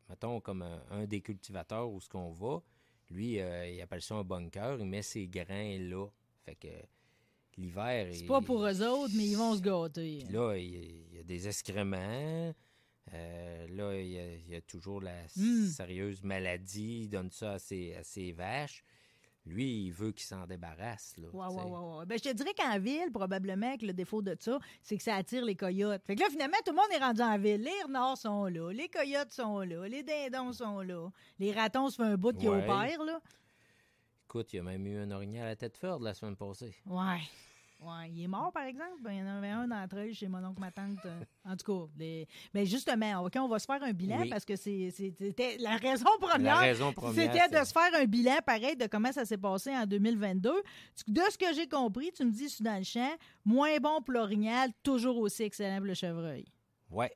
mettons, 0.10 0.42
comme 0.42 0.64
un, 0.64 0.84
un 0.90 1.06
des 1.06 1.22
cultivateurs 1.22 1.90
où 1.90 2.02
ce 2.02 2.10
qu'on 2.10 2.32
va. 2.34 2.62
Lui, 3.10 3.40
euh, 3.40 3.70
il 3.70 3.80
appelle 3.82 4.02
ça 4.02 4.16
un 4.16 4.24
bunker. 4.24 4.78
Il 4.80 4.86
met 4.88 5.04
ses 5.04 5.28
grains 5.28 5.78
là. 5.78 6.08
Fait 6.44 6.56
que 6.56 6.68
l'hiver... 7.58 8.10
C'est 8.14 8.26
pas 8.26 8.42
pour 8.42 8.66
eux 8.66 8.82
autres, 8.82 9.14
mais 9.16 9.28
ils 9.28 9.38
vont 9.38 9.56
se 9.56 9.62
gâter. 9.62 10.24
Puis 10.26 10.34
là, 10.34 10.56
il 10.58 10.70
y, 10.70 10.76
a- 10.78 10.82
il 11.12 11.16
y 11.18 11.20
a 11.20 11.24
des 11.24 11.48
excréments. 11.48 12.54
Euh, 13.14 13.68
là, 13.70 14.00
il 14.00 14.08
y, 14.08 14.18
a, 14.20 14.34
il 14.34 14.50
y 14.50 14.56
a 14.56 14.62
toujours 14.62 15.02
la 15.02 15.24
Mm. 15.36 15.68
sérieuse 15.68 16.24
maladie. 16.24 17.02
Il 17.04 17.10
donne 17.10 17.30
ça 17.32 17.54
à 17.54 17.60
ses, 17.60 17.94
à 17.96 18.04
ses 18.04 18.32
vaches. 18.32 18.84
Lui, 19.46 19.88
il 19.88 19.92
veut 19.92 20.12
qu'il 20.14 20.26
s'en 20.26 20.46
débarrasse. 20.48 21.16
Là, 21.18 21.28
sais. 21.30 21.38
ouais, 21.38 21.46
ouais. 21.48 22.06
Ben, 22.06 22.18
je 22.18 22.24
te 22.30 22.34
dirais 22.34 22.54
qu'en 22.58 22.80
ville, 22.80 23.12
probablement 23.12 23.76
que 23.78 23.86
le 23.86 23.92
défaut 23.94 24.22
de 24.22 24.36
ça, 24.40 24.58
c'est 24.82 24.96
que 24.96 25.04
ça 25.04 25.16
attire 25.16 25.44
les 25.44 25.56
coyotes. 25.56 26.02
Fait 26.06 26.16
que 26.16 26.22
là, 26.22 26.28
finalement, 26.30 26.56
tout 26.66 26.72
le 26.72 26.78
monde 26.78 26.92
est 26.94 27.04
rendu 27.04 27.22
en 27.22 27.38
ville. 27.38 27.62
Les 27.62 27.84
renards 27.86 28.18
sont 28.18 28.46
là, 28.46 28.72
les 28.72 28.88
coyotes 28.88 29.32
sont 29.34 29.60
là, 29.60 29.86
les 29.88 30.02
dindons 30.04 30.54
sont 30.54 30.80
là. 30.82 31.10
Les 31.40 31.52
ratons, 31.52 31.90
se 31.90 31.98
fait 31.98 32.04
un 32.04 32.16
bout 32.16 32.38
qui 32.38 32.48
Ouais. 32.48 32.64
opère, 32.64 33.04
là. 33.04 33.20
Écoute, 34.26 34.54
il 34.54 34.56
y 34.56 34.60
a 34.60 34.64
même 34.64 34.88
eu 34.88 34.98
un 34.98 35.12
orignal 35.12 35.44
à 35.46 35.50
la 35.50 35.56
tête 35.58 35.78
forte 35.78 36.02
la 36.02 36.14
semaine 36.14 36.36
passée. 36.38 36.74
Ouais. 36.86 37.20
Ouais. 37.84 38.10
Il 38.12 38.24
est 38.24 38.28
mort, 38.28 38.52
par 38.52 38.64
exemple. 38.64 39.02
Ben, 39.02 39.12
il 39.12 39.20
y 39.20 39.22
en 39.22 39.28
avait 39.38 39.50
un 39.50 39.68
d'entre 39.68 39.98
eux 40.00 40.14
chez 40.14 40.28
mon 40.28 40.44
oncle, 40.44 40.60
ma 40.60 40.72
tante. 40.72 40.98
euh, 41.06 41.24
En 41.46 41.56
tout 41.58 41.66
cas, 41.88 41.92
les... 41.98 42.28
ben, 42.54 42.66
justement, 42.66 43.22
OK, 43.24 43.34
on 43.38 43.48
va 43.48 43.60
se 43.60 43.66
faire 43.66 43.82
un 43.84 43.92
bilan 43.94 44.22
Oui. 44.22 44.30
parce 44.30 44.46
que 44.46 44.56
c'est- 44.56 44.92
c'était 44.92 45.58
la 45.60 45.76
raison 45.78 46.06
première. 46.20 46.56
La 46.56 46.60
raison 46.62 46.94
première, 46.94 47.32
C'était 47.34 47.50
de 47.60 47.66
se 47.66 47.72
faire 47.74 47.92
un 48.00 48.06
bilan 48.06 48.38
pareil 48.46 48.76
de 48.78 48.88
comment 48.88 49.12
ça 49.12 49.26
s'est 49.26 49.38
passé 49.38 49.72
en 49.72 49.86
2022. 49.86 50.52
De 51.08 51.22
ce 51.30 51.38
que 51.38 51.54
j'ai 51.54 51.68
compris, 51.68 52.12
tu 52.12 52.24
me 52.26 52.32
dis, 52.32 52.44
je 52.50 52.56
suis 52.56 52.64
dans 52.64 52.78
le 52.78 52.84
champ, 52.84 53.12
moins 53.46 53.78
bon 53.80 54.02
pour 54.02 54.14
l'orignal, 54.14 54.70
toujours 54.84 55.18
aussi 55.18 55.44
excellent 55.44 55.78
pour 55.78 55.88
le 55.88 55.94
chevreuil. 55.94 56.46
Ouais. 56.90 57.12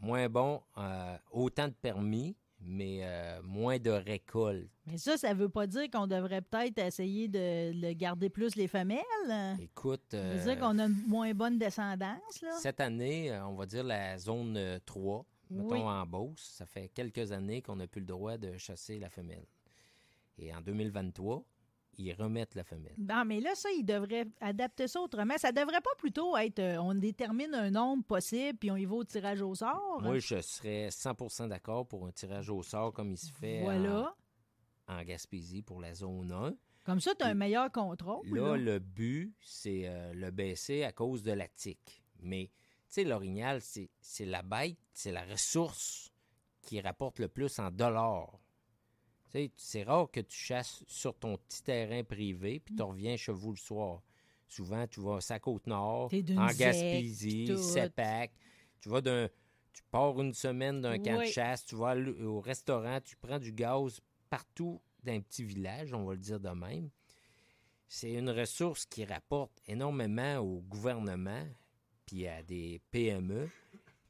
Moins 0.00 0.28
bon, 0.28 0.62
euh, 0.78 1.16
autant 1.30 1.68
de 1.68 1.72
permis, 1.74 2.36
mais 2.66 3.00
euh, 3.02 3.40
moins 3.42 3.78
de 3.78 3.90
récolte. 3.90 4.68
Mais 4.86 4.98
ça, 4.98 5.16
ça 5.16 5.34
veut 5.34 5.48
pas 5.48 5.66
dire 5.66 5.90
qu'on 5.90 6.06
devrait 6.06 6.42
peut-être 6.42 6.78
essayer 6.78 7.28
de, 7.28 7.92
garder 7.92 8.28
plus 8.28 8.54
les 8.56 8.68
femelles? 8.68 9.00
Écoute, 9.60 10.02
Ça 10.10 10.16
euh, 10.18 10.34
veut 10.36 10.44
dire 10.52 10.60
qu'on 10.60 10.78
a 10.78 10.84
une 10.86 11.02
moins 11.06 11.32
bonne 11.34 11.58
descendance, 11.58 12.40
là? 12.42 12.52
cette 12.60 12.80
année, 12.80 13.32
euh, 13.32 13.46
on 13.46 13.54
va 13.54 13.66
dire 13.66 13.84
la 13.84 14.18
zone 14.18 14.56
euh, 14.56 14.78
3, 14.84 15.24
mettons 15.50 15.70
Oui. 15.72 15.80
en 15.80 16.06
Beauce, 16.06 16.52
ça 16.56 16.66
fait 16.66 16.88
quelques 16.88 17.32
années 17.32 17.62
qu'on 17.62 17.76
n'a 17.76 17.86
plus 17.86 18.00
le 18.00 18.06
droit 18.06 18.36
de 18.36 18.56
chasser 18.58 18.98
la 18.98 19.10
femelle. 19.10 19.46
Et 20.38 20.54
en 20.54 20.60
2023, 20.60 21.42
ils 21.98 22.12
remettent 22.12 22.54
la 22.54 22.64
femelle. 22.64 22.94
Non, 22.98 23.24
mais 23.24 23.40
là, 23.40 23.54
ça, 23.54 23.68
ils 23.70 23.84
devraient 23.84 24.26
adapter 24.40 24.88
ça 24.88 25.00
autrement. 25.00 25.36
Ça 25.38 25.52
devrait 25.52 25.80
pas 25.80 25.94
plutôt 25.98 26.36
être 26.36 26.58
euh, 26.58 26.78
on 26.78 26.94
détermine 26.94 27.54
un 27.54 27.70
nombre 27.70 28.04
possible 28.04 28.58
puis 28.58 28.70
on 28.70 28.76
y 28.76 28.84
va 28.84 28.94
au 28.94 29.04
tirage 29.04 29.42
au 29.42 29.54
sort. 29.54 30.00
Moi, 30.02 30.18
je 30.18 30.40
serais 30.40 30.88
100% 30.88 31.48
d'accord 31.48 31.86
pour 31.86 32.06
un 32.06 32.12
tirage 32.12 32.50
au 32.50 32.62
sort 32.62 32.92
comme 32.92 33.12
il 33.12 33.18
se 33.18 33.32
fait 33.32 33.62
voilà. 33.62 34.14
en, 34.86 34.98
en 34.98 35.02
Gaspésie 35.02 35.62
pour 35.62 35.80
la 35.80 35.94
zone 35.94 36.32
1. 36.32 36.54
Comme 36.86 37.00
ça, 37.00 37.14
tu 37.16 37.24
as 37.24 37.28
un 37.28 37.34
meilleur 37.34 37.72
contrôle. 37.72 38.24
Là, 38.28 38.50
là. 38.50 38.56
le 38.56 38.78
but, 38.78 39.34
c'est 39.40 39.88
euh, 39.88 40.14
le 40.14 40.30
baisser 40.30 40.84
à 40.84 40.92
cause 40.92 41.24
de 41.24 41.32
la 41.32 41.48
tique. 41.48 42.04
Mais, 42.20 42.46
tu 42.46 42.52
sais, 42.88 43.04
l'orignal, 43.04 43.60
c'est 43.60 43.90
c'est 44.00 44.24
la 44.24 44.42
bête, 44.42 44.78
c'est 44.92 45.10
la 45.10 45.24
ressource 45.24 46.12
qui 46.62 46.80
rapporte 46.80 47.18
le 47.18 47.26
plus 47.26 47.58
en 47.58 47.72
dollars. 47.72 48.38
C'est 49.56 49.82
rare 49.82 50.10
que 50.10 50.20
tu 50.20 50.36
chasses 50.36 50.82
sur 50.86 51.14
ton 51.14 51.36
petit 51.36 51.62
terrain 51.62 52.02
privé 52.02 52.60
puis 52.60 52.74
tu 52.74 52.82
reviens 52.82 53.16
chez 53.16 53.32
vous 53.32 53.52
le 53.52 53.58
soir. 53.58 54.02
Souvent, 54.48 54.86
tu 54.86 55.00
vas 55.00 55.18
à 55.28 55.38
Côte-Nord, 55.40 56.10
en 56.12 56.46
Gaspésie. 56.46 57.56
Sepac. 57.58 58.30
Tu 58.80 58.88
vas 58.88 59.00
d'un... 59.00 59.28
Tu 59.72 59.82
pars 59.90 60.18
une 60.20 60.32
semaine 60.32 60.80
d'un 60.80 60.98
camp 60.98 61.20
de 61.20 61.26
chasse, 61.26 61.66
tu 61.66 61.76
vas 61.76 61.94
au 61.96 62.40
restaurant, 62.40 62.98
tu 63.04 63.14
prends 63.16 63.38
du 63.38 63.52
gaz 63.52 64.00
partout 64.30 64.80
d'un 65.02 65.20
petit 65.20 65.44
village, 65.44 65.92
on 65.92 66.04
va 66.04 66.14
le 66.14 66.20
dire 66.20 66.40
de 66.40 66.48
même 66.48 66.88
c'est 67.88 68.12
une 68.12 68.30
ressource 68.30 68.84
qui 68.86 69.04
rapporte 69.04 69.52
énormément 69.66 70.38
au 70.38 70.60
gouvernement 70.60 71.46
puis 72.04 72.26
à 72.26 72.42
des 72.42 72.80
PME. 72.90 73.48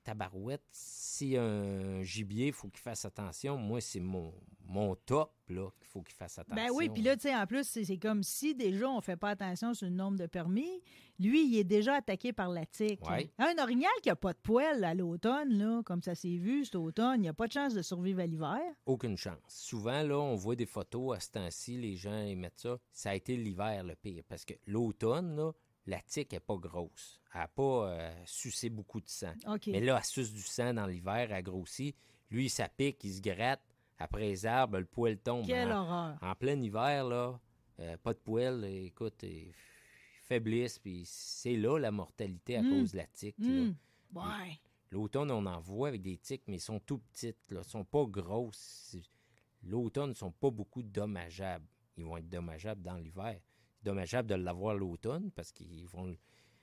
Tabarouette, 0.07 0.63
si 0.71 1.37
un 1.37 2.01
gibier, 2.03 2.47
il 2.47 2.53
faut 2.53 2.69
qu'il 2.69 2.79
fasse 2.79 3.05
attention. 3.05 3.57
Moi, 3.57 3.81
c'est 3.81 3.99
mon, 3.99 4.33
mon 4.65 4.95
top, 4.95 5.33
là, 5.49 5.69
qu'il 5.81 5.89
faut 5.89 6.03
qu'il 6.03 6.15
fasse 6.15 6.39
attention. 6.39 6.65
Ben 6.65 6.71
oui, 6.73 6.89
puis 6.89 7.03
là, 7.03 7.17
tu 7.17 7.23
sais, 7.23 7.35
en 7.35 7.45
plus, 7.45 7.65
c'est 7.65 7.99
comme 7.99 8.23
si 8.23 8.55
déjà 8.55 8.89
on 8.89 9.01
fait 9.01 9.17
pas 9.17 9.31
attention 9.31 9.75
sur 9.75 9.89
le 9.89 9.93
nombre 9.93 10.17
de 10.17 10.27
permis. 10.27 10.81
Lui, 11.19 11.49
il 11.49 11.59
est 11.59 11.65
déjà 11.65 11.95
attaqué 11.95 12.33
par 12.33 12.51
la 12.51 12.65
tique. 12.67 13.05
Ouais. 13.09 13.29
Un 13.39 13.61
orignal 13.61 13.91
qui 14.01 14.09
a 14.09 14.15
pas 14.15 14.33
de 14.33 14.39
poêle 14.39 14.85
à 14.85 14.95
l'automne, 14.95 15.59
là, 15.59 15.83
comme 15.85 16.03
ça 16.03 16.15
s'est 16.15 16.37
vu 16.37 16.65
cet 16.65 16.77
automne, 16.77 17.25
il 17.25 17.29
a 17.29 17.35
pas 17.35 17.49
de 17.49 17.53
chance 17.53 17.75
de 17.75 17.83
survivre 17.83 18.21
à 18.21 18.27
l'hiver. 18.27 18.61
Aucune 18.85 19.17
chance. 19.17 19.37
Souvent, 19.49 20.05
là, 20.05 20.21
on 20.21 20.37
voit 20.37 20.55
des 20.55 20.67
photos 20.67 21.17
à 21.17 21.21
ce 21.21 21.31
temps-ci, 21.31 21.79
les 21.79 21.97
gens 21.97 22.23
ils 22.23 22.37
mettent 22.37 22.61
ça. 22.61 22.79
Ça 22.93 23.11
a 23.11 23.15
été 23.17 23.37
l'hiver 23.37 23.83
le 23.83 23.97
pire. 23.97 24.23
Parce 24.29 24.45
que 24.45 24.55
l'automne, 24.67 25.35
là, 25.35 25.51
la 25.87 26.01
tique 26.01 26.33
n'est 26.33 26.41
pas 26.41 26.57
grosse. 26.57 27.21
Elle 27.37 27.43
n'a 27.43 27.49
pas 27.49 27.91
euh, 27.91 28.23
sucé 28.25 28.71
beaucoup 28.71 28.99
de 28.99 29.09
sang. 29.09 29.35
Mais 29.67 29.81
là, 29.81 29.99
elle 29.99 30.05
suce 30.05 30.33
du 30.33 30.41
sang 30.41 30.73
dans 30.73 30.87
l'hiver, 30.87 31.31
elle 31.31 31.43
grossit. 31.43 31.95
Lui, 32.31 32.49
ça 32.49 32.67
pique, 32.67 33.05
il 33.05 33.13
se 33.13 33.21
gratte. 33.21 33.61
Après 33.99 34.21
les 34.23 34.47
arbres, 34.47 34.79
le 34.79 34.87
poil 34.87 35.19
tombe. 35.19 35.47
Quelle 35.47 35.71
en, 35.71 35.83
horreur. 35.83 36.19
en 36.23 36.35
plein 36.35 36.59
hiver, 36.63 37.05
là, 37.05 37.39
euh, 37.81 37.97
pas 37.99 38.15
de 38.15 38.19
poêle, 38.19 38.65
écoute, 38.65 39.23
ils 39.23 39.53
faiblissent. 40.23 40.79
Puis 40.79 41.03
c'est 41.05 41.57
là 41.57 41.79
la 41.79 41.91
mortalité 41.91 42.57
à 42.57 42.63
Mm. 42.63 42.71
cause 42.71 42.93
de 42.93 42.97
la 42.97 43.07
tique. 43.07 43.37
Ouais. 43.39 44.59
L'automne, 44.91 45.31
on 45.31 45.45
en 45.45 45.61
voit 45.61 45.89
avec 45.89 46.01
des 46.03 46.17
tiques, 46.17 46.45
mais 46.47 46.57
ils 46.57 46.61
sont 46.61 46.81
tout 46.81 46.99
petites. 46.99 47.51
Là. 47.51 47.61
Ils 47.63 47.69
sont 47.69 47.85
pas 47.85 48.05
grosses. 48.07 48.97
L'automne, 49.63 50.11
ils 50.13 50.17
sont 50.17 50.33
pas 50.33 50.51
beaucoup 50.51 50.83
dommageables. 50.83 51.67
Ils 51.99 52.05
vont 52.05 52.17
être 52.17 52.29
dommageables 52.31 52.83
dans 52.83 52.97
l'hiver. 52.97 53.39
Dommageable 53.83 54.29
de 54.29 54.37
l'avoir 54.37 54.75
l'automne 54.75 55.31
parce 55.33 55.53
qu'ils 55.53 55.87
vont... 55.87 56.17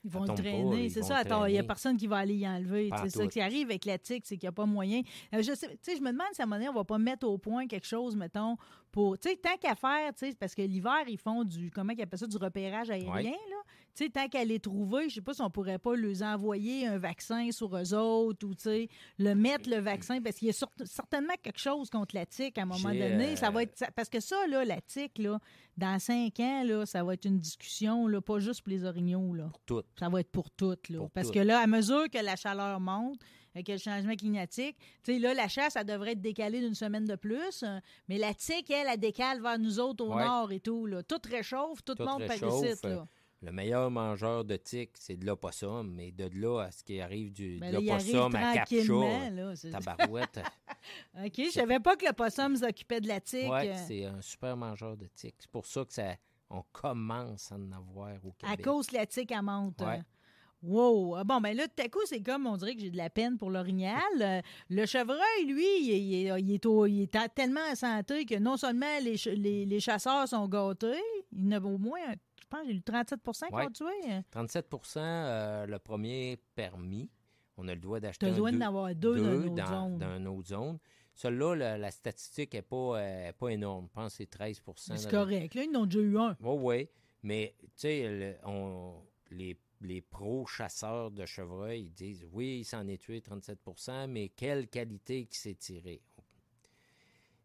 Ils 0.06 0.10
vont 0.12 0.26
le 0.26 0.80
ils 0.84 0.92
c'est 0.92 1.02
ça. 1.04 1.18
Attends, 1.18 1.46
il 1.46 1.54
n'y 1.54 1.60
a 1.60 1.64
personne 1.64 1.96
qui 1.98 2.08
va 2.08 2.18
aller 2.18 2.36
y 2.36 2.48
enlever. 2.48 2.90
C'est 3.04 3.10
ça 3.10 3.28
qui 3.28 3.40
arrive 3.42 3.68
avec 3.70 3.86
la 3.86 3.98
tique, 3.98 4.26
c'est 4.26 4.38
qu'il 4.38 4.48
n'y 4.48 4.50
a 4.50 4.54
pas 4.54 4.66
moyen. 4.66 5.02
Euh, 5.34 5.42
je 5.42 5.54
sais, 5.56 5.68
tu 5.70 5.78
sais, 5.82 5.96
je 5.98 6.02
me 6.02 6.12
demande 6.12 6.28
si 6.34 6.42
à 6.42 6.44
un 6.44 6.48
moment 6.48 6.58
donné, 6.58 6.70
on 6.70 6.74
va 6.74 6.84
pas 6.84 6.98
mettre 6.98 7.28
au 7.28 7.38
point 7.38 7.68
quelque 7.68 7.88
chose, 7.88 8.16
mettons, 8.16 8.58
pour, 8.92 9.18
tu 9.18 9.30
sais, 9.30 9.36
tant 9.38 9.56
qu'à 9.60 9.76
faire, 9.76 10.14
tu 10.14 10.30
sais, 10.30 10.36
parce 10.40 10.54
que 10.54 10.62
l'hiver, 10.62 11.04
ils 11.08 11.18
font 11.18 11.44
du, 11.44 11.72
comment 11.72 11.94
ils 11.98 12.02
appellent 12.02 12.20
ça, 12.20 12.28
du 12.28 12.38
repérage 12.38 12.90
aérien, 12.92 13.12
Ouais. 13.14 13.24
là. 13.24 13.58
Tu 13.96 14.06
sais, 14.06 14.10
tant 14.10 14.28
qu'à 14.28 14.44
les 14.44 14.60
trouver, 14.60 15.08
je 15.10 15.16
sais 15.16 15.22
pas 15.22 15.34
si 15.36 15.42
on 15.42 15.50
pourrait 15.52 15.78
pas 15.78 15.96
leur 15.96 16.22
envoyer 16.24 16.88
un 16.88 16.98
vaccin 16.98 17.52
sur 17.52 17.76
eux 17.78 17.94
autres 17.94 18.48
ou, 18.48 18.56
tu 18.56 18.64
sais, 18.64 18.90
le 19.20 19.36
mettre 19.36 19.70
le 19.70 19.78
vaccin, 19.78 20.20
parce 20.22 20.36
qu'il 20.38 20.48
y 20.48 20.50
a 20.50 20.54
sur- 20.54 20.70
certainement 20.84 21.34
quelque 21.42 21.60
chose 21.60 21.90
contre 21.92 22.16
la 22.16 22.26
tique 22.26 22.58
à 22.58 22.64
un 22.64 22.66
moment 22.66 22.90
donné. 22.90 23.36
Ça 23.36 23.48
euh, 23.48 23.52
va 23.52 23.64
être, 23.64 23.78
ça- 23.78 23.92
parce 23.96 24.10
que 24.10 24.20
ça, 24.20 24.36
là, 24.48 24.66
la 24.66 24.82
tique, 24.82 25.18
là, 25.20 25.40
dans 25.78 26.00
cinq 26.00 26.40
ans, 26.40 26.64
là, 26.64 26.86
ça 26.88 27.04
va 27.04 27.14
être 27.14 27.26
une 27.26 27.40
discussion, 27.40 28.08
là, 28.08 28.20
pas 28.22 28.40
juste 28.40 28.62
pour 28.64 28.72
les 28.72 28.84
orignaux, 28.84 29.34
là. 29.34 29.50
pour 29.52 29.64
tout. 29.66 29.84
Ça 30.00 30.10
va 30.10 30.20
être 30.22 30.32
pour 30.32 30.50
toutes. 30.52 30.90
Là. 30.90 31.00
Pour 31.00 31.12
Parce 31.12 31.28
toutes. 31.28 31.36
que 31.36 31.40
là, 31.40 31.60
à 31.60 31.68
mesure 31.68 32.10
que 32.10 32.18
la 32.18 32.36
chaleur 32.36 32.80
monte, 32.80 33.20
avec 33.56 33.68
le 33.68 33.78
changement 33.78 34.16
climatique, 34.16 34.76
tu 35.04 35.14
sais, 35.14 35.20
là, 35.20 35.34
la 35.36 35.48
chasse, 35.48 35.74
ça 35.74 35.84
devrait 35.84 36.14
être 36.14 36.22
décalée 36.22 36.60
d'une 36.60 36.74
semaine 36.74 37.06
de 37.06 37.16
plus. 37.16 37.62
euh, 37.64 37.80
Mais 38.10 38.18
la 38.18 38.34
tique, 38.34 38.72
elle, 38.72 38.88
elle 38.92 39.00
décale 39.00 39.42
vers 39.42 39.60
nous 39.60 39.80
autres 39.80 40.04
au 40.06 40.14
Ouais. 40.16 40.26
nord 40.26 40.52
et 40.52 40.60
tout. 40.60 40.86
Là. 40.88 41.04
Tout 41.04 41.20
réchauffe, 41.30 41.84
tout, 41.86 41.94
Tout 41.96 42.04
monte 42.04 42.26
par 42.26 42.36
ici. 42.36 42.44
euh, 42.86 42.90
Là. 42.90 43.08
Le 43.44 43.52
meilleur 43.52 43.92
mangeur 43.92 44.46
de 44.46 44.56
tiques, 44.56 44.94
c'est 44.96 45.18
de 45.18 45.26
l'opossum, 45.26 45.92
mais 45.94 46.12
de 46.14 46.30
là 46.34 46.62
à 46.62 46.72
ce 46.72 46.82
qui 46.82 47.02
arrive 47.02 47.34
du, 47.34 47.60
Ben 47.60 47.72
de 47.74 47.80
l'opossum 47.80 48.34
à 48.36 48.66
c'est- 49.56 49.70
tabarouette. 49.70 50.40
OK, 51.26 51.34
je 51.38 51.52
savais 51.52 51.80
pas 51.82 51.96
que 51.96 52.06
le 52.06 52.14
possum 52.14 52.56
s'occupait 52.56 53.02
de 53.02 53.08
la 53.10 53.20
tique. 53.20 53.52
ouais, 53.52 53.70
euh, 53.70 53.84
c'est 53.88 54.06
un 54.06 54.22
super 54.22 54.56
mangeur 54.58 54.96
de 54.98 55.08
tiques. 55.08 55.36
C'est 55.40 55.52
pour 55.52 55.66
ça 55.66 55.84
que 55.86 55.94
ça, 55.94 56.16
on 56.54 56.64
commence 56.72 57.52
à 57.52 57.56
en 57.56 57.72
avoir 57.72 58.14
au 58.24 58.30
à 58.44 58.52
Québec. 58.52 58.62
cause 58.64 58.88
que 58.88 58.96
la 58.96 59.06
tique, 59.06 59.32
elle 59.32 59.42
monte. 59.42 59.82
Ouais. 59.82 59.98
euh. 60.00 60.02
Wow! 60.66 61.16
Ah 61.18 61.24
Bon, 61.26 61.42
ben 61.42 61.58
là, 61.58 61.68
tout 61.68 61.84
à 61.84 61.90
coup, 61.90 62.00
c'est 62.06 62.22
comme, 62.22 62.48
on 62.48 62.56
dirait 62.56 62.74
que 62.76 62.80
j'ai 62.82 62.90
de 62.90 62.96
la 62.96 63.10
peine 63.10 63.38
pour 63.38 63.50
l'orignal. 63.52 64.00
Euh, 64.22 64.42
le 64.70 64.86
chevreuil, 64.86 65.46
lui, 65.46 65.66
il, 65.82 65.92
est- 65.92 66.00
il 66.02 66.28
est, 66.28 66.42
il 66.42 66.52
est 66.54 66.66
au- 66.66 66.86
il 66.86 67.02
est 67.02 67.16
en- 67.18 67.28
tellement 67.28 67.60
en 67.70 67.76
santé 67.76 68.24
que 68.26 68.40
non 68.40 68.56
seulement 68.56 68.86
les, 69.02 69.18
ch- 69.18 69.36
les, 69.38 69.66
les 69.66 69.80
chasseurs 69.82 70.26
sont 70.26 70.48
gâtés, 70.48 71.02
il 71.34 71.50
y 71.52 71.56
en 71.56 71.58
a 71.58 71.66
au 71.66 71.78
moins, 71.78 72.00
je 72.40 72.46
pense, 72.50 72.62
j'ai 72.66 72.76
eu 72.76 72.82
37 72.82 73.20
qui 73.50 73.54
Ouais. 73.54 73.66
ont 73.66 73.72
tué. 73.72 74.22
37% 74.32 75.00
euh, 75.00 75.66
le 75.66 75.80
premier 75.80 76.38
permis. 76.56 77.10
On 77.58 77.68
a 77.68 77.74
le 77.76 77.82
droit 77.82 78.00
d'acheter 78.00 78.26
un 78.28 78.30
le 78.30 78.36
droit 78.38 78.52
deux- 78.52 78.58
d'en 78.60 78.66
avoir 78.66 78.96
deux, 78.96 79.50
dans 79.50 79.56
dans, 79.56 79.98
dans 79.98 80.18
une 80.18 80.28
autre 80.28 80.48
zone. 80.48 80.80
Celui-là, 81.16 81.78
la, 81.78 81.92
statistique 81.92 82.54
n'est 82.54 82.62
pas, 82.64 83.00
euh, 83.00 83.32
pas 83.34 83.50
énorme. 83.50 83.88
Je 83.90 83.94
pense 83.94 84.14
que 84.14 84.18
c'est 84.18 84.30
13 84.30 84.62
C'est 84.78 85.10
correct. 85.12 85.54
Là, 85.56 85.64
ils 85.64 85.76
en 85.78 85.82
ont 85.82 85.86
déjà 85.86 86.00
eu 86.00 86.18
un. 86.18 86.38
Oui, 86.42 86.58
oui. 86.62 86.90
Mais, 87.22 87.56
tu 87.62 87.68
sais, 87.76 88.10
le- 88.10 88.48
on- 88.50 89.02
les, 89.32 89.58
les 89.82 90.02
pro-chasseurs 90.02 91.12
de 91.12 91.26
chevreuil 91.26 91.84
ils 91.84 91.92
disent 91.94 92.26
oui, 92.32 92.60
il 92.60 92.64
s'en 92.66 92.88
est 92.88 92.98
tué 93.02 93.20
37% 93.22 94.08
mais 94.08 94.30
quelle 94.30 94.68
qualité 94.68 95.26
qui 95.26 95.38
s'est 95.38 95.56
tirée? 95.56 96.02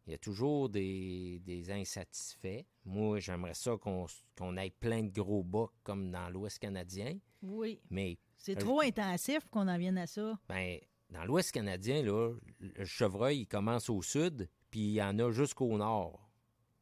Il 0.06 0.12
y 0.12 0.14
a 0.14 0.18
toujours 0.18 0.68
des, 0.70 1.38
des 1.44 1.70
insatisfaits. 1.70 2.62
Moi, 2.86 3.20
j'aimerais 3.20 3.54
ça 3.54 3.76
qu'on 3.76 4.06
qu'on 4.36 4.56
ait 4.56 4.70
plein 4.70 5.02
de 5.02 5.10
gros 5.10 5.42
bocs 5.42 5.72
comme 5.82 6.10
dans 6.10 6.30
l'Ouest 6.30 6.58
canadien, 6.58 7.18
Oui. 7.42 7.78
mais 7.90 8.16
C'est 8.38 8.54
trop 8.56 8.80
intensif 8.80 9.40
pour 9.40 9.50
qu'on 9.50 9.68
en 9.68 9.76
vienne 9.78 9.98
à 9.98 10.06
ça. 10.06 10.38
ben, 10.48 10.78
dans 11.10 11.24
l'Ouest 11.24 11.52
canadien, 11.52 12.02
là, 12.02 12.34
le 12.60 12.84
chevreuil, 12.84 13.40
il 13.40 13.46
commence 13.46 13.88
au 13.88 14.02
sud, 14.02 14.48
puis 14.70 14.80
il 14.80 14.92
y 14.92 15.02
en 15.02 15.18
a 15.18 15.30
jusqu'au 15.30 15.76
nord. 15.76 16.28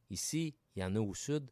Ici, 0.09 0.55
il 0.75 0.81
y 0.81 0.85
en 0.85 0.95
a 0.95 0.99
au 0.99 1.13
sud 1.13 1.49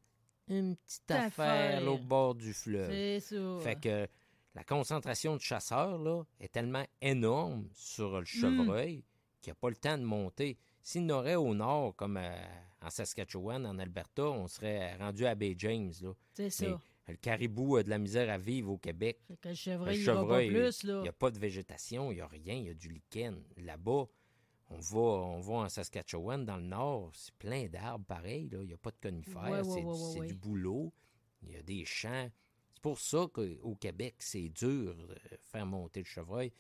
une 0.48 0.76
petite 0.76 1.10
Affaire. 1.12 1.88
au 1.88 1.98
bord 1.98 2.36
du 2.36 2.54
fleuve. 2.54 2.92
C'est 2.92 3.20
ça. 3.20 3.58
Fait 3.62 3.80
que 3.80 4.08
la 4.54 4.64
concentration 4.64 5.36
de 5.36 5.42
chasseurs 5.42 5.98
là, 5.98 6.24
est 6.40 6.52
tellement 6.52 6.86
énorme 7.02 7.68
sur 7.74 8.20
le 8.20 8.26
chevreuil 8.26 9.04
qu'il 9.42 9.52
n'y 9.52 9.58
a 9.58 9.60
pas 9.60 9.70
le 9.70 9.76
temps 9.76 9.98
de 9.98 10.04
monter. 10.04 10.58
S'il 10.82 11.04
y 11.04 11.06
en 11.06 11.18
aurait 11.18 11.36
au 11.36 11.54
nord, 11.54 11.96
comme 11.96 12.18
euh, 12.18 12.46
en 12.82 12.90
Saskatchewan, 12.90 13.66
en 13.66 13.80
Alberta, 13.80 14.24
on 14.24 14.48
serait 14.48 14.96
rendu 14.98 15.26
à 15.26 15.36
Bay 15.36 15.56
James. 15.58 15.92
Là. 16.02 16.14
C'est 16.34 16.50
ça. 16.50 16.80
Le 17.08 17.16
caribou 17.16 17.76
a 17.76 17.84
de 17.84 17.90
la 17.90 18.00
misère 18.00 18.30
à 18.32 18.38
vivre 18.38 18.72
au 18.72 18.78
Québec. 18.78 19.20
Que 19.42 19.50
le 19.50 19.56
chevreuil, 19.56 20.00
il 20.00 20.06
va 20.06 20.26
pas 20.26 20.44
il 20.44 21.02
n'y 21.02 21.08
a 21.08 21.14
pas 21.14 21.30
de 21.30 21.38
végétation, 21.38 22.12
il 22.12 22.16
n'y 22.16 22.22
a 22.22 22.28
rien, 22.28 22.56
il 22.56 22.66
y 22.66 22.70
a 22.70 22.74
du 22.74 22.90
lichen. 22.90 23.44
Là-bas, 23.58 24.08
on 24.70 24.80
va, 24.80 25.00
on 25.00 25.40
va 25.40 25.54
en 25.54 25.70
Saskatchewan, 25.70 26.44
dans 26.46 26.58
le 26.58 26.64
nord, 26.64 27.12
c'est 27.14 27.34
plein 27.36 27.68
d'arbres 27.68 28.06
pareil, 28.06 28.50
là. 28.50 28.60
il 28.62 28.68
n'y 28.68 28.74
a 28.74 28.78
pas 28.78 28.92
de 28.92 28.98
conifères, 29.00 29.44
Ouais, 29.44 29.64
c'est, 29.64 29.84
ouais, 29.84 30.20
ouais, 30.20 30.28
du 30.28 30.34
boulot, 30.34 30.92
il 31.44 31.52
y 31.52 31.56
a 31.56 31.62
des 31.62 31.86
champs. 31.86 32.30
C'est 32.74 32.82
pour 32.82 33.00
ça 33.00 33.28
qu'au 33.32 33.76
Québec, 33.76 34.16
c'est 34.20 34.50
dur 34.50 34.96
de 34.96 35.16
faire 35.52 35.66
monter 35.66 36.00
le 36.00 36.06
chevreuil, 36.06 36.52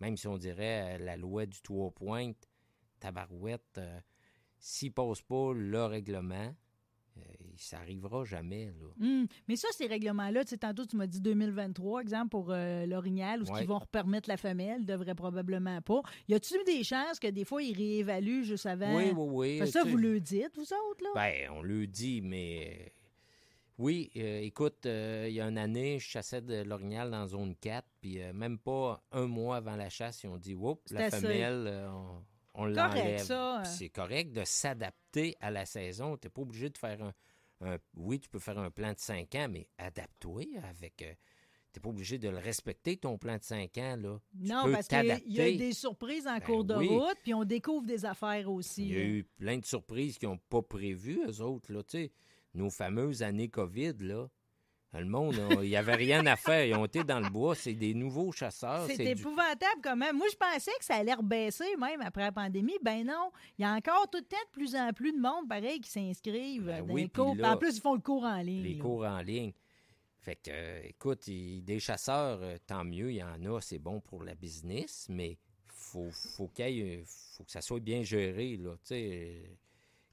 même 0.00 0.16
si 0.16 0.26
on 0.26 0.36
dirait 0.36 0.96
euh, 0.96 1.04
la 1.04 1.16
loi 1.16 1.46
du 1.46 1.60
trois 1.62 1.90
pointes, 1.90 2.48
tabarouette, 3.00 3.78
euh, 3.78 4.00
s'ils 4.58 4.92
ne 4.96 5.14
pas 5.22 5.52
le 5.54 5.84
règlement, 5.86 6.54
ça 7.56 7.78
n'arrivera 7.78 8.24
jamais. 8.24 8.66
Là. 8.66 8.86
Hum, 9.06 9.26
Mais 9.48 9.56
ça, 9.56 9.68
ces 9.72 9.86
règlements-là, 9.86 10.44
tu 10.44 10.50
sais, 10.50 10.58
tantôt, 10.58 10.86
tu 10.86 10.96
m'as 10.96 11.06
dit 11.06 11.20
2023, 11.20 12.02
exemple, 12.02 12.28
pour 12.28 12.50
euh, 12.50 12.86
l'orignal, 12.86 13.42
ou 13.42 13.46
ce 13.46 13.50
Ouais. 13.52 13.58
qu'ils 13.60 13.68
vont 13.68 13.78
repermettre 13.78 14.28
la 14.28 14.36
femelle, 14.36 14.86
devrait 14.86 15.14
probablement 15.16 15.80
pas. 15.82 16.02
Y 16.28 16.34
a-tu 16.34 16.54
des 16.64 16.84
chances 16.84 17.18
que 17.18 17.26
des 17.28 17.44
fois, 17.44 17.62
ils 17.62 17.76
réévaluent 17.76 18.44
juste 18.44 18.66
avant? 18.66 18.94
Oui, 18.96 19.10
oui, 19.16 19.58
oui. 19.60 19.70
Ça, 19.70 19.82
tu 19.82 19.90
vous 19.90 19.96
le 19.96 20.20
dites, 20.20 20.52
vous 20.56 20.62
autres, 20.62 21.02
là? 21.02 21.10
Ben, 21.14 21.50
on 21.52 21.62
le 21.62 21.86
dit, 21.86 22.20
mais 22.22 22.78
euh, 22.80 22.88
oui, 23.78 24.10
euh, 24.16 24.40
écoute, 24.40 24.86
euh, 24.86 25.26
il 25.28 25.34
y 25.34 25.40
a 25.40 25.46
une 25.48 25.58
année, 25.58 25.98
je 25.98 26.06
chassais 26.08 26.40
de 26.40 26.62
l'orignal 26.62 27.10
dans 27.10 27.26
zone 27.28 27.54
4, 27.56 27.86
puis 28.00 28.20
euh, 28.22 28.32
même 28.32 28.58
pas 28.58 29.02
un 29.12 29.26
mois 29.26 29.56
avant 29.56 29.76
la 29.76 29.88
chasse, 29.88 30.22
ils 30.24 30.28
ont 30.28 30.36
dit, 30.38 30.54
oups, 30.54 30.90
la 30.92 31.10
femelle, 31.10 31.64
euh, 31.68 31.88
on, 31.90 32.22
on 32.58 32.66
l'enlève. 32.66 33.26
Puis 33.26 33.72
C'est 33.72 33.88
correct 33.88 34.32
de 34.32 34.44
s'adapter 34.44 35.36
à 35.40 35.50
la 35.50 35.64
saison. 35.66 36.16
Tu 36.16 36.26
n'es 36.26 36.30
pas 36.30 36.42
obligé 36.42 36.68
de 36.70 36.78
faire 36.78 37.02
un, 37.02 37.14
un- 37.62 37.78
Oui, 37.96 38.20
tu 38.20 38.28
peux 38.28 38.38
faire 38.38 38.58
un 38.58 38.70
plan 38.70 38.92
de 38.92 38.98
5 38.98 39.34
ans, 39.36 39.48
mais 39.50 39.68
adapte-toi 39.78 40.44
avec. 40.68 40.96
tu 40.96 41.04
n'es 41.04 41.82
pas 41.82 41.88
obligé 41.90 42.18
de 42.18 42.28
le 42.28 42.38
respecter, 42.38 42.96
ton 42.96 43.18
plan 43.18 43.36
de 43.36 43.42
5 43.44 43.76
ans. 43.78 43.96
Là. 43.96 44.18
Tu 44.40 44.48
non, 44.48 44.64
peux 44.64 44.72
parce 44.72 44.88
qu'il 44.88 45.04
y 45.04 45.10
a- 45.10 45.18
il 45.26 45.32
y 45.32 45.40
a 45.40 45.44
t'adapter. 45.44 45.56
des 45.58 45.72
surprises 45.72 46.26
en 46.26 46.34
Ben 46.38 46.40
cours 46.40 46.64
de 46.64 46.74
oui. 46.76 46.88
route, 46.88 47.16
puis 47.22 47.34
on 47.34 47.44
découvre 47.44 47.86
des 47.86 48.04
affaires 48.04 48.50
aussi. 48.50 48.86
Il 48.86 48.92
y 48.92 48.96
a 48.96 49.04
eu 49.04 49.24
plein 49.24 49.58
de 49.58 49.64
surprises 49.66 50.18
qu'ils 50.18 50.28
n'ont 50.28 50.38
pas 50.48 50.62
prévues, 50.62 51.20
eux 51.28 51.40
autres. 51.40 51.72
Là, 51.72 51.82
tu 51.82 51.90
sais. 51.98 52.12
nos 52.54 52.70
fameuses 52.70 53.22
années 53.22 53.48
COVID, 53.50 53.92
là. 54.00 54.26
Le 54.94 55.04
monde, 55.04 55.38
il 55.62 55.68
n'y 55.68 55.76
avait 55.76 55.94
rien 55.94 56.24
à 56.26 56.34
faire. 56.36 56.64
Ils 56.64 56.74
ont 56.74 56.86
été 56.86 57.04
dans 57.04 57.20
le 57.20 57.28
bois. 57.28 57.54
C'est 57.54 57.74
des 57.74 57.92
nouveaux 57.92 58.32
chasseurs. 58.32 58.86
C'est 58.86 58.96
du- 58.96 59.20
épouvantable 59.20 59.80
quand 59.82 59.96
même. 59.96 60.16
Moi, 60.16 60.26
je 60.32 60.36
pensais 60.36 60.70
que 60.78 60.84
ça 60.84 60.94
allait 60.96 61.12
rebaisser 61.14 61.76
même 61.76 62.00
après 62.00 62.22
la 62.22 62.32
pandémie. 62.32 62.78
Ben 62.82 63.06
non. 63.06 63.30
Il 63.58 63.62
y 63.62 63.64
a 63.66 63.72
encore 63.74 64.08
tout 64.10 64.18
le 64.18 64.24
temps 64.24 64.36
de 64.46 64.50
plus 64.52 64.74
en 64.74 64.92
plus 64.94 65.12
de 65.12 65.18
monde, 65.20 65.46
pareil, 65.48 65.80
qui 65.80 65.90
s'inscrivent 65.90 66.64
Ben 66.64 66.86
dans 66.86 66.94
oui, 66.94 67.02
les 67.02 67.08
cours. 67.10 67.34
là, 67.36 67.52
en 67.52 67.56
plus, 67.58 67.76
ils 67.76 67.80
font 67.82 67.94
le 67.94 68.00
cours 68.00 68.24
en 68.24 68.38
ligne. 68.40 68.62
les 68.62 68.74
là. 68.74 68.82
cours 68.82 69.04
en 69.04 69.20
ligne. 69.20 69.52
Fait 70.20 70.36
que, 70.36 70.50
euh, 70.50 70.80
écoute, 70.84 71.24
des 71.28 71.80
chasseurs, 71.80 72.38
euh, 72.42 72.56
tant 72.66 72.82
mieux, 72.84 73.10
il 73.12 73.16
y 73.16 73.22
en 73.22 73.44
a, 73.44 73.60
c'est 73.60 73.78
bon 73.78 74.00
pour 74.00 74.22
la 74.24 74.34
business, 74.34 75.06
mais 75.10 75.36
faut, 75.66 76.10
faut 76.10 76.50
ait- 76.58 77.02
faut 77.06 77.44
que 77.44 77.50
ça 77.52 77.60
soit 77.60 77.80
bien 77.80 78.02
géré, 78.02 78.56
là, 78.56 78.74
euh, 78.92 79.42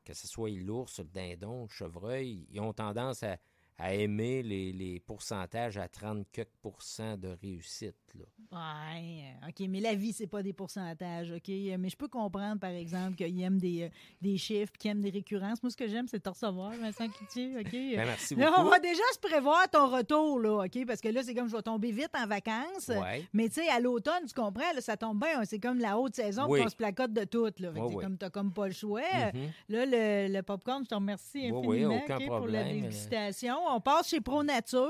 que 0.03 0.13
ce 0.13 0.27
soit 0.27 0.49
l'ours, 0.51 0.99
le 0.99 1.05
dindon, 1.05 1.63
le 1.63 1.69
chevreuil, 1.69 2.45
ils 2.51 2.59
ont 2.59 2.71
tendance 2.73 3.23
à, 3.23 3.37
à 3.77 3.93
aimer 3.93 4.43
les, 4.43 4.99
pourcentages 4.99 5.77
à 5.77 5.87
30 5.87 6.27
quelques 6.31 6.49
pourcents 6.61 7.17
de 7.17 7.29
réussite, 7.41 8.04
là. 8.19 8.25
Ouais, 8.51 9.33
OK, 9.49 9.67
mais 9.67 9.81
la 9.81 9.95
vie, 9.95 10.13
c'est 10.13 10.27
pas 10.27 10.41
des 10.41 10.53
pourcentages, 10.53 11.29
OK? 11.31 11.49
Mais 11.77 11.89
je 11.89 11.97
peux 11.97 12.07
comprendre, 12.07 12.57
par 12.59 12.69
exemple, 12.69 13.15
qu'il 13.15 13.41
aime 13.41 13.57
des, 13.57 13.83
euh, 13.83 13.89
des 14.21 14.37
chiffres, 14.37 14.71
qu'il 14.79 14.91
aime 14.91 15.01
des 15.01 15.09
récurrences. 15.09 15.61
Moi, 15.61 15.71
ce 15.71 15.75
que 15.75 15.87
j'aime, 15.87 16.07
c'est 16.07 16.21
te 16.21 16.29
recevoir, 16.29 16.71
Vincent 16.71 17.09
Cloutier, 17.09 17.57
OK? 17.59 17.71
Ben, 17.71 18.05
merci 18.05 18.35
Là, 18.35 18.49
beaucoup. 18.51 18.61
on 18.61 18.69
va 18.69 18.79
déjà 18.79 19.01
se 19.13 19.19
prévoir 19.19 19.69
ton 19.69 19.87
retour, 19.89 20.39
là, 20.39 20.63
OK? 20.65 20.85
Parce 20.85 21.01
que 21.01 21.09
là, 21.09 21.21
c'est 21.23 21.33
comme 21.33 21.49
je 21.49 21.55
vais 21.55 21.61
tomber 21.63 21.91
vite 21.91 22.11
en 22.17 22.27
vacances. 22.27 22.87
Ouais. 22.87 23.27
Mais 23.33 23.49
tu 23.49 23.55
sais, 23.55 23.67
à 23.67 23.79
l'automne, 23.81 24.25
tu 24.25 24.33
comprends, 24.33 24.71
là, 24.73 24.79
ça 24.79 24.95
tombe 24.95 25.19
bien. 25.19 25.43
C'est 25.43 25.59
comme 25.59 25.79
la 25.79 25.97
haute 25.99 26.15
saison, 26.15 26.45
Oui. 26.47 26.59
puis 26.59 26.67
on 26.67 26.69
se 26.69 26.75
placote 26.77 27.11
de 27.11 27.25
tout, 27.25 27.45
là. 27.59 27.73
Fait 27.73 27.79
que 27.79 28.01
comme 28.01 28.17
t'as 28.17 28.29
comme 28.29 28.53
pas 28.53 28.67
le 28.67 28.73
choix. 28.73 29.01
Mhm. 29.33 29.51
Là, 29.69 29.85
le, 29.85 30.33
le 30.33 30.41
popcorn, 30.43 30.83
je 30.83 30.89
te 30.89 30.95
remercie 30.95 31.47
infiniment 31.47 31.95
aucun 32.03 32.17
OK, 32.17 32.27
pour 32.27 32.47
la 32.47 32.63
dégustation. 32.63 33.55
On 33.69 33.81
passe 33.81 34.09
chez 34.09 34.21
Pro 34.21 34.43
Nature. 34.43 34.89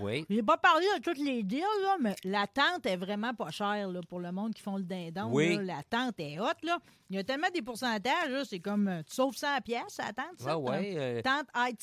Oui. 0.00 0.24
J'ai 0.30 0.42
pas 0.42 0.58
parlé 0.58 0.86
de 0.96 1.02
toutes 1.02 1.18
les 1.18 1.42
deals, 1.42 1.60
là, 1.82 1.96
mais 2.00 2.14
la 2.24 2.46
tente 2.62 2.86
est 2.86 2.96
vraiment 2.96 3.32
pas 3.34 3.50
chère 3.50 3.88
là, 3.90 4.00
pour 4.08 4.20
le 4.20 4.32
monde 4.32 4.54
qui 4.54 4.62
font 4.62 4.76
le 4.76 4.82
dindon. 4.84 5.30
Oui. 5.32 5.56
là. 5.56 5.62
La 5.62 5.82
tente 5.82 6.18
est 6.20 6.38
haute. 6.38 6.62
Là. 6.62 6.78
Il 7.08 7.16
y 7.16 7.18
a 7.18 7.24
tellement 7.24 7.48
des 7.54 7.62
pourcentages. 7.62 8.28
là, 8.30 8.44
C'est 8.44 8.60
comme 8.60 8.88
euh, 8.88 9.02
tu 9.02 9.14
sauves 9.14 9.36
100 9.36 9.60
pièces 9.64 9.98
la 9.98 10.12
tente. 10.12 10.38
Ça, 10.38 10.58
Ouais, 10.58 10.70
ouais, 10.70 10.94
euh, 10.96 11.22
Tente 11.22 11.46
high 11.56 11.76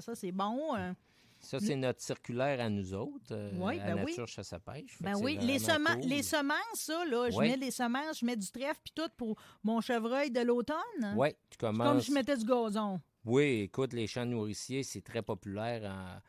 ça 0.00 0.14
c'est 0.14 0.32
bon. 0.32 0.74
euh. 0.76 0.92
Ça, 1.40 1.60
c'est 1.60 1.76
notre 1.76 2.00
circulaire 2.02 2.60
à 2.60 2.68
nous 2.68 2.92
autres. 2.94 3.30
euh, 3.30 3.52
Oui, 3.60 3.78
à 3.78 3.84
ben 3.94 3.94
oui. 4.04 4.10
Nature 4.10 4.26
Chasse 4.26 4.52
à 4.52 4.58
Pêche. 4.58 4.98
Ben 5.00 5.14
oui, 5.22 5.38
les, 5.40 5.60
semen- 5.60 6.00
cool. 6.00 6.08
les 6.10 6.24
semences, 6.24 6.56
ça, 6.74 7.04
là, 7.04 7.30
je 7.30 7.38
mets 7.38 7.56
des 7.56 7.70
semences, 7.70 8.18
je 8.18 8.26
mets 8.26 8.34
du 8.36 8.50
trèfle 8.50 8.80
puis 8.82 8.92
tout 8.92 9.08
pour 9.16 9.36
mon 9.62 9.80
chevreuil 9.80 10.32
de 10.32 10.40
l'automne. 10.40 11.14
Oui, 11.16 11.28
tu 11.48 11.56
comme 11.56 11.76
commences. 11.78 12.02
si 12.02 12.10
je 12.10 12.14
mettais 12.14 12.36
du 12.36 12.44
gazon. 12.44 13.00
Oui, 13.24 13.60
écoute, 13.62 13.92
les 13.92 14.08
champs 14.08 14.26
nourriciers, 14.26 14.82
c'est 14.82 15.00
très 15.00 15.22
populaire 15.22 15.88
en- 15.88 16.20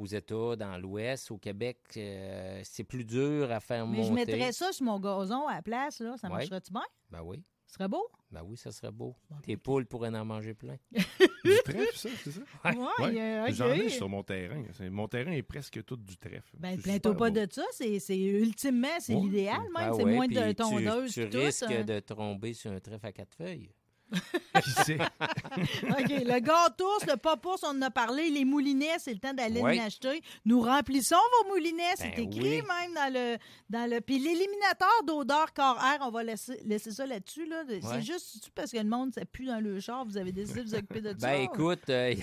aux 0.00 0.06
États, 0.06 0.56
dans 0.56 0.78
l'Ouest. 0.78 1.30
Au 1.30 1.38
Québec, 1.38 1.78
euh, 1.96 2.60
c'est 2.64 2.84
plus 2.84 3.04
dur 3.04 3.50
à 3.52 3.60
faire 3.60 3.86
Mais 3.86 3.98
monter. 3.98 4.08
je 4.08 4.12
mettrais 4.14 4.52
ça 4.52 4.72
sur 4.72 4.84
mon 4.86 4.98
gazon 4.98 5.46
à 5.46 5.56
la 5.56 5.62
place, 5.62 6.00
là. 6.00 6.16
Ça 6.16 6.28
Ouais. 6.28 6.34
marcherait-tu 6.34 6.72
bien? 6.72 6.82
Ben 7.10 7.22
oui, 7.22 7.42
Ce 7.66 7.74
serait 7.74 7.88
beau? 7.88 8.08
ben 8.32 8.42
oui, 8.44 8.56
ça 8.56 8.72
serait 8.72 8.90
beau. 8.92 9.14
Tes 9.42 9.56
poules 9.56 9.86
pourraient 9.86 10.08
en 10.16 10.24
manger 10.24 10.54
plein. 10.54 10.76
Du 11.42 11.56
trèfle, 11.64 11.96
ça, 11.96 12.08
c'est 12.22 12.30
ça? 12.32 12.40
Ouais, 12.66 12.76
Ouais. 12.76 13.18
euh. 13.20 13.46
J'en 13.52 13.72
ai 13.72 13.88
sur 13.88 14.08
mon 14.10 14.22
terrain. 14.22 14.62
Mon 14.90 15.08
terrain 15.08 15.30
est 15.32 15.42
presque 15.42 15.82
tout 15.84 15.96
du 15.96 16.16
trèfle. 16.18 16.54
Ben, 16.58 16.78
plains-toi 16.78 17.16
pas 17.16 17.30
beau. 17.30 17.40
de 17.40 17.46
ça. 17.50 17.62
C'est, 17.72 17.98
c'est 17.98 18.18
ultimement, 18.18 18.88
c'est 18.98 19.14
Ouais. 19.14 19.22
l'idéal, 19.22 19.60
même. 19.62 19.70
Ben 19.74 19.92
c'est 19.94 20.04
ouais, 20.04 20.14
moins 20.16 20.28
de 20.28 20.48
tu- 20.48 20.54
tondeuse. 20.54 21.12
Tu, 21.12 21.30
tout, 21.30 21.38
risques 21.38 21.62
hein. 21.70 21.82
de 21.84 21.98
tomber 22.00 22.52
sur 22.52 22.70
un 22.72 22.78
trèfle 22.80 23.06
à 23.06 23.12
quatre 23.12 23.34
feuilles. 23.34 23.70
Qui? 24.84 24.92
OK. 24.94 26.08
Le 26.08 26.38
gâteau, 26.40 26.88
le 27.06 27.16
papousse, 27.16 27.62
on 27.64 27.68
en 27.68 27.82
a 27.82 27.90
parlé. 27.90 28.30
Les 28.30 28.44
moulinets, 28.44 28.98
c'est 28.98 29.12
le 29.12 29.18
temps 29.20 29.32
d'aller 29.34 29.60
Ouais. 29.60 29.80
en 29.80 29.84
acheter. 29.86 30.20
Nous 30.44 30.60
remplissons 30.60 31.16
vos 31.42 31.48
moulinets. 31.54 31.94
C'est 31.96 32.10
Ben 32.16 32.24
écrit 32.24 32.60
oui. 32.60 32.62
même 32.62 32.94
dans 32.94 33.12
le. 33.12 33.36
Dans 33.68 33.88
le... 33.90 34.00
Puis 34.00 34.18
l'éliminateur 34.18 35.04
d'odeur 35.06 35.52
corps-air, 35.52 35.98
on 36.02 36.10
va 36.10 36.22
laisser, 36.24 36.60
laisser 36.64 36.90
ça 36.90 37.06
là-dessus. 37.06 37.46
Là. 37.46 37.62
C'est 37.68 38.02
juste 38.02 38.50
parce 38.54 38.70
que 38.72 38.78
le 38.78 38.84
monde, 38.84 39.12
ça 39.14 39.24
pue 39.24 39.46
dans 39.46 39.60
le 39.60 39.78
char. 39.80 40.04
Vous 40.04 40.16
avez 40.16 40.32
décidé 40.32 40.60
de 40.62 40.66
vous 40.68 40.74
occuper 40.74 41.00
de 41.00 41.08
ça. 41.18 41.26
Ben 41.28 41.42
écoute, 41.42 41.88
euh, 41.88 42.14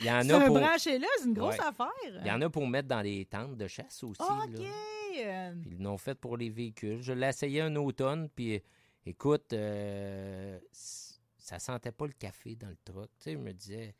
il 0.00 0.06
y 0.06 0.10
en 0.10 0.22
c'est 0.22 0.32
a 0.32 0.36
un 0.38 0.46
pour... 0.46 0.58
branché 0.58 0.98
là, 0.98 1.06
c'est 1.18 1.24
une 1.26 1.34
grosse 1.34 1.54
Ouais. 1.58 1.64
affaire. 1.64 1.86
Il 2.20 2.26
y 2.26 2.30
en 2.30 2.40
a 2.42 2.50
pour 2.50 2.66
mettre 2.66 2.88
dans 2.88 3.00
les 3.02 3.24
tentes 3.26 3.56
de 3.56 3.66
chasse 3.66 4.02
aussi. 4.04 4.20
OK. 4.20 4.58
là. 4.58 4.68
Euh, 5.18 5.52
Puis 5.62 5.76
Ils 5.78 5.82
l'ont 5.82 5.96
fait 5.96 6.14
pour 6.14 6.36
les 6.36 6.50
véhicules. 6.50 7.00
Je 7.02 7.12
l'ai 7.14 7.28
essayé 7.28 7.62
un 7.62 7.74
automne, 7.76 8.28
puis 8.34 8.60
écoute, 9.06 9.52
euh, 9.52 10.58
ça 10.72 11.58
sentait 11.58 11.92
pas 11.92 12.06
le 12.06 12.12
café 12.12 12.56
dans 12.56 12.68
le 12.68 12.76
truck. 12.84 13.10
Tu 13.18 13.24
sais, 13.24 13.32
je 13.32 13.38
me 13.38 13.52
disais, 13.52 13.94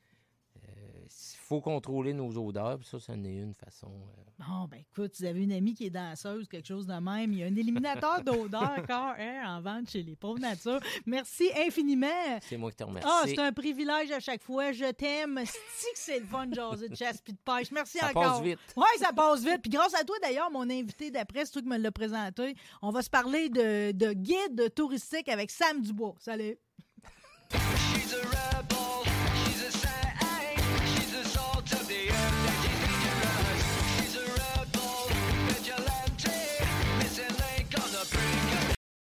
faut 1.39 1.61
contrôler 1.61 2.12
nos 2.12 2.37
odeurs, 2.37 2.78
puis 2.78 2.89
ça, 2.89 2.99
c'en 2.99 3.22
est 3.24 3.37
une 3.37 3.55
façon. 3.55 3.87
euh, 3.89 4.45
Bon, 4.47 4.66
ben 4.68 4.80
écoute, 4.80 5.12
vous 5.18 5.24
avez 5.24 5.43
une 5.45 5.53
amie 5.53 5.74
qui 5.74 5.87
est 5.87 5.91
danseuse, 5.91 6.47
quelque 6.49 6.66
chose 6.66 6.87
de 6.87 6.95
même. 6.95 7.32
Il 7.32 7.39
y 7.39 7.43
a 7.43 7.47
un 7.47 7.55
éliminateur 7.57 8.22
d'odeur 8.22 8.74
corps 8.87 9.14
air 9.16 9.49
en 9.49 9.61
vente 9.61 9.89
chez 9.91 10.03
les 10.03 10.16
pauvres 10.16 10.41
nature. 10.41 10.80
Merci 11.07 11.49
infiniment. 11.66 12.07
c'est 12.43 12.57
moi 12.57 12.70
qui 12.70 12.76
te 12.76 12.84
remercie. 12.84 13.09
Ah, 13.11 13.22
c'est 13.26 13.39
un 13.39 13.53
privilège 13.53 14.11
à 14.11 14.20
chaque 14.20 14.43
fois. 14.43 14.72
Je 14.72 14.91
t'aime. 14.93 15.41
C'est 15.45 15.93
que 15.93 15.99
c'est 15.99 16.18
le 16.20 16.26
fun 16.26 16.47
de 16.47 16.55
jaser 16.55 16.89
de 16.89 16.95
chasse 16.97 17.20
puis 17.22 17.32
de 17.32 17.39
pêche? 17.39 17.70
Merci 17.70 17.99
Ça 17.99 18.11
encore. 18.11 18.22
passe 18.34 18.43
vite. 18.43 18.59
Oui, 18.76 18.84
ça 18.99 19.12
passe 19.12 19.43
vite. 19.45 19.61
Puis 19.62 19.70
grâce 19.70 19.95
à 19.95 20.05
toi, 20.05 20.16
d'ailleurs, 20.22 20.51
mon 20.51 20.68
invité 20.68 21.11
d'après, 21.11 21.45
c'est 21.47 21.53
toi 21.53 21.62
qui 21.62 21.68
me 21.68 21.78
l'as 21.78 21.93
présenté. 21.93 22.55
On 22.82 22.91
va 22.91 23.03
se 23.03 23.11
parler 23.11 23.49
de, 23.49 23.93
de 23.93 24.12
guide 24.12 24.74
touristique 24.74 25.28
avec 25.28 25.51
Sam 25.51 25.80
Dubois. 25.80 26.14
Salut. 26.18 26.57